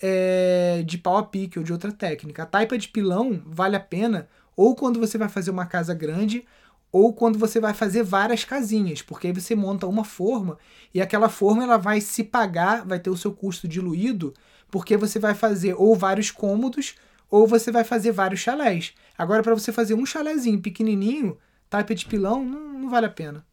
é, 0.00 0.84
de 0.86 0.96
pau 0.96 1.16
a 1.16 1.24
pique 1.24 1.58
ou 1.58 1.64
de 1.64 1.72
outra 1.72 1.90
técnica. 1.90 2.44
A 2.44 2.46
taipa 2.46 2.78
de 2.78 2.88
pilão 2.88 3.42
vale 3.44 3.74
a 3.74 3.80
pena 3.80 4.28
ou 4.56 4.76
quando 4.76 5.00
você 5.00 5.18
vai 5.18 5.28
fazer 5.28 5.50
uma 5.50 5.66
casa 5.66 5.92
grande 5.92 6.44
ou 6.90 7.12
quando 7.12 7.38
você 7.38 7.60
vai 7.60 7.74
fazer 7.74 8.02
várias 8.02 8.44
casinhas, 8.44 9.02
porque 9.02 9.26
aí 9.26 9.32
você 9.32 9.54
monta 9.54 9.86
uma 9.86 10.04
forma 10.04 10.56
e 10.94 11.02
aquela 11.02 11.28
forma 11.28 11.64
ela 11.64 11.76
vai 11.76 12.00
se 12.00 12.24
pagar, 12.24 12.86
vai 12.86 12.98
ter 12.98 13.10
o 13.10 13.16
seu 13.16 13.32
custo 13.32 13.68
diluído, 13.68 14.32
porque 14.70 14.96
você 14.96 15.18
vai 15.18 15.34
fazer 15.34 15.74
ou 15.74 15.94
vários 15.94 16.30
cômodos 16.30 16.94
ou 17.30 17.46
você 17.46 17.70
vai 17.70 17.84
fazer 17.84 18.12
vários 18.12 18.40
chalés. 18.40 18.94
Agora 19.16 19.42
para 19.42 19.54
você 19.54 19.72
fazer 19.72 19.94
um 19.94 20.06
chalézinho 20.06 20.60
pequenininho, 20.60 21.36
taipa 21.68 21.94
de 21.94 22.06
pilão, 22.06 22.44
não, 22.44 22.72
não 22.74 22.90
vale 22.90 23.06
a 23.06 23.10
pena. 23.10 23.44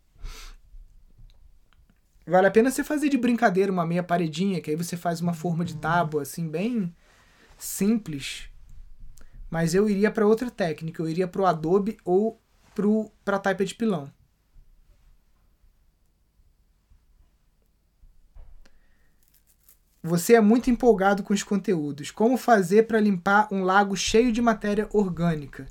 Vale 2.28 2.48
a 2.48 2.52
pena 2.52 2.72
você 2.72 2.84
fazer 2.84 3.10
de 3.10 3.18
brincadeira 3.18 3.72
uma 3.72 3.86
meia 3.86 4.02
paredinha, 4.02 4.60
que 4.60 4.72
aí 4.72 4.76
você 4.76 4.98
faz 4.98 5.22
uma 5.22 5.34
forma 5.34 5.64
de 5.64 5.76
tábua, 5.76 6.24
assim, 6.24 6.48
bem 6.48 6.94
simples. 7.58 8.50
Mas 9.50 9.76
eu 9.76 9.88
iria 9.88 10.10
para 10.10 10.26
outra 10.26 10.50
técnica, 10.50 11.02
eu 11.02 11.08
iria 11.08 11.28
para 11.28 11.42
o 11.42 11.46
Adobe 11.46 11.98
ou 12.04 12.42
para 13.24 13.36
a 13.36 13.40
taipa 13.40 13.64
de 13.64 13.76
pilão. 13.76 14.12
Você 20.06 20.36
é 20.36 20.40
muito 20.40 20.70
empolgado 20.70 21.24
com 21.24 21.34
os 21.34 21.42
conteúdos. 21.42 22.12
Como 22.12 22.38
fazer 22.38 22.84
para 22.84 23.00
limpar 23.00 23.48
um 23.52 23.64
lago 23.64 23.98
cheio 23.98 24.32
de 24.32 24.40
matéria 24.40 24.88
orgânica? 24.94 25.66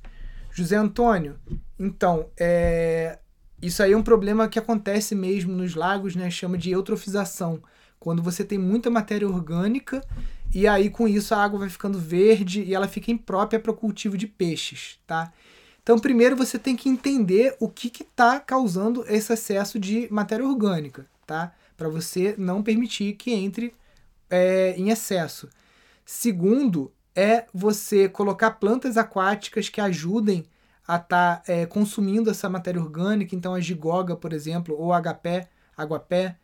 José 0.51 0.75
Antônio, 0.75 1.39
então, 1.79 2.27
é, 2.37 3.21
isso 3.63 3.81
aí 3.81 3.93
é 3.93 3.97
um 3.97 4.03
problema 4.03 4.49
que 4.49 4.59
acontece 4.59 5.15
mesmo 5.15 5.53
nos 5.53 5.77
lagos, 5.77 6.17
né? 6.17 6.29
Chama 6.33 6.59
de 6.59 6.73
eutrofização. 6.73 7.63
Quando 8.01 8.25
você 8.25 8.45
tem 8.45 8.59
muita 8.59 8.91
matéria 8.91 9.29
orgânica 9.29 10.05
e 10.53 10.67
aí 10.67 10.91
com 10.91 11.07
isso 11.07 11.33
a 11.33 11.39
água 11.39 11.61
vai 11.61 11.69
ficando 11.69 11.97
verde 11.97 12.61
e 12.61 12.75
ela 12.75 12.89
fica 12.89 13.13
imprópria 13.13 13.61
para 13.61 13.71
o 13.71 13.77
cultivo 13.77 14.19
de 14.19 14.27
peixes, 14.27 14.99
tá? 15.07 15.33
Então, 15.81 15.97
primeiro 15.97 16.35
você 16.35 16.59
tem 16.59 16.75
que 16.75 16.89
entender 16.89 17.55
o 17.61 17.69
que 17.69 17.87
está 18.03 18.41
causando 18.41 19.05
esse 19.07 19.33
excesso 19.33 19.79
de 19.79 20.09
matéria 20.11 20.45
orgânica, 20.45 21.07
tá? 21.25 21.53
Para 21.77 21.89
você 21.89 22.35
não 22.37 22.65
permitir 22.65 23.13
que 23.13 23.33
entre 23.33 23.73
é, 24.31 24.75
em 24.77 24.91
excesso. 24.91 25.49
Segundo, 26.05 26.93
é 27.15 27.47
você 27.53 28.09
colocar 28.09 28.53
plantas 28.53 28.97
aquáticas 28.97 29.69
que 29.69 29.81
ajudem 29.81 30.45
a 30.87 30.97
estar 30.97 31.37
tá, 31.37 31.43
é, 31.47 31.65
consumindo 31.65 32.31
essa 32.31 32.49
matéria 32.49 32.81
orgânica, 32.81 33.35
então 33.35 33.55
a 33.55 33.61
gigoga, 33.61 34.17
por 34.17 34.33
exemplo, 34.33 34.77
ou 34.79 34.93
agapé, 34.93 35.49
aguapé, 35.77 36.37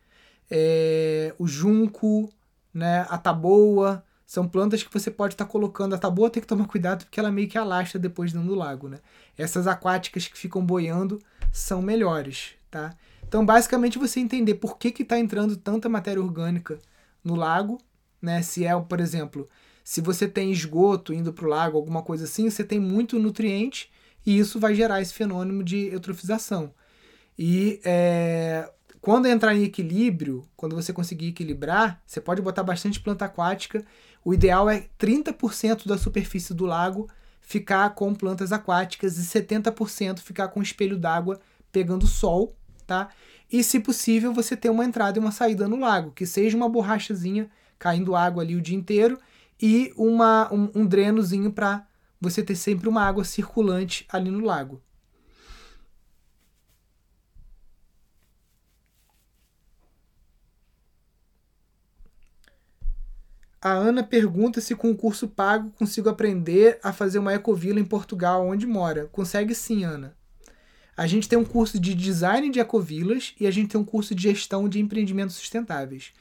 é, 0.49 1.33
o 1.37 1.47
junco, 1.47 2.31
né, 2.73 3.05
a 3.09 3.17
taboa, 3.17 4.03
são 4.25 4.47
plantas 4.47 4.81
que 4.81 4.91
você 4.91 5.11
pode 5.11 5.33
estar 5.33 5.45
tá 5.45 5.51
colocando. 5.51 5.93
A 5.93 5.97
taboa 5.97 6.29
tem 6.29 6.41
que 6.41 6.47
tomar 6.47 6.65
cuidado 6.65 7.03
porque 7.03 7.19
ela 7.19 7.29
meio 7.29 7.49
que 7.49 7.57
alastra 7.57 7.99
depois 7.99 8.31
dentro 8.31 8.47
do 8.47 8.55
lago, 8.55 8.87
né? 8.87 8.99
Essas 9.37 9.67
aquáticas 9.67 10.25
que 10.25 10.37
ficam 10.37 10.65
boiando 10.65 11.19
são 11.51 11.81
melhores, 11.81 12.53
tá? 12.69 12.95
Então, 13.27 13.45
basicamente, 13.45 13.99
você 13.99 14.21
entender 14.21 14.55
por 14.55 14.77
que 14.77 15.01
está 15.01 15.19
entrando 15.19 15.57
tanta 15.57 15.89
matéria 15.89 16.21
orgânica 16.21 16.79
no 17.23 17.35
lago, 17.35 17.77
né? 18.21 18.41
Se 18.41 18.65
é, 18.65 18.79
por 18.79 18.99
exemplo, 18.99 19.47
se 19.83 20.01
você 20.01 20.27
tem 20.27 20.51
esgoto 20.51 21.13
indo 21.13 21.33
para 21.33 21.45
o 21.45 21.49
lago, 21.49 21.77
alguma 21.77 22.01
coisa 22.01 22.25
assim, 22.25 22.49
você 22.49 22.63
tem 22.63 22.79
muito 22.79 23.19
nutriente 23.19 23.91
e 24.25 24.37
isso 24.37 24.59
vai 24.59 24.75
gerar 24.75 25.01
esse 25.01 25.13
fenômeno 25.13 25.63
de 25.63 25.87
eutrofização. 25.87 26.73
E 27.37 27.79
é, 27.83 28.69
quando 29.01 29.27
entrar 29.27 29.55
em 29.55 29.63
equilíbrio, 29.63 30.43
quando 30.55 30.75
você 30.75 30.93
conseguir 30.93 31.29
equilibrar, 31.29 32.01
você 32.05 32.21
pode 32.21 32.41
botar 32.41 32.61
bastante 32.61 32.99
planta 32.99 33.25
aquática. 33.25 33.83
O 34.23 34.33
ideal 34.33 34.69
é 34.69 34.87
30% 34.99 35.87
da 35.87 35.97
superfície 35.97 36.53
do 36.53 36.65
lago 36.65 37.09
ficar 37.41 37.89
com 37.95 38.13
plantas 38.13 38.51
aquáticas 38.51 39.17
e 39.17 39.23
70% 39.23 40.19
ficar 40.19 40.49
com 40.49 40.61
espelho 40.61 40.97
d'água 40.97 41.39
pegando 41.71 42.05
sol, 42.05 42.55
tá? 42.85 43.09
E 43.51 43.63
se 43.63 43.79
possível, 43.81 44.33
você 44.33 44.55
ter 44.55 44.69
uma 44.69 44.85
entrada 44.85 45.17
e 45.17 45.21
uma 45.21 45.31
saída 45.31 45.67
no 45.67 45.77
lago, 45.77 46.11
que 46.11 46.25
seja 46.25 46.55
uma 46.55 46.69
borrachazinha 46.69 47.49
caindo 47.77 48.15
água 48.15 48.43
ali 48.43 48.55
o 48.55 48.61
dia 48.61 48.77
inteiro 48.77 49.19
e 49.61 49.93
uma, 49.97 50.51
um, 50.53 50.71
um 50.73 50.85
drenozinho 50.85 51.51
para 51.51 51.85
você 52.19 52.41
ter 52.43 52.55
sempre 52.55 52.87
uma 52.87 53.03
água 53.03 53.25
circulante 53.25 54.05
ali 54.09 54.31
no 54.31 54.39
lago. 54.45 54.81
A 63.61 63.71
Ana 63.73 64.01
pergunta 64.01 64.61
se 64.61 64.75
com 64.75 64.89
o 64.89 64.95
curso 64.95 65.27
pago 65.27 65.71
consigo 65.71 66.09
aprender 66.09 66.79
a 66.81 66.91
fazer 66.93 67.19
uma 67.19 67.33
ecovila 67.33 67.79
em 67.79 67.85
Portugal, 67.85 68.47
onde 68.47 68.65
mora. 68.65 69.07
Consegue 69.11 69.53
sim, 69.53 69.83
Ana. 69.83 70.15
A 70.95 71.07
gente 71.07 71.27
tem 71.27 71.39
um 71.39 71.45
curso 71.45 71.79
de 71.79 71.95
design 71.95 72.49
de 72.49 72.59
ecovilas 72.59 73.33
e 73.39 73.47
a 73.47 73.51
gente 73.51 73.69
tem 73.69 73.79
um 73.79 73.85
curso 73.85 74.13
de 74.13 74.23
gestão 74.23 74.67
de 74.67 74.79
empreendimentos 74.79 75.35
sustentáveis. 75.35 76.11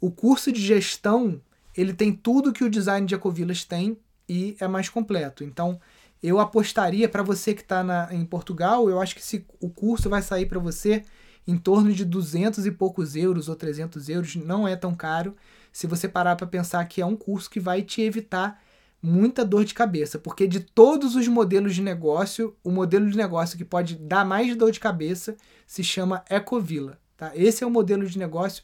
O 0.00 0.10
curso 0.10 0.50
de 0.50 0.60
gestão 0.60 1.40
ele 1.76 1.92
tem 1.92 2.12
tudo 2.12 2.52
que 2.52 2.64
o 2.64 2.70
design 2.70 3.06
de 3.06 3.14
Ecovilas 3.14 3.64
tem 3.64 3.96
e 4.28 4.56
é 4.60 4.68
mais 4.68 4.88
completo. 4.88 5.42
Então, 5.42 5.80
eu 6.22 6.38
apostaria 6.38 7.08
para 7.08 7.22
você 7.22 7.54
que 7.54 7.62
está 7.62 8.08
em 8.12 8.24
Portugal, 8.24 8.88
eu 8.88 9.00
acho 9.00 9.16
que 9.16 9.44
o 9.60 9.68
curso 9.68 10.08
vai 10.08 10.22
sair 10.22 10.46
para 10.46 10.58
você 10.58 11.02
em 11.46 11.56
torno 11.56 11.92
de 11.92 12.04
200 12.04 12.66
e 12.66 12.70
poucos 12.70 13.16
euros 13.16 13.48
ou 13.48 13.56
300 13.56 14.08
euros, 14.08 14.36
não 14.36 14.68
é 14.68 14.76
tão 14.76 14.94
caro. 14.94 15.34
Se 15.72 15.86
você 15.86 16.06
parar 16.06 16.36
para 16.36 16.46
pensar 16.46 16.84
que 16.84 17.00
é 17.00 17.06
um 17.06 17.16
curso 17.16 17.50
que 17.50 17.58
vai 17.58 17.82
te 17.82 18.00
evitar 18.02 18.61
muita 19.02 19.44
dor 19.44 19.64
de 19.64 19.74
cabeça, 19.74 20.18
porque 20.18 20.46
de 20.46 20.60
todos 20.60 21.16
os 21.16 21.26
modelos 21.26 21.74
de 21.74 21.82
negócio, 21.82 22.56
o 22.62 22.70
modelo 22.70 23.10
de 23.10 23.16
negócio 23.16 23.58
que 23.58 23.64
pode 23.64 23.96
dar 23.96 24.24
mais 24.24 24.54
dor 24.54 24.70
de 24.70 24.78
cabeça 24.78 25.36
se 25.66 25.82
chama 25.82 26.24
Ecovila. 26.30 26.98
Tá? 27.16 27.32
Esse 27.34 27.64
é 27.64 27.66
o 27.66 27.70
modelo 27.70 28.06
de 28.06 28.18
negócio 28.18 28.62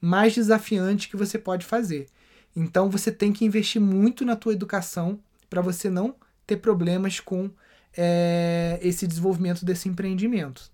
mais 0.00 0.34
desafiante 0.34 1.08
que 1.08 1.16
você 1.16 1.38
pode 1.38 1.66
fazer. 1.66 2.06
Então 2.54 2.88
você 2.88 3.10
tem 3.10 3.32
que 3.32 3.44
investir 3.44 3.80
muito 3.80 4.24
na 4.24 4.36
tua 4.36 4.52
educação 4.52 5.18
para 5.48 5.60
você 5.60 5.90
não 5.90 6.14
ter 6.46 6.58
problemas 6.58 7.18
com 7.18 7.50
é, 7.96 8.78
esse 8.82 9.06
desenvolvimento 9.06 9.64
desse 9.64 9.88
empreendimento. 9.88 10.70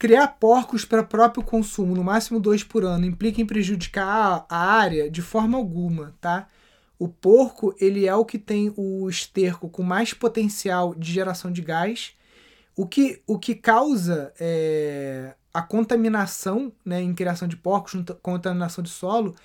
Criar 0.00 0.28
porcos 0.28 0.86
para 0.86 1.02
próprio 1.02 1.44
consumo, 1.44 1.94
no 1.94 2.02
máximo 2.02 2.40
dois 2.40 2.64
por 2.64 2.84
ano, 2.84 3.04
implica 3.04 3.42
em 3.42 3.44
prejudicar 3.44 4.46
a 4.48 4.56
área 4.56 5.10
de 5.10 5.20
forma 5.20 5.58
alguma, 5.58 6.16
tá? 6.18 6.48
O 6.98 7.06
porco 7.06 7.74
ele 7.78 8.06
é 8.06 8.14
o 8.14 8.24
que 8.24 8.38
tem 8.38 8.72
o 8.78 9.10
esterco 9.10 9.68
com 9.68 9.82
mais 9.82 10.14
potencial 10.14 10.94
de 10.94 11.12
geração 11.12 11.52
de 11.52 11.60
gás. 11.60 12.14
O 12.74 12.86
que, 12.86 13.20
o 13.26 13.38
que 13.38 13.54
causa 13.54 14.32
é, 14.40 15.34
a 15.52 15.60
contaminação 15.60 16.72
né, 16.82 17.02
em 17.02 17.12
criação 17.12 17.46
de 17.46 17.58
porcos, 17.58 17.92
contaminação 18.22 18.82
de 18.82 18.88
solo, 18.88 19.36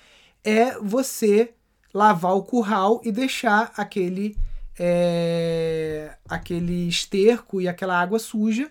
é 0.42 0.78
você 0.78 1.52
lavar 1.92 2.34
o 2.34 2.42
curral 2.42 3.02
e 3.04 3.12
deixar 3.12 3.74
aquele, 3.76 4.34
é, 4.78 6.16
aquele 6.26 6.88
esterco 6.88 7.60
e 7.60 7.68
aquela 7.68 8.00
água 8.00 8.18
suja 8.18 8.70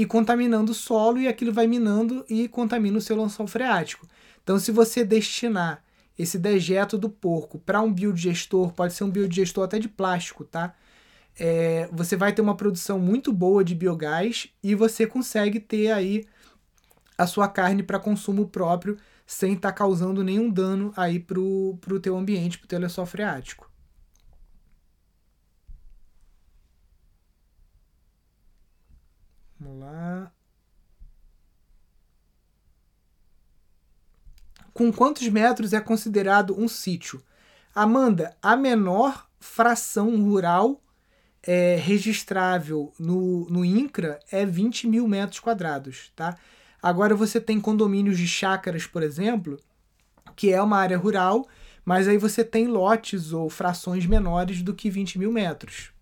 e 0.00 0.06
contaminando 0.06 0.72
o 0.72 0.74
solo 0.74 1.18
e 1.18 1.28
aquilo 1.28 1.52
vai 1.52 1.66
minando 1.66 2.24
e 2.26 2.48
contamina 2.48 2.96
o 2.96 3.02
seu 3.02 3.14
lençol 3.14 3.46
freático. 3.46 4.08
Então, 4.42 4.58
se 4.58 4.72
você 4.72 5.04
destinar 5.04 5.84
esse 6.18 6.38
dejeto 6.38 6.96
do 6.96 7.10
porco 7.10 7.58
para 7.58 7.82
um 7.82 7.92
biodigestor, 7.92 8.72
pode 8.72 8.94
ser 8.94 9.04
um 9.04 9.10
biodigestor 9.10 9.62
até 9.62 9.78
de 9.78 9.90
plástico, 9.90 10.42
tá? 10.42 10.74
É, 11.38 11.86
você 11.92 12.16
vai 12.16 12.32
ter 12.32 12.40
uma 12.40 12.56
produção 12.56 12.98
muito 12.98 13.30
boa 13.30 13.62
de 13.62 13.74
biogás 13.74 14.48
e 14.62 14.74
você 14.74 15.06
consegue 15.06 15.60
ter 15.60 15.90
aí 15.90 16.24
a 17.18 17.26
sua 17.26 17.46
carne 17.46 17.82
para 17.82 17.98
consumo 17.98 18.48
próprio 18.48 18.96
sem 19.26 19.52
estar 19.52 19.68
tá 19.70 19.74
causando 19.74 20.24
nenhum 20.24 20.48
dano 20.48 20.94
aí 20.96 21.20
pro, 21.20 21.76
pro 21.78 22.00
teu 22.00 22.16
ambiente, 22.16 22.58
pro 22.58 22.66
teu 22.66 22.78
lençol 22.78 23.04
freático. 23.04 23.69
Vamos 29.60 29.80
lá. 29.80 30.32
Com 34.72 34.90
quantos 34.90 35.28
metros 35.28 35.74
é 35.74 35.80
considerado 35.80 36.58
um 36.58 36.66
sítio? 36.66 37.22
Amanda, 37.74 38.34
a 38.42 38.56
menor 38.56 39.28
fração 39.38 40.16
rural 40.22 40.80
é, 41.42 41.76
registrável 41.76 42.92
no, 42.98 43.46
no 43.50 43.64
INCRA 43.64 44.18
é 44.30 44.46
20 44.46 44.86
mil 44.86 45.06
metros 45.06 45.40
quadrados, 45.40 46.10
tá? 46.16 46.38
Agora 46.82 47.14
você 47.14 47.38
tem 47.38 47.60
condomínios 47.60 48.16
de 48.16 48.26
chácaras, 48.26 48.86
por 48.86 49.02
exemplo, 49.02 49.58
que 50.34 50.50
é 50.50 50.62
uma 50.62 50.78
área 50.78 50.96
rural, 50.96 51.46
mas 51.84 52.08
aí 52.08 52.16
você 52.16 52.42
tem 52.42 52.66
lotes 52.66 53.32
ou 53.32 53.50
frações 53.50 54.06
menores 54.06 54.62
do 54.62 54.74
que 54.74 54.88
20 54.88 55.18
mil 55.18 55.30
metros. 55.30 55.92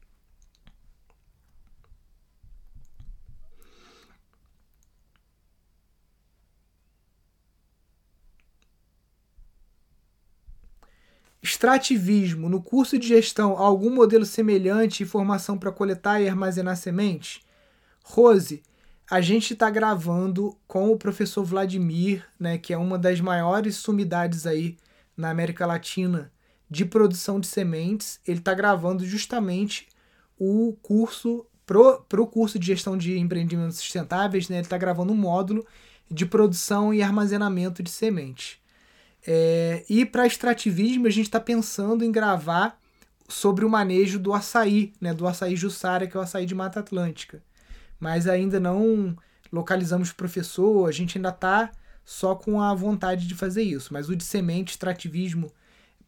Extrativismo. 11.58 12.48
No 12.48 12.62
curso 12.62 12.96
de 12.96 13.08
gestão, 13.08 13.58
algum 13.58 13.92
modelo 13.92 14.24
semelhante 14.24 14.98
de 14.98 15.10
formação 15.10 15.58
para 15.58 15.72
coletar 15.72 16.20
e 16.20 16.28
armazenar 16.28 16.76
sementes? 16.76 17.40
Rose, 18.04 18.62
a 19.10 19.20
gente 19.20 19.54
está 19.54 19.68
gravando 19.68 20.56
com 20.68 20.92
o 20.92 20.96
professor 20.96 21.42
Vladimir, 21.42 22.24
né, 22.38 22.58
que 22.58 22.72
é 22.72 22.78
uma 22.78 22.96
das 22.96 23.20
maiores 23.20 23.74
sumidades 23.74 24.46
aí 24.46 24.76
na 25.16 25.30
América 25.30 25.66
Latina 25.66 26.30
de 26.70 26.84
produção 26.84 27.40
de 27.40 27.48
sementes. 27.48 28.20
Ele 28.24 28.38
está 28.38 28.54
gravando 28.54 29.04
justamente 29.04 29.88
o 30.38 30.76
curso 30.80 31.44
para 31.66 32.22
o 32.22 32.26
curso 32.28 32.56
de 32.56 32.68
gestão 32.68 32.96
de 32.96 33.18
empreendimentos 33.18 33.78
sustentáveis, 33.78 34.48
né, 34.48 34.58
ele 34.58 34.62
está 34.62 34.78
gravando 34.78 35.12
um 35.12 35.16
módulo 35.16 35.66
de 36.08 36.24
produção 36.24 36.94
e 36.94 37.02
armazenamento 37.02 37.82
de 37.82 37.90
sementes. 37.90 38.60
É, 39.30 39.84
e 39.90 40.06
para 40.06 40.26
extrativismo, 40.26 41.06
a 41.06 41.10
gente 41.10 41.26
está 41.26 41.38
pensando 41.38 42.02
em 42.02 42.10
gravar 42.10 42.80
sobre 43.28 43.62
o 43.62 43.68
manejo 43.68 44.18
do 44.18 44.32
açaí, 44.32 44.94
né, 44.98 45.12
do 45.12 45.28
açaí 45.28 45.54
Jussara, 45.54 46.06
que 46.06 46.16
é 46.16 46.20
o 46.20 46.22
açaí 46.22 46.46
de 46.46 46.54
Mata 46.54 46.80
Atlântica. 46.80 47.42
Mas 48.00 48.26
ainda 48.26 48.58
não 48.58 49.14
localizamos 49.52 50.12
professor, 50.12 50.88
a 50.88 50.92
gente 50.92 51.18
ainda 51.18 51.28
está 51.28 51.70
só 52.06 52.34
com 52.34 52.62
a 52.62 52.72
vontade 52.72 53.26
de 53.28 53.34
fazer 53.34 53.62
isso. 53.62 53.92
Mas 53.92 54.08
o 54.08 54.16
de 54.16 54.24
semente, 54.24 54.70
extrativismo, 54.70 55.52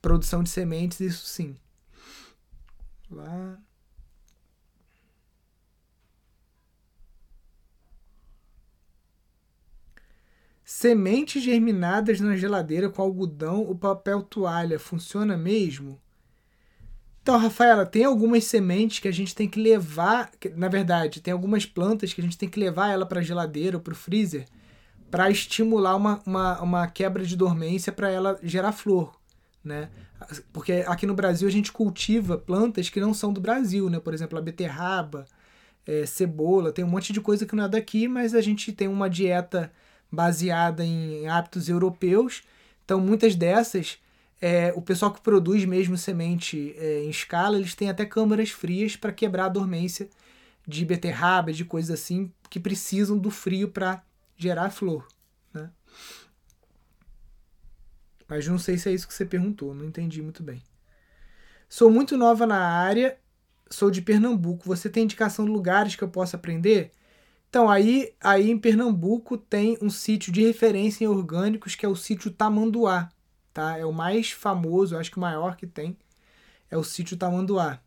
produção 0.01 0.43
de 0.43 0.49
sementes, 0.49 0.99
isso 1.01 1.27
sim. 1.27 1.55
Lá. 3.11 3.59
Sementes 10.81 11.43
germinadas 11.43 12.20
na 12.20 12.35
geladeira 12.35 12.89
com 12.89 13.03
algodão 13.03 13.64
ou 13.64 13.74
papel 13.74 14.22
toalha, 14.22 14.78
funciona 14.78 15.37
mesmo? 15.37 16.01
Então, 17.20 17.37
Rafaela, 17.37 17.85
tem 17.85 18.03
algumas 18.03 18.45
sementes 18.45 18.99
que 18.99 19.07
a 19.07 19.12
gente 19.12 19.35
tem 19.35 19.47
que 19.47 19.61
levar, 19.61 20.31
na 20.57 20.68
verdade, 20.68 21.20
tem 21.20 21.33
algumas 21.33 21.66
plantas 21.66 22.14
que 22.14 22.22
a 22.22 22.24
gente 22.24 22.39
tem 22.39 22.49
que 22.49 22.59
levar 22.59 22.89
ela 22.89 23.05
para 23.05 23.20
a 23.20 23.22
geladeira 23.22 23.76
ou 23.76 23.83
para 23.83 23.93
o 23.93 23.95
freezer 23.95 24.47
para 25.11 25.31
estimular 25.31 25.95
uma, 25.97 26.22
uma, 26.24 26.62
uma 26.62 26.87
quebra 26.89 27.26
de 27.26 27.37
dormência 27.37 27.93
para 27.93 28.09
ela 28.09 28.39
gerar 28.43 28.72
flor, 28.72 29.20
né? 29.62 29.91
Porque 30.51 30.83
aqui 30.87 31.05
no 31.05 31.12
Brasil 31.12 31.47
a 31.47 31.53
gente 31.53 31.70
cultiva 31.70 32.39
plantas 32.39 32.89
que 32.89 33.01
não 33.01 33.12
são 33.12 33.35
do 33.35 33.41
Brasil, 33.43 33.91
né? 33.91 34.01
Por 34.01 34.14
exemplo, 34.14 34.39
a 34.39 34.41
beterraba, 34.41 35.26
é, 35.87 36.07
cebola, 36.07 36.72
tem 36.72 36.87
um 36.87 36.89
monte 36.89 37.12
de 37.12 37.20
coisa 37.20 37.45
que 37.45 37.55
não 37.55 37.64
é 37.64 37.68
daqui, 37.68 38.09
mas 38.09 38.35
a 38.35 38.41
gente 38.41 38.72
tem 38.72 38.89
uma 38.89 39.11
dieta 39.11 39.70
baseada 40.11 40.85
em 40.85 41.29
hábitos 41.29 41.69
europeus. 41.69 42.43
Então, 42.85 43.01
muitas 43.01 43.35
dessas, 43.35 43.99
é, 44.41 44.73
o 44.75 44.83
pessoal 44.83 45.13
que 45.13 45.21
produz 45.21 45.65
mesmo 45.65 45.97
semente 45.97 46.75
é, 46.77 47.05
em 47.05 47.11
escala, 47.11 47.59
eles 47.59 47.75
têm 47.75 47.91
até 47.91 48.05
câmaras 48.05 48.51
frias 48.51 48.97
para 48.97 49.13
quebrar 49.13 49.47
a 49.47 49.51
dormência 49.51 50.09
de 50.67 50.85
beterraba, 50.85 51.53
de 51.53 51.65
coisas 51.65 52.01
assim, 52.01 52.33
que 52.49 52.59
precisam 52.59 53.17
do 53.19 53.31
frio 53.31 53.69
para 53.69 54.03
gerar 54.37 54.71
flor. 54.71 55.07
Né? 55.53 55.71
Mas 58.27 58.47
não 58.47 58.59
sei 58.59 58.79
se 58.79 58.89
é 58.89 58.93
isso 58.93 59.07
que 59.07 59.15
você 59.15 59.27
perguntou, 59.27 59.75
não 59.75 59.85
entendi 59.85 60.23
muito 60.23 60.43
bem. 60.43 60.63
Sou 61.69 61.91
muito 61.91 62.17
nova 62.17 62.47
na 62.47 62.59
área, 62.59 63.17
sou 63.71 63.91
de 63.91 64.03
Pernambuco. 64.03 64.67
Você 64.67 64.91
tem 64.91 65.05
indicação 65.05 65.45
de 65.45 65.53
lugares 65.53 65.95
que 65.95 66.03
eu 66.03 66.09
possa 66.09 66.37
aprender? 66.37 66.91
Então, 67.51 67.68
aí, 67.68 68.14
aí 68.20 68.48
em 68.48 68.57
Pernambuco 68.57 69.36
tem 69.36 69.76
um 69.82 69.90
sítio 69.90 70.32
de 70.32 70.40
referência 70.40 71.05
em 71.05 71.09
orgânicos 71.09 71.74
que 71.74 71.84
é 71.84 71.88
o 71.88 71.96
sítio 71.96 72.30
Tamanduá. 72.30 73.11
Tá? 73.53 73.76
É 73.76 73.84
o 73.84 73.92
mais 73.92 74.30
famoso, 74.30 74.96
acho 74.96 75.11
que 75.11 75.18
o 75.18 75.20
maior 75.20 75.57
que 75.57 75.66
tem. 75.66 75.98
É 76.70 76.78
o 76.78 76.84
sítio 76.84 77.16
Tamanduá. 77.16 77.80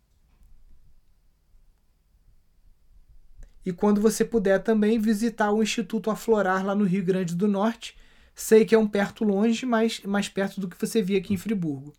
E 3.66 3.72
quando 3.72 4.02
você 4.02 4.26
puder 4.26 4.62
também 4.62 5.00
visitar 5.00 5.52
o 5.52 5.64
Instituto 5.64 6.12
Aflorar 6.12 6.66
lá 6.66 6.76
no 6.76 6.84
Rio 6.84 7.04
Grande 7.06 7.34
do 7.34 7.48
Norte. 7.48 7.96
Sei 8.36 8.66
que 8.66 8.76
é 8.76 8.78
um 8.78 8.88
perto 8.88 9.24
longe, 9.24 9.66
mas 9.66 10.02
mais 10.02 10.28
perto 10.28 10.60
do 10.60 10.68
que 10.68 10.80
você 10.80 11.02
via 11.02 11.20
aqui 11.20 11.34
em 11.34 11.38
Friburgo. 11.38 11.94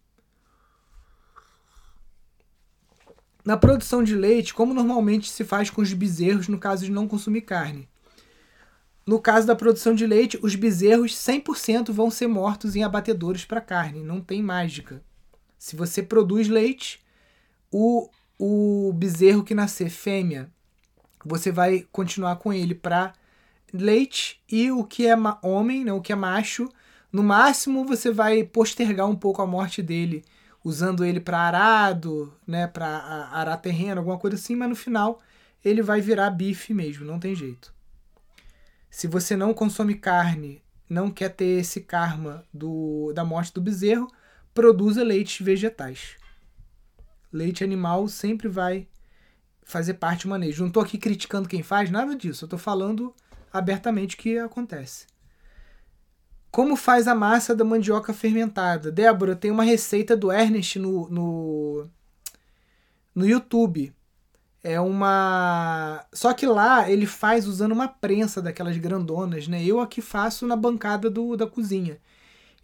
Na 3.44 3.56
produção 3.56 4.02
de 4.02 4.14
leite, 4.14 4.54
como 4.54 4.72
normalmente 4.72 5.30
se 5.30 5.44
faz 5.44 5.68
com 5.68 5.82
os 5.82 5.92
bezerros 5.92 6.48
no 6.48 6.58
caso 6.58 6.84
de 6.84 6.90
não 6.90 7.06
consumir 7.06 7.42
carne? 7.42 7.88
No 9.06 9.20
caso 9.20 9.46
da 9.46 9.54
produção 9.54 9.94
de 9.94 10.06
leite, 10.06 10.38
os 10.42 10.54
bezerros 10.54 11.12
100% 11.14 11.92
vão 11.92 12.10
ser 12.10 12.26
mortos 12.26 12.74
em 12.74 12.82
abatedouros 12.82 13.44
para 13.44 13.60
carne, 13.60 14.02
não 14.02 14.20
tem 14.20 14.42
mágica. 14.42 15.02
Se 15.58 15.76
você 15.76 16.02
produz 16.02 16.48
leite, 16.48 17.04
o, 17.70 18.08
o 18.38 18.92
bezerro 18.94 19.44
que 19.44 19.54
nascer 19.54 19.90
fêmea 19.90 20.50
você 21.24 21.50
vai 21.50 21.86
continuar 21.90 22.36
com 22.36 22.52
ele 22.52 22.74
para 22.74 23.14
leite 23.72 24.40
e 24.50 24.70
o 24.70 24.84
que 24.84 25.06
é 25.06 25.14
homem, 25.42 25.84
né, 25.84 25.92
o 25.92 26.00
que 26.00 26.12
é 26.12 26.16
macho, 26.16 26.68
no 27.10 27.22
máximo 27.22 27.84
você 27.84 28.10
vai 28.10 28.44
postergar 28.44 29.08
um 29.08 29.16
pouco 29.16 29.40
a 29.40 29.46
morte 29.46 29.82
dele, 29.82 30.24
usando 30.64 31.04
ele 31.04 31.20
para 31.20 31.38
arado, 31.38 32.34
né, 32.46 32.66
para 32.66 32.88
arar 33.30 33.58
terreno, 33.58 34.00
alguma 34.00 34.18
coisa 34.18 34.36
assim, 34.36 34.56
mas 34.56 34.70
no 34.70 34.74
final 34.74 35.20
ele 35.62 35.82
vai 35.82 36.00
virar 36.00 36.30
bife 36.30 36.72
mesmo, 36.72 37.04
não 37.04 37.20
tem 37.20 37.34
jeito. 37.34 37.72
Se 38.90 39.06
você 39.06 39.36
não 39.36 39.52
consome 39.52 39.94
carne, 39.94 40.62
não 40.88 41.10
quer 41.10 41.28
ter 41.30 41.60
esse 41.60 41.82
karma 41.82 42.44
do, 42.52 43.12
da 43.14 43.24
morte 43.24 43.52
do 43.52 43.60
bezerro, 43.60 44.10
produza 44.54 45.02
leites 45.02 45.44
vegetais. 45.44 46.16
Leite 47.32 47.64
animal 47.64 48.08
sempre 48.08 48.48
vai 48.48 48.86
fazer 49.64 49.94
parte 49.94 50.22
do 50.22 50.30
manejo. 50.30 50.62
Não 50.62 50.68
estou 50.68 50.82
aqui 50.82 50.96
criticando 50.96 51.48
quem 51.48 51.62
faz, 51.62 51.90
nada 51.90 52.14
disso. 52.14 52.44
Eu 52.44 52.46
estou 52.46 52.58
falando 52.58 53.12
abertamente 53.52 54.14
o 54.14 54.18
que 54.18 54.38
acontece. 54.38 55.06
Como 56.54 56.76
faz 56.76 57.08
a 57.08 57.16
massa 57.16 57.52
da 57.52 57.64
mandioca 57.64 58.14
fermentada? 58.14 58.92
Débora, 58.92 59.34
tem 59.34 59.50
uma 59.50 59.64
receita 59.64 60.16
do 60.16 60.30
Ernest 60.30 60.78
no, 60.78 61.10
no, 61.10 61.90
no 63.12 63.26
YouTube. 63.26 63.92
É 64.62 64.80
uma. 64.80 66.06
Só 66.12 66.32
que 66.32 66.46
lá 66.46 66.88
ele 66.88 67.06
faz 67.06 67.48
usando 67.48 67.72
uma 67.72 67.88
prensa 67.88 68.40
daquelas 68.40 68.76
grandonas, 68.78 69.48
né? 69.48 69.64
Eu 69.64 69.80
aqui 69.80 70.00
faço 70.00 70.46
na 70.46 70.54
bancada 70.54 71.10
do, 71.10 71.36
da 71.36 71.44
cozinha. 71.44 71.98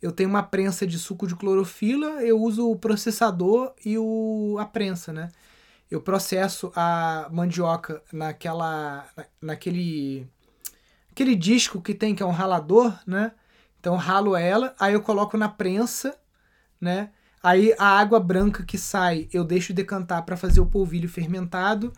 Eu 0.01 0.13
tenho 0.13 0.31
uma 0.31 0.45
prensa 0.45 0.87
de 0.87 0.97
suco 0.97 1.27
de 1.27 1.35
clorofila, 1.35 2.23
eu 2.23 2.41
uso 2.41 2.71
o 2.71 2.77
processador 2.77 3.75
e 3.85 3.99
o, 3.99 4.57
a 4.61 4.67
prensa, 4.67 5.13
né? 5.13 5.31
Eu 5.91 6.01
processo 6.01 6.71
a 6.77 7.29
mandioca 7.33 8.01
naquela, 8.13 9.05
naquele, 9.43 10.29
aquele 11.11 11.35
disco 11.35 11.83
que 11.83 11.93
tem 11.93 12.15
que 12.15 12.23
é 12.23 12.27
um 12.27 12.31
ralador, 12.31 12.97
né? 13.05 13.33
Então 13.81 13.97
ralo 13.97 14.37
ela, 14.37 14.75
aí 14.79 14.93
eu 14.93 15.01
coloco 15.01 15.39
na 15.39 15.49
prensa, 15.49 16.15
né? 16.79 17.11
Aí 17.43 17.75
a 17.79 17.99
água 17.99 18.21
branca 18.21 18.63
que 18.63 18.77
sai 18.77 19.27
eu 19.33 19.43
deixo 19.43 19.73
decantar 19.73 20.23
para 20.25 20.37
fazer 20.37 20.61
o 20.61 20.67
polvilho 20.67 21.09
fermentado 21.09 21.91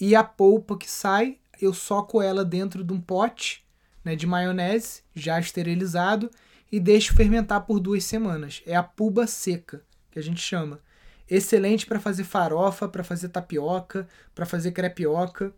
e 0.00 0.14
a 0.14 0.22
polpa 0.22 0.78
que 0.78 0.88
sai 0.88 1.38
eu 1.60 1.74
soco 1.74 2.22
ela 2.22 2.44
dentro 2.44 2.84
de 2.84 2.92
um 2.92 3.00
pote 3.00 3.64
né, 4.04 4.14
de 4.14 4.26
maionese 4.26 5.02
já 5.14 5.40
esterilizado 5.40 6.30
e 6.70 6.78
deixo 6.78 7.14
fermentar 7.14 7.62
por 7.62 7.80
duas 7.80 8.04
semanas. 8.04 8.62
É 8.66 8.76
a 8.76 8.82
puba 8.82 9.26
seca 9.26 9.82
que 10.10 10.18
a 10.18 10.22
gente 10.22 10.40
chama. 10.40 10.80
Excelente 11.28 11.86
para 11.86 11.98
fazer 11.98 12.22
farofa, 12.22 12.88
para 12.88 13.02
fazer 13.02 13.30
tapioca, 13.30 14.06
para 14.34 14.46
fazer 14.46 14.72
crepioca 14.72 15.52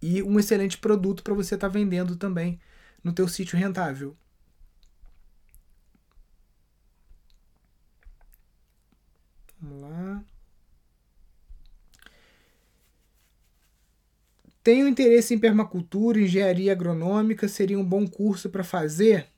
e 0.00 0.22
um 0.22 0.38
excelente 0.40 0.78
produto 0.78 1.22
para 1.22 1.34
você 1.34 1.54
estar 1.54 1.68
tá 1.68 1.72
vendendo 1.72 2.16
também 2.16 2.58
no 3.04 3.12
teu 3.12 3.28
sítio 3.28 3.58
rentável. 3.58 4.16
Vamos 9.62 9.80
lá. 9.80 10.24
Tenho 14.62 14.88
interesse 14.88 15.34
em 15.34 15.38
permacultura, 15.38 16.20
engenharia 16.20 16.72
agronômica, 16.72 17.46
seria 17.46 17.78
um 17.78 17.84
bom 17.84 18.06
curso 18.06 18.50
para 18.50 18.64
fazer? 18.64 19.28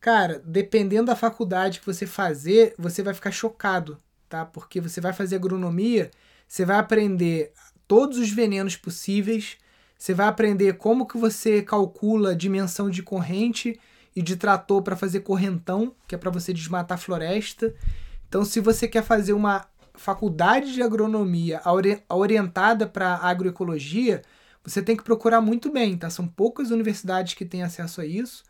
Cara, 0.00 0.40
dependendo 0.44 1.06
da 1.06 1.16
faculdade 1.16 1.80
que 1.80 1.86
você 1.86 2.06
fazer, 2.06 2.74
você 2.78 3.02
vai 3.02 3.14
ficar 3.14 3.32
chocado, 3.32 4.00
tá? 4.28 4.44
Porque 4.44 4.80
você 4.80 5.00
vai 5.00 5.12
fazer 5.12 5.36
agronomia, 5.36 6.10
você 6.46 6.64
vai 6.64 6.76
aprender 6.78 7.52
todos 7.88 8.18
os 8.18 8.30
venenos 8.30 8.76
possíveis, 8.76 9.56
você 9.98 10.14
vai 10.14 10.26
aprender 10.26 10.74
como 10.74 11.06
que 11.06 11.16
você 11.16 11.62
calcula 11.62 12.32
a 12.32 12.36
dimensão 12.36 12.90
de 12.90 13.02
corrente 13.02 13.80
e 14.14 14.22
de 14.22 14.36
trator 14.36 14.82
para 14.82 14.96
fazer 14.96 15.20
correntão, 15.20 15.94
que 16.06 16.14
é 16.14 16.18
para 16.18 16.30
você 16.30 16.52
desmatar 16.52 16.98
floresta. 16.98 17.74
Então, 18.34 18.44
se 18.44 18.58
você 18.58 18.88
quer 18.88 19.04
fazer 19.04 19.32
uma 19.32 19.64
faculdade 19.94 20.74
de 20.74 20.82
agronomia 20.82 21.62
orientada 22.08 22.84
para 22.84 23.14
agroecologia, 23.18 24.22
você 24.60 24.82
tem 24.82 24.96
que 24.96 25.04
procurar 25.04 25.40
muito 25.40 25.70
bem, 25.70 25.96
tá? 25.96 26.10
São 26.10 26.26
poucas 26.26 26.72
universidades 26.72 27.34
que 27.34 27.44
têm 27.44 27.62
acesso 27.62 28.00
a 28.00 28.04
isso. 28.04 28.42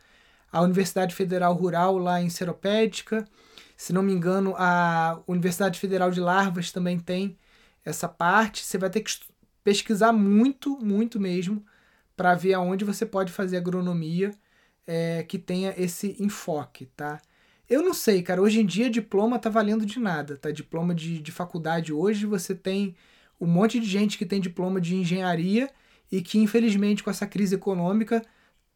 A 0.50 0.62
Universidade 0.62 1.14
Federal 1.14 1.52
Rural 1.52 1.98
lá 1.98 2.18
em 2.18 2.30
Seropédica, 2.30 3.28
se 3.76 3.92
não 3.92 4.02
me 4.02 4.14
engano, 4.14 4.54
a 4.56 5.20
Universidade 5.26 5.78
Federal 5.78 6.10
de 6.10 6.18
Larvas 6.18 6.72
também 6.72 6.98
tem 6.98 7.36
essa 7.84 8.08
parte. 8.08 8.64
Você 8.64 8.78
vai 8.78 8.88
ter 8.88 9.02
que 9.02 9.12
pesquisar 9.62 10.14
muito, 10.14 10.78
muito 10.78 11.20
mesmo, 11.20 11.62
para 12.16 12.34
ver 12.34 12.54
aonde 12.54 12.86
você 12.86 13.04
pode 13.04 13.30
fazer 13.30 13.58
agronomia 13.58 14.30
é, 14.86 15.22
que 15.24 15.38
tenha 15.38 15.74
esse 15.76 16.16
enfoque, 16.18 16.86
tá? 16.96 17.20
Eu 17.68 17.82
não 17.82 17.94
sei, 17.94 18.22
cara. 18.22 18.42
Hoje 18.42 18.60
em 18.60 18.66
dia, 18.66 18.90
diploma 18.90 19.38
tá 19.38 19.48
valendo 19.48 19.86
de 19.86 19.98
nada, 19.98 20.36
tá? 20.36 20.50
Diploma 20.50 20.94
de, 20.94 21.20
de 21.20 21.32
faculdade 21.32 21.92
hoje, 21.92 22.26
você 22.26 22.54
tem 22.54 22.94
um 23.40 23.46
monte 23.46 23.80
de 23.80 23.86
gente 23.86 24.18
que 24.18 24.26
tem 24.26 24.40
diploma 24.40 24.80
de 24.80 24.94
engenharia 24.94 25.70
e 26.12 26.20
que, 26.22 26.38
infelizmente, 26.38 27.02
com 27.02 27.10
essa 27.10 27.26
crise 27.26 27.54
econômica, 27.54 28.22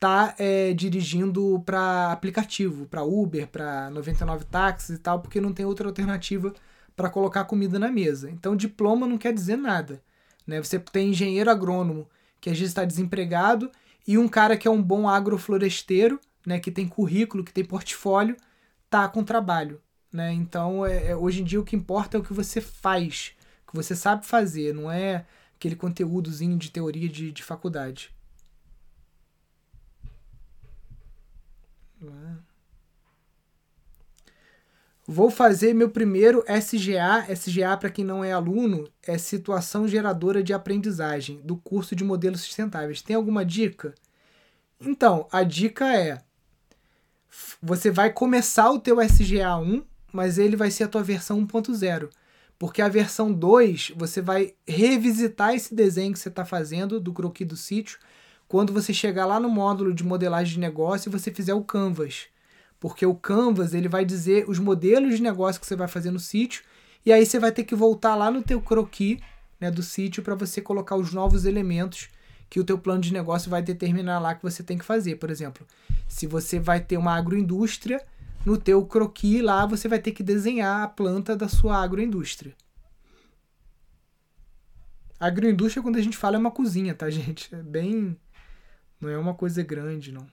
tá 0.01 0.35
é, 0.39 0.73
dirigindo 0.73 1.63
para 1.67 2.13
aplicativo, 2.13 2.87
para 2.87 3.03
Uber, 3.03 3.47
para 3.49 3.91
99 3.91 4.45
táxis 4.47 4.97
e 4.97 4.99
tal, 4.99 5.21
porque 5.21 5.41
não 5.41 5.53
tem 5.53 5.67
outra 5.67 5.89
alternativa 5.89 6.55
para 6.97 7.11
colocar 7.11 7.45
comida 7.45 7.79
na 7.79 7.91
mesa. 7.91 8.31
Então, 8.31 8.57
diploma 8.57 9.07
não 9.07 9.19
quer 9.19 9.33
dizer 9.33 9.57
nada. 9.57 10.03
Né? 10.47 10.63
Você 10.63 10.79
tem 10.79 11.11
engenheiro 11.11 11.51
agrônomo 11.51 12.09
que 12.41 12.49
às 12.49 12.57
vezes 12.57 12.71
está 12.71 12.85
desempregado 12.85 13.71
e 14.07 14.17
um 14.17 14.29
cara 14.29 14.57
que 14.57 14.67
é 14.67 14.71
um 14.71 14.83
bom 14.83 15.09
agrofloresteiro, 15.09 16.19
né, 16.47 16.59
que 16.59 16.71
tem 16.71 16.89
currículo, 16.89 17.45
que 17.45 17.53
tem 17.53 17.65
portfólio, 17.65 18.37
tá 18.91 19.09
com 19.09 19.25
trabalho, 19.25 19.81
né? 20.13 20.33
Então, 20.33 20.85
é, 20.87 21.09
é, 21.09 21.17
hoje 21.17 21.43
em 21.43 21.45
dia 21.45 21.61
o 21.61 21.65
que 21.65 21.77
importa 21.77 22.17
é 22.17 22.21
o 22.21 22.25
que 22.25 22.33
você 22.33 22.61
faz, 22.61 23.35
o 23.67 23.71
que 23.71 23.77
você 23.77 23.95
sabe 23.97 24.27
fazer, 24.27 24.75
não 24.75 24.91
é 24.91 25.27
aquele 25.57 25.77
conteúdozinho 25.77 26.57
de 26.57 26.71
teoria 26.71 27.09
de, 27.09 27.33
de 27.33 27.43
faculdade. 27.43 28.13
Vou 35.11 35.31
fazer 35.31 35.73
meu 35.75 35.89
primeiro 35.89 36.45
SGA. 36.47 37.27
SGA, 37.33 37.75
para 37.79 37.89
quem 37.89 38.05
não 38.05 38.23
é 38.23 38.31
aluno, 38.31 38.87
é 39.03 39.17
Situação 39.17 39.89
Geradora 39.89 40.43
de 40.43 40.53
Aprendizagem, 40.53 41.41
do 41.43 41.57
curso 41.57 41.97
de 41.97 42.05
Modelos 42.05 42.43
Sustentáveis. 42.43 43.01
Tem 43.01 43.17
alguma 43.17 43.43
dica? 43.43 43.95
Então, 44.79 45.27
a 45.33 45.43
dica 45.43 45.97
é 45.97 46.19
você 47.63 47.91
vai 47.91 48.13
começar 48.13 48.71
o 48.71 48.79
teu 48.79 49.01
SGA 49.01 49.57
1, 49.57 49.83
mas 50.13 50.39
ele 50.39 50.57
vai 50.57 50.71
ser 50.71 50.85
a 50.85 50.89
tua 50.89 51.03
versão 51.03 51.45
1.0. 51.47 52.09
Porque 52.59 52.83
a 52.83 52.89
versão 52.89 53.33
2, 53.33 53.93
você 53.97 54.21
vai 54.21 54.55
revisitar 54.67 55.55
esse 55.55 55.75
desenho 55.75 56.13
que 56.13 56.19
você 56.19 56.29
está 56.29 56.45
fazendo 56.45 56.99
do 56.99 57.13
croquis 57.13 57.47
do 57.47 57.57
sítio 57.57 57.99
quando 58.49 58.73
você 58.73 58.93
chegar 58.93 59.27
lá 59.27 59.39
no 59.39 59.49
módulo 59.49 59.95
de 59.95 60.03
modelagem 60.03 60.55
de 60.55 60.61
negócio 60.61 61.09
e 61.09 61.13
você 61.13 61.31
fizer 61.31 61.55
o 61.55 61.63
Canvas. 61.63 62.27
Porque 62.81 63.05
o 63.05 63.15
Canvas 63.15 63.75
ele 63.75 63.89
vai 63.89 64.05
dizer 64.05 64.49
os 64.49 64.59
modelos 64.59 65.17
de 65.17 65.23
negócio 65.23 65.61
que 65.61 65.67
você 65.67 65.77
vai 65.77 65.87
fazer 65.87 66.11
no 66.11 66.19
sítio 66.19 66.65
e 67.05 67.13
aí 67.13 67.25
você 67.25 67.39
vai 67.39 67.53
ter 67.53 67.65
que 67.65 67.75
voltar 67.75 68.15
lá 68.15 68.31
no 68.31 68.43
teu 68.43 68.61
croquis 68.61 69.19
né, 69.61 69.71
do 69.71 69.83
sítio 69.83 70.23
para 70.23 70.35
você 70.35 70.61
colocar 70.61 70.97
os 70.97 71.13
novos 71.13 71.45
elementos 71.45 72.09
que 72.51 72.61
o 72.61 72.65
teu 72.65 72.79
plano 72.79 73.01
de 73.01 73.13
negócio 73.13 73.51
vai 73.51 73.63
determinar 73.63 74.19
lá 74.19 74.35
que 74.35 74.43
você 74.43 74.63
tem 74.63 74.79
que 74.79 74.85
fazer. 74.85 75.17
Por 75.17 75.31
exemplo, 75.31 75.67
se 76.07 76.27
você 76.27 76.59
vai 76.59 76.81
ter 76.81 76.97
uma 76.97 77.15
agroindústria, 77.15 78.05
no 78.45 78.57
teu 78.57 78.85
croquis 78.87 79.43
lá 79.43 79.67
você 79.67 79.89
vai 79.89 79.99
ter 79.99 80.13
que 80.13 80.23
desenhar 80.23 80.83
a 80.83 80.89
planta 80.89 81.37
da 81.37 81.49
sua 81.49 81.83
agroindústria. 81.83 82.55
Agroindústria, 85.21 85.83
quando 85.83 85.97
a 85.97 86.03
gente 86.03 86.17
fala, 86.17 86.37
é 86.37 86.39
uma 86.39 86.51
cozinha, 86.51 86.95
tá, 86.95 87.11
gente? 87.11 87.53
É 87.55 87.63
bem. 87.63 88.17
Não 89.01 89.09
é 89.09 89.19
uma 89.19 89.35
coisa 89.35 89.63
grande, 89.63 90.13
não. 90.13 90.27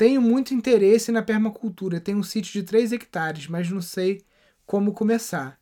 Tenho 0.00 0.22
muito 0.22 0.54
interesse 0.54 1.12
na 1.12 1.20
permacultura. 1.20 2.00
Tenho 2.00 2.16
um 2.16 2.22
sítio 2.22 2.54
de 2.54 2.62
3 2.62 2.90
hectares, 2.92 3.46
mas 3.48 3.68
não 3.68 3.82
sei 3.82 4.24
como 4.64 4.94
começar. 4.94 5.60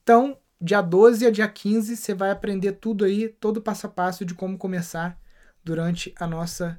Então, 0.00 0.38
dia 0.60 0.80
12 0.80 1.26
a 1.26 1.32
dia 1.32 1.48
15, 1.48 1.96
você 1.96 2.14
vai 2.14 2.30
aprender 2.30 2.74
tudo 2.74 3.04
aí, 3.04 3.28
todo 3.28 3.56
o 3.56 3.60
passo 3.60 3.88
a 3.88 3.90
passo 3.90 4.24
de 4.24 4.34
como 4.34 4.56
começar 4.56 5.20
durante 5.64 6.14
a 6.16 6.28
nossa 6.28 6.78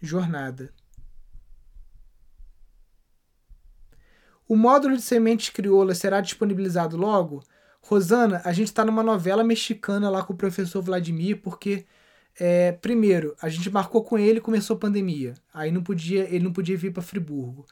jornada. 0.00 0.72
O 4.46 4.54
módulo 4.54 4.94
de 4.94 5.02
sementes 5.02 5.50
crioulas 5.50 5.98
será 5.98 6.20
disponibilizado 6.20 6.96
logo? 6.96 7.42
Rosana, 7.82 8.42
a 8.44 8.52
gente 8.52 8.68
está 8.68 8.84
numa 8.84 9.02
novela 9.02 9.42
mexicana 9.42 10.08
lá 10.08 10.22
com 10.22 10.34
o 10.34 10.36
professor 10.36 10.80
Vladimir, 10.82 11.42
porque 11.42 11.84
É, 12.40 12.72
primeiro, 12.72 13.34
a 13.42 13.48
gente 13.48 13.68
marcou 13.68 14.04
com 14.04 14.16
ele, 14.16 14.40
começou 14.40 14.76
a 14.76 14.78
pandemia. 14.78 15.34
Aí 15.52 15.72
não 15.72 15.82
podia, 15.82 16.24
ele 16.32 16.44
não 16.44 16.52
podia 16.52 16.76
vir 16.76 16.92
para 16.92 17.02
Friburgo. 17.02 17.66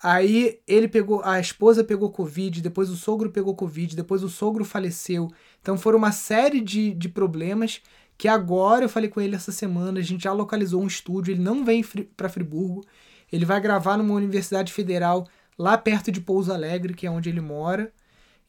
Aí 0.00 0.60
ele 0.66 0.88
pegou, 0.88 1.22
a 1.24 1.40
esposa 1.40 1.84
pegou 1.84 2.10
Covid, 2.10 2.60
depois 2.60 2.90
o 2.90 2.96
sogro 2.96 3.30
pegou 3.30 3.54
Covid, 3.54 3.94
depois 3.96 4.22
o 4.22 4.28
sogro 4.28 4.64
faleceu. 4.64 5.28
Então 5.60 5.76
foram 5.78 5.98
uma 5.98 6.12
série 6.12 6.60
de, 6.60 6.92
de 6.94 7.08
problemas 7.08 7.80
que 8.18 8.28
agora 8.28 8.84
eu 8.84 8.88
falei 8.88 9.08
com 9.08 9.20
ele 9.20 9.34
essa 9.34 9.52
semana, 9.52 9.98
a 9.98 10.02
gente 10.02 10.24
já 10.24 10.32
localizou 10.32 10.82
um 10.82 10.86
estúdio, 10.86 11.32
ele 11.32 11.42
não 11.42 11.64
vem 11.64 11.84
para 12.16 12.28
Friburgo, 12.28 12.84
ele 13.32 13.44
vai 13.44 13.60
gravar 13.60 13.96
numa 13.96 14.14
universidade 14.14 14.72
federal 14.72 15.26
lá 15.58 15.76
perto 15.78 16.12
de 16.12 16.20
Pouso 16.20 16.52
Alegre, 16.52 16.94
que 16.94 17.06
é 17.06 17.10
onde 17.10 17.28
ele 17.28 17.40
mora. 17.40 17.92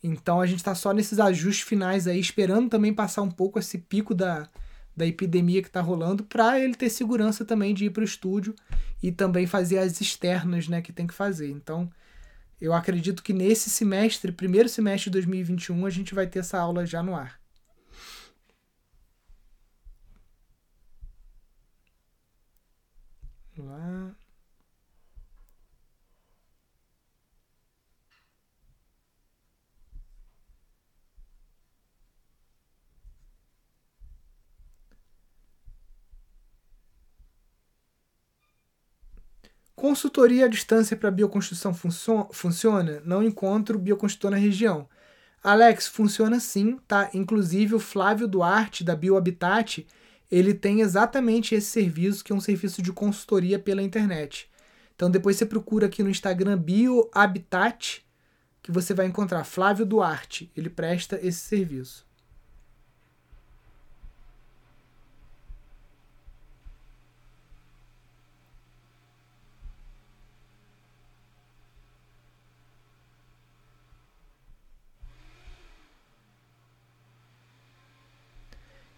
Então 0.04 0.42
a 0.42 0.46
gente 0.46 0.60
está 0.60 0.76
só 0.76 0.92
nesses 0.92 1.20
ajustes 1.20 1.68
finais 1.68 2.08
aí, 2.08 2.20
esperando 2.20 2.70
também 2.70 2.94
passar 2.94 3.22
um 3.22 3.32
pouco 3.32 3.58
esse 3.58 3.78
pico 3.78 4.14
da, 4.14 4.50
da 4.96 5.06
epidemia 5.06 5.62
que 5.62 5.68
está 5.68 5.82
rolando, 5.82 6.24
para 6.24 6.60
ele 6.60 6.76
ter 6.76 6.90
segurança 6.90 7.44
também 7.44 7.74
de 7.74 7.86
ir 7.86 7.90
para 7.90 8.02
o 8.02 8.06
estúdio 8.06 8.56
e 9.02 9.12
também 9.12 9.48
fazer 9.48 9.80
as 9.80 10.00
externas 10.00 10.68
né, 10.68 10.82
que 10.82 10.94
tem 10.94 11.08
que 11.08 11.14
fazer. 11.14 11.50
Então 11.50 11.90
eu 12.62 12.74
acredito 12.74 13.24
que 13.24 13.34
nesse 13.34 13.70
semestre, 13.70 14.32
primeiro 14.32 14.70
semestre 14.70 15.10
de 15.10 15.14
2021, 15.14 15.86
a 15.86 15.90
gente 15.90 16.16
vai 16.16 16.28
ter 16.28 16.40
essa 16.40 16.60
aula 16.60 16.86
já 16.86 17.04
no 17.04 17.16
ar. 17.16 17.40
Lá. 23.58 24.16
Consultoria 39.84 40.46
à 40.46 40.48
distância 40.48 40.96
para 40.96 41.12
bioconstrução 41.12 41.74
funciona? 42.32 43.02
Não 43.04 43.22
encontro 43.22 43.78
bioconstrutor 43.78 44.32
na 44.32 44.38
região. 44.38 44.88
Alex, 45.44 45.90
funciona 45.90 46.40
sim, 46.40 46.80
tá? 46.88 47.10
Inclusive 47.14 47.76
o 47.76 47.80
Flávio 47.80 48.26
Duarte 48.26 48.82
da 48.82 48.96
Biohabitat, 48.96 49.86
ele 50.32 50.54
tem 50.54 50.80
exatamente 50.80 51.54
esse 51.54 51.70
serviço, 51.70 52.24
que 52.24 52.32
é 52.32 52.36
um 52.36 52.40
serviço 52.40 52.82
de 52.82 52.94
consultoria 52.94 53.60
pela 53.60 53.84
internet. 53.84 54.50
Então 54.96 55.12
depois 55.12 55.36
você 55.36 55.46
procura 55.46 55.88
aqui 55.88 56.02
no 56.02 56.10
Instagram 56.10 56.58
Biohabitat, 56.58 58.06
que 58.62 58.72
você 58.72 58.94
vai 58.94 59.06
encontrar 59.06 59.44
Flávio 59.44 59.86
Duarte, 59.86 60.50
ele 60.56 60.70
presta 60.70 61.20
esse 61.22 61.42
serviço. 61.42 62.06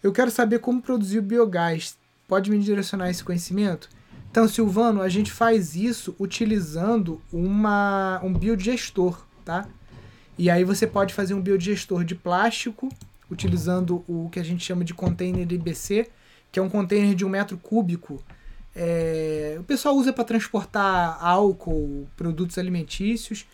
Eu 0.05 0.11
quero 0.11 0.29
saber 0.29 0.59
como 0.59 0.83
produzir 0.83 1.17
o 1.17 1.21
biogás. 1.23 1.97
Pode 2.27 2.51
me 2.51 2.59
direcionar 2.59 3.09
esse 3.09 3.23
conhecimento? 3.23 3.89
Então, 4.29 4.47
Silvano, 4.47 5.01
a 5.01 5.09
gente 5.09 5.31
faz 5.31 5.75
isso 5.75 6.15
utilizando 6.19 7.19
uma, 7.33 8.21
um 8.23 8.31
biodigestor, 8.31 9.25
tá? 9.43 9.67
E 10.37 10.47
aí 10.47 10.63
você 10.63 10.85
pode 10.85 11.11
fazer 11.11 11.33
um 11.33 11.41
biodigestor 11.41 12.03
de 12.03 12.13
plástico, 12.13 12.87
utilizando 13.31 14.05
o 14.07 14.29
que 14.31 14.39
a 14.39 14.43
gente 14.43 14.63
chama 14.63 14.83
de 14.83 14.93
container 14.93 15.51
IBC, 15.51 16.07
que 16.51 16.59
é 16.59 16.61
um 16.61 16.69
container 16.69 17.15
de 17.15 17.25
um 17.25 17.29
metro 17.29 17.57
cúbico. 17.57 18.23
É, 18.75 19.57
o 19.59 19.63
pessoal 19.63 19.95
usa 19.95 20.13
para 20.13 20.23
transportar 20.23 21.17
álcool, 21.19 22.07
produtos 22.15 22.59
alimentícios, 22.59 23.47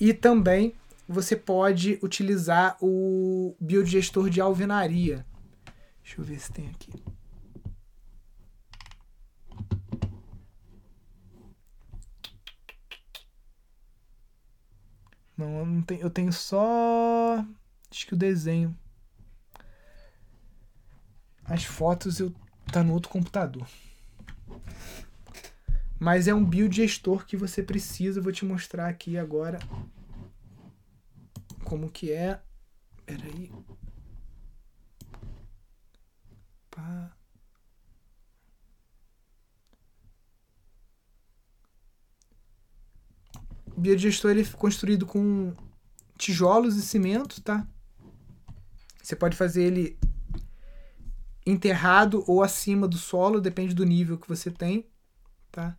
e 0.00 0.12
também 0.12 0.74
você 1.08 1.36
pode 1.36 2.00
utilizar 2.02 2.76
o 2.82 3.54
biodigestor 3.60 4.28
de 4.28 4.40
alvenaria, 4.40 5.24
Deixa 6.04 6.20
eu 6.20 6.24
ver 6.24 6.38
se 6.38 6.52
tem 6.52 6.68
aqui. 6.68 6.92
Não, 15.36 15.58
eu, 15.58 15.66
não 15.66 15.82
tenho, 15.82 16.00
eu 16.02 16.10
tenho 16.10 16.32
só. 16.32 17.44
Acho 17.90 18.06
que 18.06 18.14
o 18.14 18.18
desenho. 18.18 18.78
As 21.44 21.64
fotos 21.64 22.20
eu 22.20 22.32
tá 22.70 22.84
no 22.84 22.92
outro 22.92 23.10
computador. 23.10 23.66
Mas 25.98 26.28
é 26.28 26.34
um 26.34 26.44
build 26.44 26.76
gestor 26.76 27.24
que 27.24 27.36
você 27.36 27.62
precisa. 27.62 28.18
Eu 28.18 28.22
vou 28.22 28.32
te 28.32 28.44
mostrar 28.44 28.88
aqui 28.88 29.16
agora 29.16 29.58
como 31.64 31.90
que 31.90 32.12
é. 32.12 32.40
Peraí. 33.06 33.50
Pá. 36.74 37.16
O 43.76 43.80
biodigestor 43.80 44.32
ele 44.32 44.42
é 44.42 44.44
construído 44.44 45.06
com 45.06 45.54
tijolos 46.18 46.76
e 46.76 46.82
cimento, 46.82 47.40
tá? 47.40 47.66
Você 49.00 49.14
pode 49.14 49.36
fazer 49.36 49.62
ele 49.62 49.98
enterrado 51.46 52.24
ou 52.26 52.42
acima 52.42 52.88
do 52.88 52.96
solo, 52.96 53.40
depende 53.40 53.74
do 53.74 53.84
nível 53.84 54.18
que 54.18 54.28
você 54.28 54.50
tem, 54.50 54.88
tá? 55.52 55.78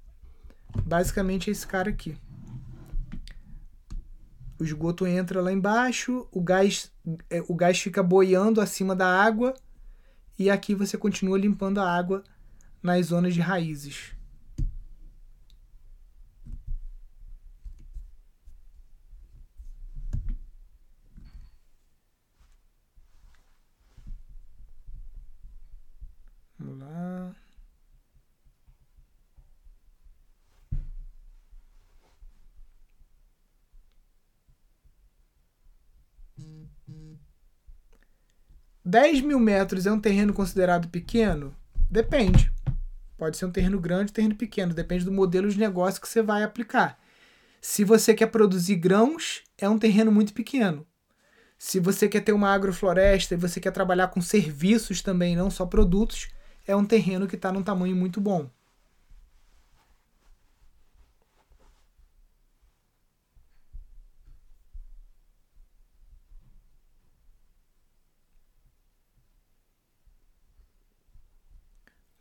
Basicamente 0.85 1.49
é 1.49 1.51
esse 1.51 1.65
cara 1.67 1.89
aqui. 1.89 2.17
O 4.57 4.63
esgoto 4.63 5.05
entra 5.05 5.41
lá 5.41 5.51
embaixo, 5.51 6.27
o 6.31 6.41
gás, 6.41 6.91
é, 7.29 7.43
o 7.47 7.55
gás 7.55 7.79
fica 7.79 8.01
boiando 8.01 8.61
acima 8.61 8.95
da 8.95 9.07
água 9.07 9.53
e 10.38 10.49
aqui 10.49 10.75
você 10.75 10.97
continua 10.97 11.38
limpando 11.38 11.79
a 11.79 11.89
água 11.91 12.23
nas 12.81 13.07
zonas 13.07 13.33
de 13.33 13.41
raízes. 13.41 14.13
Vamos 26.59 26.79
lá. 26.79 27.36
Hum, 36.39 37.17
10 38.86 39.21
mil 39.21 39.39
metros 39.39 39.88
é 39.88 39.91
um 39.91 39.99
terreno 39.99 40.31
considerado 40.31 40.88
pequeno? 40.89 41.55
Depende. 41.89 42.51
Pode 43.17 43.36
ser 43.36 43.45
um 43.45 43.51
terreno 43.51 43.79
grande, 43.79 44.13
terreno 44.13 44.36
pequeno. 44.36 44.75
Depende 44.75 45.03
do 45.03 45.11
modelo 45.11 45.49
de 45.49 45.57
negócio 45.57 45.99
que 45.99 46.07
você 46.07 46.21
vai 46.21 46.43
aplicar. 46.43 46.99
Se 47.59 47.83
você 47.83 48.13
quer 48.13 48.27
produzir 48.27 48.75
grãos, 48.75 49.43
é 49.57 49.67
um 49.67 49.79
terreno 49.79 50.11
muito 50.11 50.33
pequeno. 50.33 50.86
Se 51.57 51.79
você 51.79 52.07
quer 52.07 52.21
ter 52.21 52.33
uma 52.33 52.53
agrofloresta 52.53 53.33
e 53.33 53.38
você 53.38 53.59
quer 53.59 53.71
trabalhar 53.71 54.09
com 54.09 54.21
serviços 54.21 55.01
também, 55.01 55.36
não 55.36 55.49
só 55.49 55.65
produtos, 55.65 56.29
é 56.67 56.75
um 56.75 56.86
terreno 56.86 57.27
que 57.27 57.36
está 57.36 57.51
num 57.51 57.63
tamanho 57.63 57.95
muito 57.95 58.21
bom. 58.21 58.49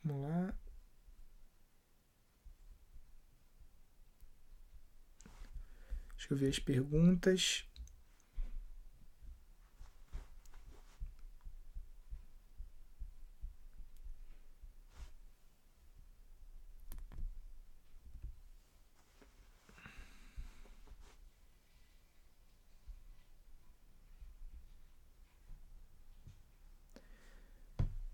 Vamos 0.04 0.22
lá. 0.22 0.54
Deixa 6.16 6.24
eu 6.35 6.39
ver 6.39 6.49
as 6.49 6.59
perguntas. 6.59 7.64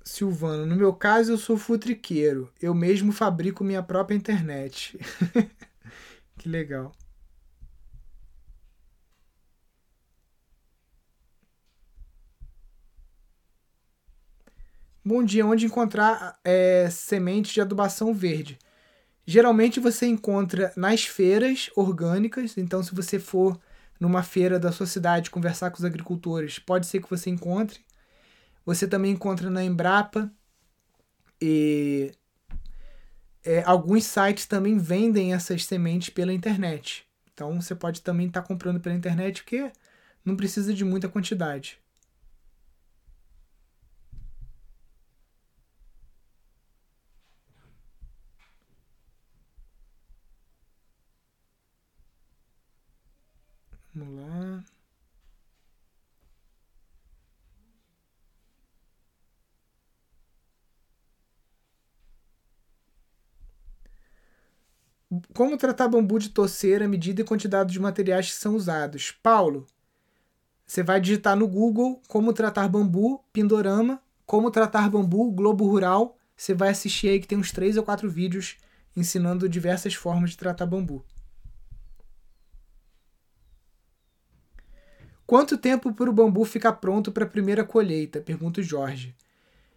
Silvano, 0.04 0.66
no 0.66 0.76
meu 0.76 0.92
caso 0.92 1.32
eu 1.32 1.38
sou 1.38 1.56
futriqueiro. 1.56 2.52
Eu 2.60 2.74
mesmo 2.74 3.12
fabrico 3.12 3.64
minha 3.64 3.82
própria 3.82 4.16
internet. 4.16 4.98
que 6.36 6.48
legal. 6.48 6.92
Bom 15.10 15.24
dia, 15.24 15.44
onde 15.44 15.66
encontrar 15.66 16.38
é, 16.44 16.88
sementes 16.88 17.50
de 17.50 17.60
adubação 17.60 18.14
verde? 18.14 18.56
Geralmente 19.26 19.80
você 19.80 20.06
encontra 20.06 20.72
nas 20.76 21.02
feiras 21.02 21.68
orgânicas, 21.74 22.56
então 22.56 22.80
se 22.80 22.94
você 22.94 23.18
for 23.18 23.60
numa 23.98 24.22
feira 24.22 24.56
da 24.56 24.70
sua 24.70 24.86
cidade 24.86 25.28
conversar 25.28 25.72
com 25.72 25.78
os 25.78 25.84
agricultores, 25.84 26.60
pode 26.60 26.86
ser 26.86 27.02
que 27.02 27.10
você 27.10 27.28
encontre. 27.28 27.80
Você 28.64 28.86
também 28.86 29.10
encontra 29.10 29.50
na 29.50 29.64
Embrapa 29.64 30.30
e 31.42 32.12
é, 33.44 33.64
alguns 33.64 34.04
sites 34.04 34.46
também 34.46 34.78
vendem 34.78 35.34
essas 35.34 35.64
sementes 35.64 36.10
pela 36.10 36.32
internet. 36.32 37.04
Então 37.34 37.60
você 37.60 37.74
pode 37.74 38.00
também 38.00 38.28
estar 38.28 38.42
tá 38.42 38.46
comprando 38.46 38.78
pela 38.78 38.94
internet 38.94 39.42
porque 39.42 39.72
não 40.24 40.36
precisa 40.36 40.72
de 40.72 40.84
muita 40.84 41.08
quantidade. 41.08 41.80
Vamos 53.94 54.20
lá. 54.20 54.64
Como 65.34 65.56
tratar 65.56 65.88
bambu 65.88 66.18
de 66.20 66.28
torcer, 66.28 66.82
a 66.82 66.88
medida 66.88 67.20
e 67.20 67.24
quantidade 67.24 67.72
de 67.72 67.80
materiais 67.80 68.30
que 68.30 68.36
são 68.36 68.54
usados? 68.54 69.10
Paulo, 69.22 69.66
você 70.64 70.84
vai 70.84 71.00
digitar 71.00 71.36
no 71.36 71.48
Google 71.48 72.00
como 72.06 72.32
tratar 72.32 72.68
bambu, 72.68 73.24
Pindorama, 73.32 74.00
como 74.24 74.52
tratar 74.52 74.88
bambu, 74.88 75.32
Globo 75.32 75.66
Rural. 75.66 76.16
Você 76.36 76.54
vai 76.54 76.68
assistir 76.68 77.08
aí 77.08 77.18
que 77.18 77.26
tem 77.26 77.36
uns 77.36 77.50
três 77.50 77.76
ou 77.76 77.82
quatro 77.82 78.08
vídeos 78.08 78.56
ensinando 78.96 79.48
diversas 79.48 79.94
formas 79.94 80.30
de 80.30 80.38
tratar 80.38 80.66
bambu. 80.66 81.04
Quanto 85.30 85.56
tempo 85.56 85.92
para 85.92 86.10
o 86.10 86.12
bambu 86.12 86.44
ficar 86.44 86.72
pronto 86.72 87.12
para 87.12 87.24
a 87.24 87.28
primeira 87.28 87.62
colheita? 87.62 88.20
Pergunta 88.20 88.60
o 88.60 88.64
Jorge. 88.64 89.14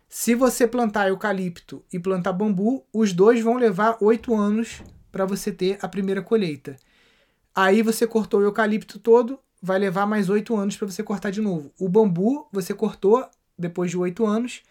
Se 0.09 0.33
você 0.33 0.67
plantar 0.67 1.09
eucalipto 1.09 1.85
e 1.93 1.99
plantar 1.99 2.33
bambu, 2.33 2.83
os 2.91 3.13
dois 3.13 3.39
vão 3.39 3.57
levar 3.57 3.95
oito 4.01 4.33
anos 4.33 4.81
para 5.11 5.27
você 5.27 5.51
ter 5.51 5.77
a 5.79 5.87
primeira 5.87 6.23
colheita. 6.23 6.75
Aí 7.53 7.83
você 7.83 8.07
cortou 8.07 8.39
o 8.39 8.43
eucalipto 8.43 8.97
todo, 8.97 9.39
vai 9.61 9.77
levar 9.77 10.07
mais 10.07 10.27
oito 10.27 10.55
anos 10.55 10.75
para 10.75 10.87
você 10.87 11.03
cortar 11.03 11.29
de 11.29 11.39
novo. 11.39 11.71
O 11.79 11.87
bambu 11.87 12.47
você 12.51 12.73
cortou 12.73 13.23
depois 13.55 13.91
de 13.91 13.97
oito 13.99 14.25
anos. 14.25 14.63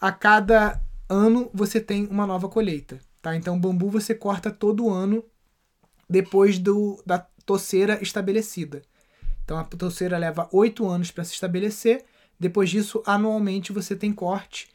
A 0.00 0.10
cada 0.10 0.80
ano 1.10 1.50
você 1.52 1.78
tem 1.78 2.06
uma 2.06 2.26
nova 2.26 2.48
colheita, 2.48 2.98
tá? 3.20 3.36
Então 3.36 3.60
bambu 3.60 3.90
você 3.90 4.14
corta 4.14 4.50
todo 4.50 4.88
ano 4.88 5.22
depois 6.08 6.58
do, 6.58 7.02
da 7.04 7.18
toceira 7.44 8.02
estabelecida. 8.02 8.80
Então 9.44 9.58
a 9.58 9.64
toceira 9.64 10.18
leva 10.18 10.48
oito 10.52 10.86
anos 10.86 11.10
para 11.10 11.24
se 11.24 11.32
estabelecer. 11.32 12.04
Depois 12.38 12.70
disso, 12.70 13.02
anualmente 13.06 13.72
você 13.72 13.94
tem 13.94 14.12
corte, 14.12 14.68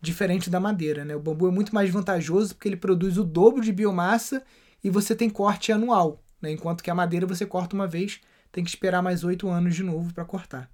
diferente 0.00 0.48
da 0.48 0.60
madeira. 0.60 1.04
Né? 1.04 1.14
O 1.16 1.20
bambu 1.20 1.48
é 1.48 1.50
muito 1.50 1.74
mais 1.74 1.90
vantajoso 1.90 2.54
porque 2.54 2.68
ele 2.68 2.76
produz 2.76 3.18
o 3.18 3.24
dobro 3.24 3.62
de 3.62 3.72
biomassa 3.72 4.42
e 4.82 4.90
você 4.90 5.14
tem 5.14 5.28
corte 5.28 5.72
anual. 5.72 6.22
Né? 6.40 6.52
Enquanto 6.52 6.82
que 6.82 6.90
a 6.90 6.94
madeira 6.94 7.26
você 7.26 7.46
corta 7.46 7.74
uma 7.74 7.86
vez, 7.86 8.20
tem 8.52 8.62
que 8.62 8.70
esperar 8.70 9.02
mais 9.02 9.24
oito 9.24 9.48
anos 9.48 9.74
de 9.74 9.82
novo 9.82 10.12
para 10.12 10.24
cortar. 10.24 10.70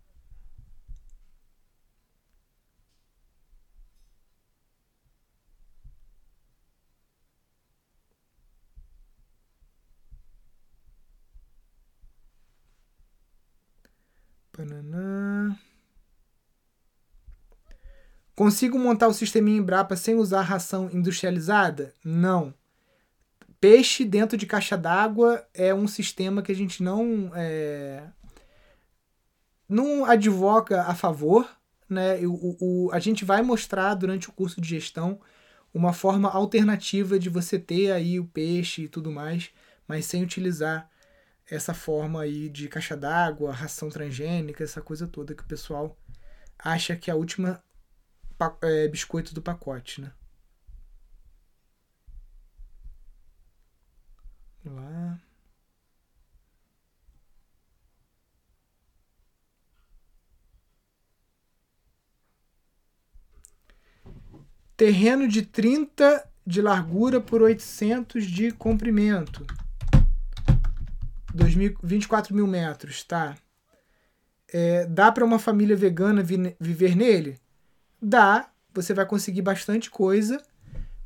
Pananã. 14.61 15.57
Consigo 18.35 18.79
montar 18.79 19.09
o 19.09 19.15
sisteminha 19.15 19.59
Embrapa 19.59 19.97
sem 19.97 20.15
usar 20.15 20.43
ração 20.43 20.91
industrializada? 20.93 21.95
Não. 22.05 22.53
Peixe 23.59 24.05
dentro 24.05 24.37
de 24.37 24.47
caixa 24.47 24.77
d'água 24.77 25.47
é 25.55 25.75
um 25.75 25.87
sistema 25.87 26.43
que 26.43 26.53
a 26.53 26.55
gente 26.55 26.83
não 26.83 27.31
é, 27.35 28.05
não 29.69 30.05
advoca 30.05 30.83
a 30.83 30.95
favor, 30.95 31.49
né? 31.89 32.19
O, 32.27 32.57
o, 32.61 32.91
a 32.93 32.99
gente 32.99 33.25
vai 33.25 33.43
mostrar 33.43 33.95
durante 33.95 34.29
o 34.29 34.33
curso 34.33 34.61
de 34.61 34.69
gestão 34.69 35.21
uma 35.73 35.93
forma 35.93 36.31
alternativa 36.31 37.19
de 37.19 37.29
você 37.29 37.59
ter 37.59 37.93
aí 37.93 38.19
o 38.19 38.27
peixe 38.27 38.83
e 38.83 38.89
tudo 38.89 39.11
mais, 39.11 39.51
mas 39.87 40.07
sem 40.07 40.23
utilizar 40.23 40.90
essa 41.51 41.75
forma 41.75 42.23
aí 42.23 42.49
de 42.49 42.69
caixa 42.69 42.97
d'água, 42.97 43.53
ração 43.53 43.89
transgênica, 43.91 44.63
essa 44.65 44.81
coisa 44.81 45.07
toda 45.09 45.35
que 45.35 45.43
o 45.43 45.47
pessoal 45.47 45.99
acha 46.59 46.97
que 46.97 47.11
é 47.11 47.13
a 47.13 47.17
última 47.17 47.63
é, 48.63 48.89
biscoito 48.89 49.35
do 49.35 49.43
pacote, 49.43 50.01
né? 50.01 50.13
Lá. 54.65 55.19
Terreno 64.77 65.29
de 65.29 65.43
30 65.43 66.27
de 66.47 66.63
largura 66.63 67.21
por 67.21 67.43
800 67.43 68.25
de 68.27 68.51
comprimento. 68.53 69.47
2000, 71.35 71.77
24 71.83 72.35
mil 72.35 72.47
metros, 72.47 73.03
tá? 73.03 73.37
É, 74.53 74.87
dá 74.87 75.13
para 75.13 75.25
uma 75.25 75.39
família 75.39 75.77
vegana 75.77 76.23
vi, 76.23 76.57
viver 76.59 76.97
nele? 76.97 77.39
Dá, 78.03 78.49
você 78.75 78.93
vai 78.93 79.07
conseguir 79.07 79.43
bastante 79.43 79.91
coisa, 79.91 80.43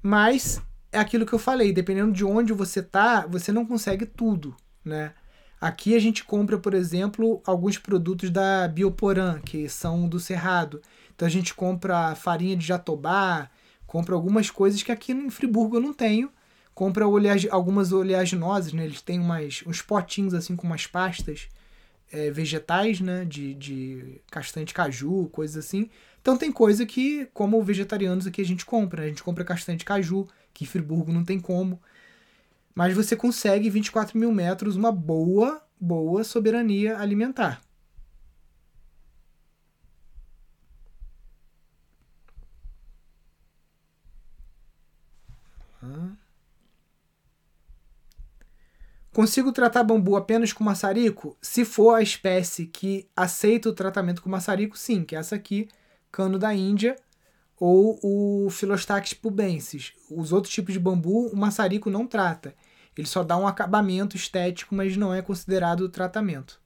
mas 0.02 0.62
é 0.92 0.98
aquilo 0.98 1.26
que 1.26 1.32
eu 1.32 1.38
falei, 1.38 1.72
dependendo 1.72 2.12
de 2.12 2.24
onde 2.24 2.52
você 2.52 2.82
tá, 2.82 3.26
você 3.26 3.52
não 3.52 3.66
consegue 3.66 4.06
tudo, 4.06 4.56
né? 4.84 5.12
Aqui 5.60 5.94
a 5.94 5.98
gente 5.98 6.24
compra, 6.24 6.58
por 6.58 6.74
exemplo, 6.74 7.42
alguns 7.46 7.78
produtos 7.78 8.30
da 8.30 8.68
Bioporã, 8.68 9.40
que 9.40 9.66
são 9.66 10.06
do 10.06 10.20
Cerrado. 10.20 10.82
Então 11.14 11.26
a 11.26 11.30
gente 11.30 11.54
compra 11.54 12.14
farinha 12.14 12.54
de 12.54 12.66
jatobá, 12.66 13.48
compra 13.86 14.14
algumas 14.14 14.50
coisas 14.50 14.82
que 14.82 14.92
aqui 14.92 15.12
em 15.12 15.30
Friburgo 15.30 15.76
eu 15.76 15.80
não 15.80 15.94
tenho, 15.94 16.30
compra 16.74 17.04
algumas 17.50 17.92
oleaginosas, 17.92 18.72
né? 18.72 18.84
Eles 18.84 19.00
têm 19.00 19.20
umas, 19.20 19.62
uns 19.66 19.80
potinhos 19.80 20.34
assim 20.34 20.56
com 20.56 20.66
umas 20.66 20.86
pastas 20.86 21.48
é, 22.12 22.30
vegetais, 22.30 23.00
né? 23.00 23.24
De, 23.24 23.54
de 23.54 24.20
castanha 24.30 24.66
de 24.66 24.74
caju, 24.74 25.28
coisas 25.32 25.64
assim. 25.64 25.88
Então 26.20 26.36
tem 26.36 26.50
coisa 26.50 26.84
que, 26.84 27.26
como 27.32 27.62
vegetarianos 27.62 28.26
aqui, 28.26 28.40
a 28.40 28.46
gente 28.46 28.64
compra. 28.64 29.02
Né? 29.02 29.06
A 29.06 29.10
gente 29.10 29.22
compra 29.22 29.44
castanha 29.44 29.78
de 29.78 29.84
caju, 29.84 30.26
que 30.52 30.64
em 30.64 30.66
Friburgo 30.66 31.12
não 31.12 31.24
tem 31.24 31.38
como. 31.38 31.80
Mas 32.74 32.94
você 32.94 33.14
consegue 33.14 33.70
24 33.70 34.18
mil 34.18 34.32
metros, 34.32 34.74
uma 34.74 34.90
boa, 34.90 35.62
boa 35.78 36.24
soberania 36.24 36.98
alimentar. 36.98 37.60
Consigo 49.14 49.52
tratar 49.52 49.84
bambu 49.84 50.16
apenas 50.16 50.52
com 50.52 50.64
maçarico? 50.64 51.38
Se 51.40 51.64
for 51.64 51.94
a 51.94 52.02
espécie 52.02 52.66
que 52.66 53.08
aceita 53.14 53.68
o 53.68 53.72
tratamento 53.72 54.20
com 54.20 54.28
maçarico, 54.28 54.76
sim, 54.76 55.04
que 55.04 55.14
é 55.14 55.20
essa 55.20 55.36
aqui, 55.36 55.68
cano 56.10 56.36
da 56.36 56.52
Índia, 56.52 56.96
ou 57.56 57.96
o 58.02 58.50
Philostax 58.50 59.14
pubensis. 59.14 59.92
Os 60.10 60.32
outros 60.32 60.52
tipos 60.52 60.72
de 60.74 60.80
bambu, 60.80 61.28
o 61.28 61.36
maçarico 61.36 61.88
não 61.88 62.08
trata. 62.08 62.56
Ele 62.98 63.06
só 63.06 63.22
dá 63.22 63.36
um 63.36 63.46
acabamento 63.46 64.16
estético, 64.16 64.74
mas 64.74 64.96
não 64.96 65.14
é 65.14 65.22
considerado 65.22 65.88
tratamento. 65.88 66.60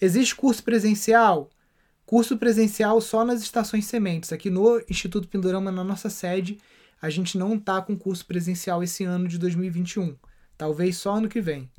Existe 0.00 0.34
curso 0.34 0.64
presencial? 0.64 1.50
Curso 2.06 2.38
presencial 2.38 2.98
só 3.02 3.26
nas 3.26 3.42
estações 3.42 3.84
sementes. 3.84 4.32
Aqui 4.32 4.48
no 4.48 4.82
Instituto 4.88 5.28
Pindorama, 5.28 5.70
na 5.70 5.84
nossa 5.84 6.08
sede, 6.08 6.58
a 7.00 7.10
gente 7.10 7.36
não 7.38 7.58
tá 7.58 7.80
com 7.82 7.96
curso 7.96 8.24
presencial 8.26 8.82
esse 8.82 9.04
ano 9.04 9.28
de 9.28 9.38
2021. 9.38 10.16
Talvez 10.56 10.96
só 10.96 11.14
ano 11.14 11.28
que 11.28 11.40
vem. 11.40 11.70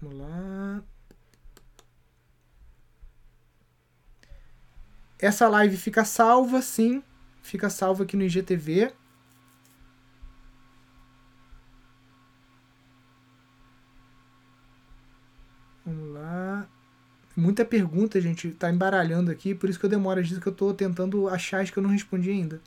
Vamos 0.00 0.18
lá. 0.18 0.82
Essa 5.18 5.48
live 5.48 5.76
fica 5.76 6.04
salva, 6.04 6.62
sim. 6.62 7.02
Fica 7.42 7.68
salva 7.68 8.04
aqui 8.04 8.16
no 8.16 8.22
IGTV. 8.22 8.92
Muita 17.58 17.70
pergunta, 17.70 18.20
gente, 18.20 18.52
tá 18.52 18.70
embaralhando 18.70 19.32
aqui, 19.32 19.52
por 19.52 19.68
isso 19.68 19.80
que 19.80 19.84
eu 19.84 19.90
demoro, 19.90 20.20
às 20.20 20.28
vezes 20.28 20.40
que 20.40 20.48
eu 20.48 20.54
tô 20.54 20.72
tentando 20.72 21.26
achar 21.26 21.60
as 21.60 21.70
que 21.70 21.76
eu 21.76 21.82
não 21.82 21.90
respondi 21.90 22.30
ainda. 22.30 22.60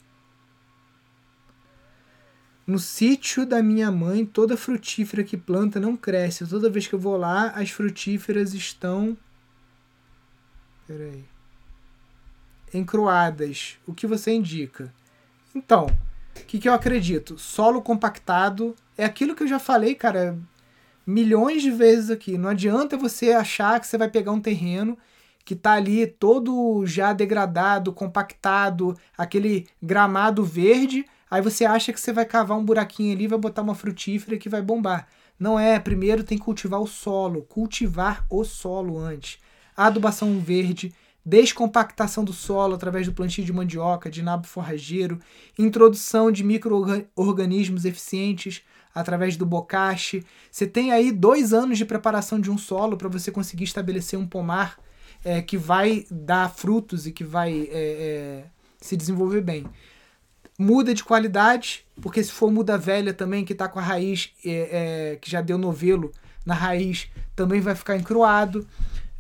No 2.68 2.78
sítio 2.78 3.46
da 3.46 3.64
minha 3.64 3.90
mãe, 3.90 4.26
toda 4.26 4.58
frutífera 4.58 5.24
que 5.24 5.38
planta 5.38 5.80
não 5.80 5.96
cresce. 5.96 6.46
Toda 6.46 6.70
vez 6.70 6.88
que 6.88 6.94
eu 6.94 7.00
vou 7.00 7.16
lá, 7.16 7.52
as 7.52 7.70
frutíferas 7.70 8.54
estão. 8.54 9.18
Peraí. 10.86 11.24
Encroadas. 12.74 13.78
O 13.88 13.94
que 13.94 14.06
você 14.06 14.34
indica? 14.34 14.94
Então, 15.56 15.86
o 16.36 16.46
que, 16.46 16.60
que 16.60 16.68
eu 16.68 16.74
acredito? 16.74 17.38
Solo 17.38 17.82
compactado 17.82 18.76
é 18.98 19.06
aquilo 19.06 19.36
que 19.36 19.44
eu 19.44 19.48
já 19.48 19.58
falei, 19.58 19.96
cara, 19.96 20.38
milhões 21.06 21.62
de 21.62 21.72
vezes 21.72 22.10
aqui. 22.10 22.38
Não 22.38 22.50
adianta 22.50 22.98
você 22.98 23.32
achar 23.32 23.80
que 23.80 23.88
você 23.88 23.98
vai 23.98 24.10
pegar 24.10 24.32
um 24.32 24.42
terreno 24.42 24.98
que 25.44 25.56
tá 25.56 25.74
ali 25.74 26.06
todo 26.06 26.86
já 26.86 27.14
degradado, 27.14 27.92
compactado, 27.92 28.96
aquele 29.18 29.68
gramado 29.82 30.44
verde, 30.44 31.06
aí 31.30 31.42
você 31.42 31.66
acha 31.66 31.92
que 31.92 32.00
você 32.00 32.14
vai 32.14 32.26
cavar 32.26 32.58
um 32.58 32.66
buraquinho 32.66 33.14
ali, 33.14 33.28
vai 33.28 33.40
botar 33.40 33.62
uma 33.62 33.76
frutífera 33.76 34.38
que 34.38 34.50
vai 34.50 34.62
bombar. 34.62 35.08
Não 35.40 35.60
é, 35.60 35.80
primeiro 35.80 36.24
tem 36.24 36.38
que 36.38 36.44
cultivar 36.44 36.80
o 36.80 36.88
solo, 36.88 37.42
cultivar 37.44 38.26
o 38.30 38.44
solo 38.44 39.00
antes. 39.00 39.40
Adubação 39.76 40.40
verde, 40.40 40.94
descompactação 41.26 42.24
do 42.24 42.34
solo 42.34 42.76
através 42.76 43.08
do 43.08 43.14
plantio 43.14 43.44
de 43.44 43.54
mandioca, 43.54 44.10
de 44.10 44.22
nabo 44.22 44.46
forrageiro, 44.46 45.20
introdução 45.58 46.32
de 46.32 46.44
micro-organismos 46.44 47.86
eficientes 47.86 48.62
através 48.94 49.38
do 49.38 49.46
bocache. 49.46 50.26
Você 50.52 50.68
tem 50.68 50.92
aí 50.92 51.12
dois 51.12 51.54
anos 51.54 51.78
de 51.78 51.86
preparação 51.86 52.40
de 52.40 52.52
um 52.52 52.58
solo 52.58 52.98
para 52.98 53.10
você 53.10 53.32
conseguir 53.32 53.64
estabelecer 53.64 54.18
um 54.18 54.28
pomar 54.28 54.78
é, 55.24 55.42
que 55.42 55.58
vai 55.58 56.06
dar 56.10 56.50
frutos 56.50 57.06
e 57.06 57.12
que 57.12 57.24
vai 57.24 57.70
é, 57.72 57.74
é, 57.74 58.44
se 58.80 58.98
desenvolver 58.98 59.42
bem. 59.42 59.66
Muda 60.58 60.94
de 60.94 61.04
qualidade, 61.04 61.86
porque 62.02 62.24
se 62.24 62.32
for 62.32 62.52
muda 62.52 62.78
velha 62.78 63.14
também, 63.14 63.46
que 63.46 63.54
está 63.54 63.68
com 63.68 63.80
a 63.80 63.82
raiz, 63.82 64.32
é, 64.46 64.52
é, 64.52 65.16
que 65.16 65.30
já 65.30 65.42
deu 65.42 65.58
novelo 65.58 66.12
na 66.46 66.54
raiz, 66.54 67.08
também 67.36 67.62
vai 67.62 67.76
ficar 67.76 67.96
encruado 67.96 68.68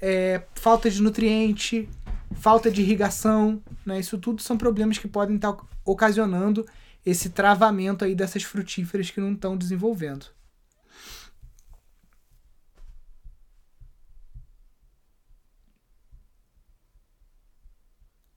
é, 0.01 0.41
falta 0.55 0.89
de 0.89 1.01
nutriente, 1.01 1.87
falta 2.33 2.71
de 2.71 2.81
irrigação, 2.81 3.61
né? 3.85 3.99
Isso 3.99 4.17
tudo 4.17 4.41
são 4.41 4.57
problemas 4.57 4.97
que 4.97 5.07
podem 5.07 5.35
estar 5.35 5.55
ocasionando 5.85 6.65
esse 7.05 7.29
travamento 7.31 8.05
aí 8.05 8.15
dessas 8.15 8.43
frutíferas 8.43 9.09
que 9.09 9.19
não 9.19 9.33
estão 9.33 9.57
desenvolvendo. 9.57 10.27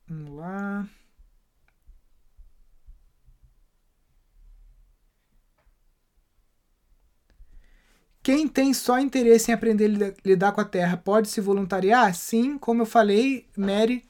Vamos 0.09 0.37
lá. 0.37 0.89
Quem 8.23 8.49
tem 8.49 8.73
só 8.73 8.99
interesse 8.99 9.51
em 9.51 9.55
aprender 9.55 9.85
a 10.03 10.15
lidar 10.27 10.53
com 10.53 10.61
a 10.61 10.65
terra 10.65 10.97
pode 10.97 11.29
se 11.29 11.41
voluntariar? 11.43 12.15
Sim, 12.15 12.57
como 12.57 12.81
eu 12.83 12.87
falei, 12.87 13.47
Mary, 13.57 14.03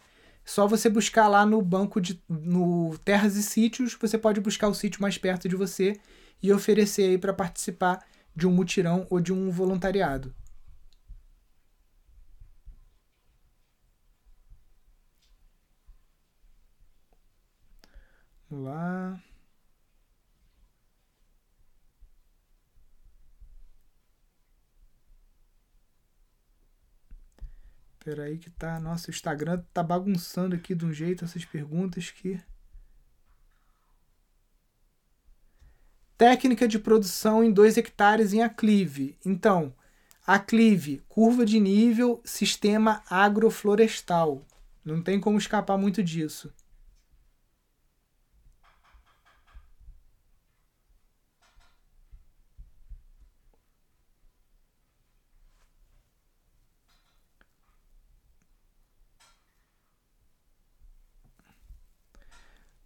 só 0.45 0.67
você 0.67 0.89
buscar 0.91 1.29
lá 1.29 1.47
no 1.47 1.61
banco 1.63 2.01
de 2.01 2.23
no 2.29 2.97
Terras 3.05 3.37
e 3.37 3.43
Sítios, 3.43 3.95
você 3.95 4.19
pode 4.19 4.41
buscar 4.41 4.69
o 4.69 4.75
sítio 4.75 5.01
mais 5.01 5.17
perto 5.19 5.49
de 5.49 5.57
você 5.57 5.99
e 6.43 6.53
oferecer 6.53 7.11
aí 7.11 7.19
para 7.19 7.33
participar 7.33 8.05
de 8.37 8.47
um 8.47 8.53
mutirão 8.53 9.07
ou 9.11 9.21
de 9.21 9.33
um 9.33 9.51
voluntariado. 9.51 10.35
Vamos 18.51 18.65
lá. 18.67 19.21
Espera 28.05 28.25
aí 28.25 28.37
que 28.37 28.51
tá. 28.51 28.79
Nossa, 28.79 29.11
o 29.11 29.15
Instagram 29.15 29.63
tá 29.73 29.83
bagunçando 29.83 30.55
aqui 30.55 30.75
de 30.75 30.85
um 30.85 30.93
jeito 30.93 31.25
essas 31.25 31.43
perguntas 31.47 32.11
que. 32.11 32.39
Técnica 36.19 36.69
de 36.69 36.79
produção 36.79 37.43
em 37.43 37.51
2 37.51 37.79
hectares 37.79 38.35
em 38.35 38.43
aclive. 38.43 39.17
Então, 39.25 39.75
aclive, 40.27 41.03
curva 41.09 41.47
de 41.47 41.59
nível, 41.59 42.21
sistema 42.27 43.03
agroflorestal. 43.09 44.47
Não 44.85 45.03
tem 45.03 45.19
como 45.19 45.39
escapar 45.39 45.79
muito 45.79 46.03
disso. 46.03 46.53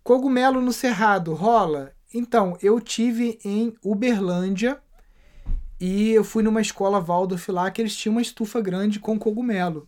Cogumelo 0.09 0.63
no 0.63 0.73
Cerrado, 0.73 1.35
rola? 1.35 1.93
Então, 2.15 2.57
eu 2.63 2.81
tive 2.81 3.39
em 3.45 3.75
Uberlândia 3.85 4.81
e 5.79 6.13
eu 6.13 6.25
fui 6.25 6.43
numa 6.43 6.63
escola 6.63 6.99
Waldorf 6.99 7.53
lá 7.53 7.71
que 7.71 7.83
eles 7.83 7.95
tinham 7.95 8.15
uma 8.15 8.23
estufa 8.23 8.59
grande 8.59 8.99
com 8.99 9.19
cogumelo. 9.19 9.87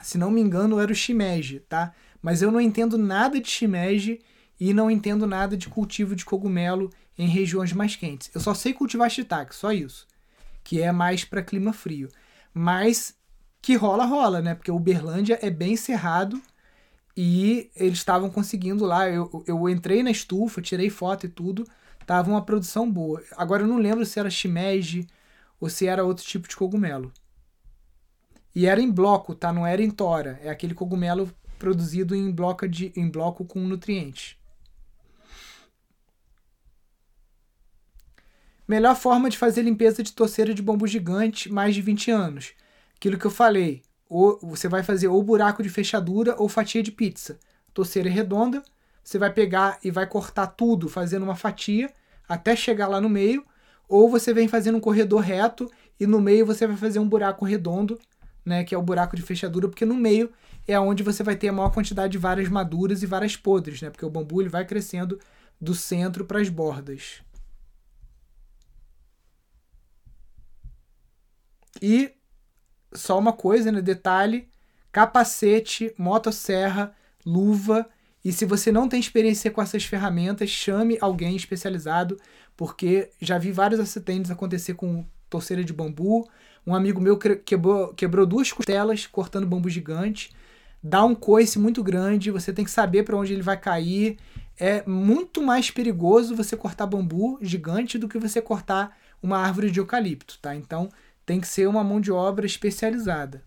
Se 0.00 0.16
não 0.16 0.30
me 0.30 0.40
engano, 0.40 0.78
era 0.78 0.92
o 0.92 0.94
shimeji, 0.94 1.58
tá? 1.68 1.92
Mas 2.22 2.42
eu 2.42 2.52
não 2.52 2.60
entendo 2.60 2.96
nada 2.96 3.40
de 3.40 3.50
shimeji 3.50 4.20
e 4.60 4.72
não 4.72 4.88
entendo 4.88 5.26
nada 5.26 5.56
de 5.56 5.68
cultivo 5.68 6.14
de 6.14 6.24
cogumelo 6.24 6.88
em 7.18 7.26
regiões 7.26 7.72
mais 7.72 7.96
quentes. 7.96 8.30
Eu 8.32 8.40
só 8.40 8.54
sei 8.54 8.72
cultivar 8.72 9.10
shiitake, 9.10 9.52
só 9.52 9.72
isso, 9.72 10.06
que 10.62 10.80
é 10.80 10.92
mais 10.92 11.24
para 11.24 11.42
clima 11.42 11.72
frio. 11.72 12.08
Mas 12.54 13.16
que 13.60 13.74
rola, 13.74 14.04
rola, 14.04 14.40
né? 14.40 14.54
Porque 14.54 14.70
Uberlândia 14.70 15.40
é 15.42 15.50
bem 15.50 15.74
cerrado 15.74 16.40
e 17.16 17.70
eles 17.74 17.98
estavam 17.98 18.30
conseguindo 18.30 18.84
lá. 18.84 19.08
Eu, 19.08 19.44
eu 19.46 19.68
entrei 19.68 20.02
na 20.02 20.10
estufa, 20.10 20.62
tirei 20.62 20.90
foto 20.90 21.26
e 21.26 21.28
tudo. 21.28 21.66
Tava 22.06 22.30
uma 22.30 22.42
produção 22.42 22.90
boa. 22.90 23.22
Agora 23.36 23.62
eu 23.62 23.66
não 23.66 23.78
lembro 23.78 24.04
se 24.04 24.18
era 24.18 24.30
shimeji 24.30 25.06
ou 25.60 25.68
se 25.68 25.86
era 25.86 26.04
outro 26.04 26.24
tipo 26.24 26.48
de 26.48 26.56
cogumelo. 26.56 27.12
E 28.54 28.66
era 28.66 28.80
em 28.80 28.90
bloco, 28.90 29.34
tá? 29.34 29.52
Não 29.52 29.66
era 29.66 29.82
em 29.82 29.90
tora. 29.90 30.40
É 30.42 30.50
aquele 30.50 30.74
cogumelo 30.74 31.30
produzido 31.58 32.16
em 32.16 32.30
bloco, 32.30 32.66
de, 32.66 32.92
em 32.96 33.08
bloco 33.08 33.44
com 33.44 33.60
nutrientes. 33.60 34.36
Melhor 38.66 38.96
forma 38.96 39.28
de 39.28 39.36
fazer 39.36 39.62
limpeza 39.62 40.02
de 40.02 40.12
torceira 40.12 40.54
de 40.54 40.62
bambu 40.62 40.86
gigante, 40.86 41.52
mais 41.52 41.74
de 41.74 41.82
20 41.82 42.10
anos. 42.10 42.52
Aquilo 42.96 43.18
que 43.18 43.26
eu 43.26 43.30
falei 43.30 43.82
ou 44.10 44.40
você 44.42 44.68
vai 44.68 44.82
fazer 44.82 45.06
ou 45.06 45.22
buraco 45.22 45.62
de 45.62 45.68
fechadura 45.68 46.34
ou 46.36 46.48
fatia 46.48 46.82
de 46.82 46.90
pizza. 46.90 47.38
Torceira 47.72 48.10
redonda, 48.10 48.60
você 49.04 49.16
vai 49.16 49.32
pegar 49.32 49.78
e 49.84 49.90
vai 49.90 50.04
cortar 50.04 50.48
tudo 50.48 50.88
fazendo 50.88 51.22
uma 51.22 51.36
fatia 51.36 51.88
até 52.28 52.56
chegar 52.56 52.88
lá 52.88 53.00
no 53.00 53.08
meio, 53.08 53.46
ou 53.88 54.10
você 54.10 54.34
vem 54.34 54.48
fazendo 54.48 54.78
um 54.78 54.80
corredor 54.80 55.20
reto 55.20 55.70
e 55.98 56.06
no 56.06 56.20
meio 56.20 56.44
você 56.44 56.66
vai 56.66 56.76
fazer 56.76 56.98
um 56.98 57.08
buraco 57.08 57.44
redondo, 57.44 57.98
né, 58.44 58.64
que 58.64 58.74
é 58.74 58.78
o 58.78 58.82
buraco 58.82 59.14
de 59.14 59.22
fechadura, 59.22 59.68
porque 59.68 59.84
no 59.84 59.94
meio 59.94 60.30
é 60.66 60.78
onde 60.78 61.02
você 61.02 61.22
vai 61.22 61.36
ter 61.36 61.48
a 61.48 61.52
maior 61.52 61.70
quantidade 61.70 62.12
de 62.12 62.18
varas 62.18 62.48
maduras 62.48 63.02
e 63.02 63.06
varas 63.06 63.36
podres, 63.36 63.80
né, 63.80 63.90
porque 63.90 64.04
o 64.04 64.10
bambu 64.10 64.42
ele 64.42 64.48
vai 64.48 64.64
crescendo 64.64 65.20
do 65.60 65.74
centro 65.74 66.24
para 66.24 66.40
as 66.40 66.48
bordas. 66.48 67.22
E 71.80 72.12
só 72.92 73.18
uma 73.18 73.32
coisa, 73.32 73.70
né? 73.70 73.80
Detalhe: 73.80 74.48
capacete, 74.92 75.92
motosserra, 75.98 76.94
luva. 77.24 77.86
E 78.24 78.32
se 78.32 78.44
você 78.44 78.70
não 78.70 78.88
tem 78.88 79.00
experiência 79.00 79.50
com 79.50 79.62
essas 79.62 79.84
ferramentas, 79.84 80.50
chame 80.50 80.98
alguém 81.00 81.34
especializado, 81.36 82.18
porque 82.56 83.10
já 83.20 83.38
vi 83.38 83.50
vários 83.50 83.80
acidentes 83.80 84.30
acontecer 84.30 84.74
com 84.74 85.04
torceira 85.28 85.64
de 85.64 85.72
bambu. 85.72 86.28
Um 86.66 86.74
amigo 86.74 87.00
meu 87.00 87.16
quebrou, 87.16 87.94
quebrou 87.94 88.26
duas 88.26 88.52
costelas 88.52 89.06
cortando 89.06 89.46
bambu 89.46 89.70
gigante. 89.70 90.30
Dá 90.82 91.04
um 91.04 91.14
coice 91.14 91.58
muito 91.58 91.82
grande, 91.82 92.30
você 92.30 92.52
tem 92.52 92.64
que 92.64 92.70
saber 92.70 93.02
para 93.02 93.16
onde 93.16 93.32
ele 93.32 93.42
vai 93.42 93.56
cair. 93.58 94.18
É 94.58 94.82
muito 94.86 95.42
mais 95.42 95.70
perigoso 95.70 96.36
você 96.36 96.56
cortar 96.56 96.86
bambu 96.86 97.38
gigante 97.40 97.98
do 97.98 98.08
que 98.08 98.18
você 98.18 98.42
cortar 98.42 98.96
uma 99.22 99.38
árvore 99.38 99.70
de 99.70 99.80
eucalipto, 99.80 100.38
tá? 100.40 100.54
Então, 100.54 100.88
tem 101.26 101.40
que 101.40 101.46
ser 101.48 101.66
uma 101.68 101.84
mão 101.84 102.00
de 102.00 102.12
obra 102.12 102.46
especializada. 102.46 103.44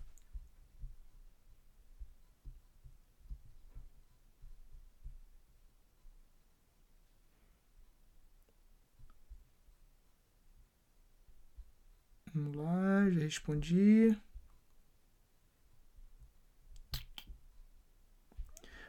Vamos 12.34 12.54
lá, 12.56 13.08
já 13.10 13.20
respondi. 13.20 14.14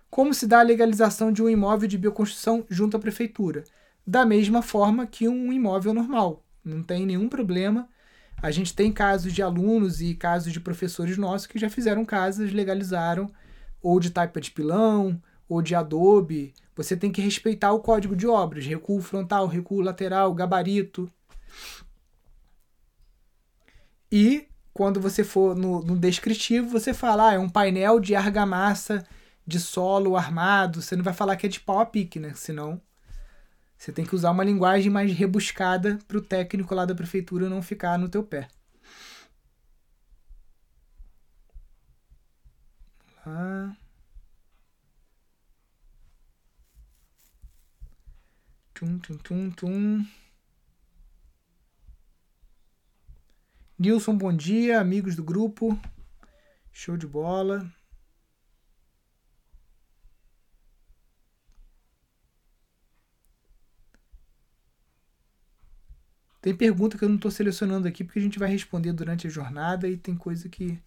Como 0.09 0.33
se 0.33 0.47
dá 0.47 0.59
a 0.59 0.63
legalização 0.63 1.31
de 1.31 1.43
um 1.43 1.49
imóvel 1.49 1.88
de 1.88 1.97
bioconstrução 1.97 2.65
junto 2.69 2.95
à 2.97 2.99
prefeitura? 2.99 3.63
Da 4.05 4.25
mesma 4.25 4.61
forma 4.61 5.05
que 5.05 5.27
um 5.27 5.51
imóvel 5.51 5.93
normal. 5.93 6.43
Não 6.63 6.81
tem 6.83 7.05
nenhum 7.05 7.27
problema. 7.27 7.89
A 8.45 8.51
gente 8.51 8.75
tem 8.75 8.91
casos 8.91 9.33
de 9.33 9.41
alunos 9.41 10.01
e 10.01 10.13
casos 10.13 10.53
de 10.53 10.59
professores 10.59 11.17
nossos 11.17 11.47
que 11.47 11.57
já 11.57 11.67
fizeram 11.67 12.05
casas, 12.05 12.53
legalizaram, 12.53 13.27
ou 13.81 13.99
de 13.99 14.11
taipa 14.11 14.39
de 14.39 14.51
pilão, 14.51 15.19
ou 15.49 15.63
de 15.63 15.73
adobe. 15.73 16.53
Você 16.75 16.95
tem 16.95 17.11
que 17.11 17.23
respeitar 17.23 17.71
o 17.71 17.79
código 17.79 18.15
de 18.15 18.27
obras, 18.27 18.63
recuo 18.63 19.01
frontal, 19.01 19.47
recuo 19.47 19.81
lateral, 19.81 20.31
gabarito. 20.31 21.11
E 24.11 24.45
quando 24.71 25.01
você 25.01 25.23
for 25.23 25.55
no, 25.55 25.81
no 25.81 25.97
descritivo, 25.97 26.69
você 26.69 26.93
fala, 26.93 27.29
ah, 27.29 27.33
é 27.33 27.39
um 27.39 27.49
painel 27.49 27.99
de 27.99 28.13
argamassa 28.13 29.03
de 29.43 29.59
solo 29.59 30.15
armado. 30.15 30.83
Você 30.83 30.95
não 30.95 31.03
vai 31.03 31.15
falar 31.15 31.35
que 31.35 31.47
é 31.47 31.49
de 31.49 31.59
pau 31.59 31.79
a 31.79 31.85
pique, 31.87 32.19
né? 32.19 32.33
Senão 32.35 32.79
você 33.86 33.91
tem 33.91 34.03
que 34.03 34.15
usar 34.15 34.31
uma 34.31 34.43
linguagem 34.43 34.91
mais 34.91 35.13
rebuscada 35.13 35.99
para 36.07 36.17
o 36.17 36.21
técnico 36.21 36.73
lá 36.73 36.86
da 36.86 36.95
prefeitura 36.95 37.47
não 37.47 37.61
ficar 37.61 37.99
no 37.99 38.09
teu 38.09 38.23
pé. 38.23 38.47
Tum, 48.73 48.97
tum, 48.97 49.17
tum, 49.19 49.51
tum. 49.51 50.05
Nilson, 53.77 54.17
bom 54.17 54.36
dia, 54.36 54.79
amigos 54.79 55.15
do 55.15 55.23
grupo. 55.23 55.79
Show 56.73 56.97
de 56.97 57.05
bola. 57.05 57.71
Tem 66.45 66.55
pergunta 66.55 66.95
que 66.95 67.03
eu 67.03 67.09
não 67.09 67.15
estou 67.15 67.31
selecionando 67.31 67.87
aqui 67.87 68.03
porque 68.03 68.19
a 68.19 68.21
gente 68.21 68.37
vai 68.37 68.47
responder 68.47 68.93
durante 68.93 69.25
a 69.25 69.29
jornada 69.31 69.89
e 69.89 69.97
tem 69.97 70.15
coisa 70.15 70.47
que, 70.47 70.79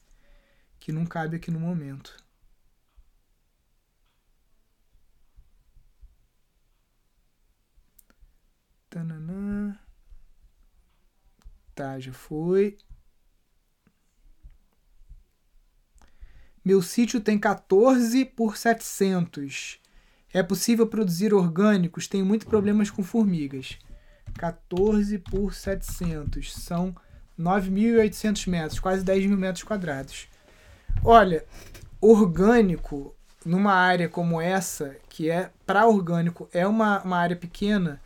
que 0.79 0.93
não 0.93 1.05
cabe 1.05 1.35
aqui 1.35 1.51
no 1.51 1.59
momento. 1.59 2.17
Tananã. 8.89 9.77
Tá, 11.75 11.99
já 11.99 12.13
foi. 12.13 12.79
Meu 16.65 16.81
sítio 16.81 17.21
tem 17.21 17.37
14 17.37 18.25
por 18.27 18.57
700. 18.57 19.81
É 20.33 20.41
possível 20.41 20.87
produzir 20.87 21.35
orgânicos? 21.35 22.07
Tenho 22.07 22.25
muitos 22.25 22.47
problemas 22.47 22.93
com 22.93 23.03
formigas. 23.03 23.77
14 24.37 25.19
por 25.19 25.55
700. 25.55 26.55
São 26.55 26.95
9.800 27.39 28.49
metros, 28.49 28.81
quase 28.81 29.05
10 29.05 29.27
mil 29.27 29.39
metros 29.39 29.63
quadrados. 29.63 30.29
Olha, 31.05 31.45
orgânico, 32.01 33.15
numa 33.45 33.73
área 33.73 34.09
como 34.09 34.41
essa, 34.41 34.97
que 35.09 35.31
é 35.31 35.51
para 35.65 35.87
orgânico, 35.87 36.49
é 36.53 36.67
uma, 36.67 37.03
uma 37.03 37.19
área 37.19 37.37
pequena, 37.37 38.01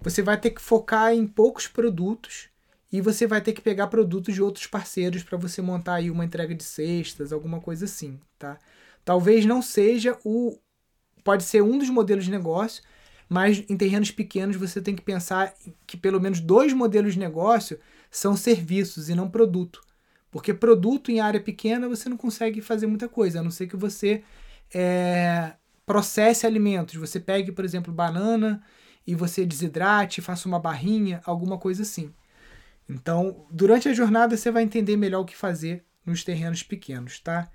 você 0.00 0.22
vai 0.22 0.38
ter 0.38 0.50
que 0.50 0.60
focar 0.60 1.12
em 1.12 1.26
poucos 1.26 1.66
produtos 1.66 2.48
e 2.90 3.00
você 3.00 3.26
vai 3.26 3.40
ter 3.40 3.52
que 3.52 3.60
pegar 3.60 3.88
produtos 3.88 4.34
de 4.34 4.42
outros 4.42 4.66
parceiros 4.66 5.22
para 5.22 5.36
você 5.36 5.60
montar 5.60 5.94
aí 5.94 6.10
uma 6.10 6.24
entrega 6.24 6.54
de 6.54 6.64
cestas, 6.64 7.32
alguma 7.32 7.60
coisa 7.60 7.84
assim, 7.84 8.18
tá? 8.38 8.58
Talvez 9.04 9.44
não 9.44 9.60
seja 9.60 10.16
o 10.24 10.58
pode 11.22 11.42
ser 11.42 11.62
um 11.62 11.76
dos 11.76 11.90
modelos 11.90 12.24
de 12.24 12.30
negócio, 12.30 12.82
mas 13.28 13.64
em 13.68 13.76
terrenos 13.76 14.10
pequenos 14.10 14.56
você 14.56 14.80
tem 14.80 14.96
que 14.96 15.02
pensar 15.02 15.52
que 15.86 15.96
pelo 15.96 16.20
menos 16.20 16.40
dois 16.40 16.72
modelos 16.72 17.14
de 17.14 17.18
negócio 17.18 17.78
são 18.10 18.36
serviços 18.36 19.08
e 19.08 19.14
não 19.14 19.28
produto. 19.28 19.82
Porque 20.30 20.54
produto 20.54 21.10
em 21.10 21.20
área 21.20 21.40
pequena 21.40 21.88
você 21.88 22.08
não 22.08 22.16
consegue 22.16 22.60
fazer 22.60 22.86
muita 22.86 23.08
coisa, 23.08 23.40
a 23.40 23.42
não 23.42 23.50
ser 23.50 23.66
que 23.66 23.76
você 23.76 24.22
é, 24.74 25.54
processe 25.86 26.46
alimentos. 26.46 26.94
Você 26.94 27.18
pegue, 27.18 27.52
por 27.52 27.64
exemplo, 27.64 27.92
banana 27.92 28.62
e 29.06 29.14
você 29.14 29.44
desidrate, 29.44 30.20
faça 30.20 30.48
uma 30.48 30.58
barrinha, 30.58 31.20
alguma 31.24 31.58
coisa 31.58 31.82
assim. 31.82 32.12
Então, 32.88 33.46
durante 33.50 33.88
a 33.88 33.94
jornada 33.94 34.36
você 34.36 34.50
vai 34.50 34.62
entender 34.62 34.96
melhor 34.96 35.20
o 35.20 35.24
que 35.24 35.36
fazer 35.36 35.84
nos 36.04 36.24
terrenos 36.24 36.62
pequenos, 36.62 37.20
tá? 37.20 37.50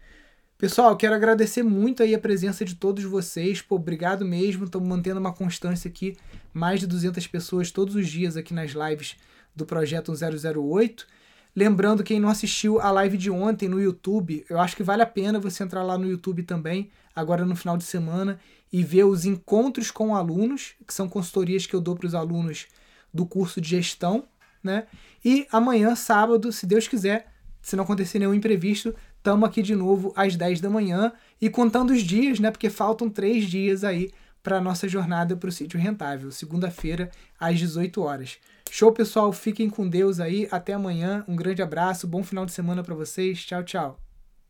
Pessoal, 0.64 0.96
quero 0.96 1.14
agradecer 1.14 1.62
muito 1.62 2.02
aí 2.02 2.16
a 2.16 2.18
presença 2.18 2.64
de 2.64 2.74
todos 2.74 3.04
vocês. 3.04 3.62
Pô, 3.62 3.76
obrigado 3.76 4.24
mesmo. 4.24 4.64
Estamos 4.64 4.88
mantendo 4.88 5.20
uma 5.20 5.34
constância 5.34 5.90
aqui. 5.90 6.16
Mais 6.54 6.80
de 6.80 6.88
200 6.88 7.28
pessoas 7.28 7.70
todos 7.70 7.96
os 7.96 8.08
dias 8.08 8.38
aqui 8.38 8.54
nas 8.54 8.72
lives 8.72 9.18
do 9.54 9.66
Projeto 9.66 10.14
008. 10.14 11.06
Lembrando, 11.54 12.02
quem 12.02 12.18
não 12.18 12.30
assistiu 12.30 12.80
a 12.80 12.92
live 12.92 13.18
de 13.18 13.30
ontem 13.30 13.68
no 13.68 13.78
YouTube, 13.78 14.46
eu 14.50 14.58
acho 14.58 14.74
que 14.78 14.84
vale 14.84 15.02
a 15.02 15.06
pena 15.06 15.38
você 15.38 15.64
entrar 15.64 15.84
lá 15.84 15.98
no 15.98 16.08
YouTube 16.08 16.44
também, 16.44 16.90
agora 17.14 17.46
no 17.46 17.58
final 17.58 17.76
de 17.76 17.84
semana, 17.84 18.40
e 18.72 18.82
ver 18.84 19.04
os 19.04 19.26
encontros 19.26 19.92
com 19.92 20.16
alunos, 20.16 20.76
que 20.88 20.94
são 20.94 21.10
consultorias 21.10 21.66
que 21.66 21.76
eu 21.76 21.82
dou 21.82 21.94
para 21.94 22.08
os 22.08 22.16
alunos 22.16 22.68
do 23.14 23.26
curso 23.26 23.60
de 23.60 23.68
gestão, 23.68 24.24
né? 24.64 24.88
E 25.26 25.46
amanhã, 25.52 25.94
sábado, 25.94 26.54
se 26.54 26.66
Deus 26.66 26.88
quiser, 26.88 27.34
se 27.62 27.76
não 27.76 27.84
acontecer 27.84 28.18
nenhum 28.18 28.34
imprevisto, 28.34 28.96
estamos 29.24 29.48
aqui 29.48 29.62
de 29.62 29.74
novo 29.74 30.12
às 30.18 30.36
10 30.36 30.60
da 30.60 30.70
manhã 30.70 31.14
e 31.40 31.50
contando 31.50 31.92
os 31.92 32.02
dias, 32.02 32.42
né? 32.42 32.52
Porque 32.52 32.70
faltam 32.70 33.10
três 33.10 33.46
dias 33.46 33.86
aí 33.86 34.12
para 34.44 34.58
a 34.58 34.62
nossa 34.62 34.86
jornada 34.86 35.38
para 35.38 35.48
o 35.48 35.52
sítio 35.52 35.80
rentável, 35.80 36.30
segunda-feira 36.30 37.10
às 37.40 37.58
18 37.58 38.02
horas. 38.02 38.38
Show, 38.70 38.92
pessoal. 38.92 39.32
Fiquem 39.32 39.70
com 39.70 39.88
Deus 39.88 40.20
aí. 40.20 40.48
Até 40.52 40.74
amanhã. 40.74 41.24
Um 41.26 41.38
grande 41.38 41.62
abraço. 41.62 42.06
Bom 42.06 42.22
final 42.22 42.46
de 42.46 42.52
semana 42.52 42.84
para 42.84 42.96
vocês. 42.96 43.46
Tchau, 43.46 43.64
tchau. 43.64 44.03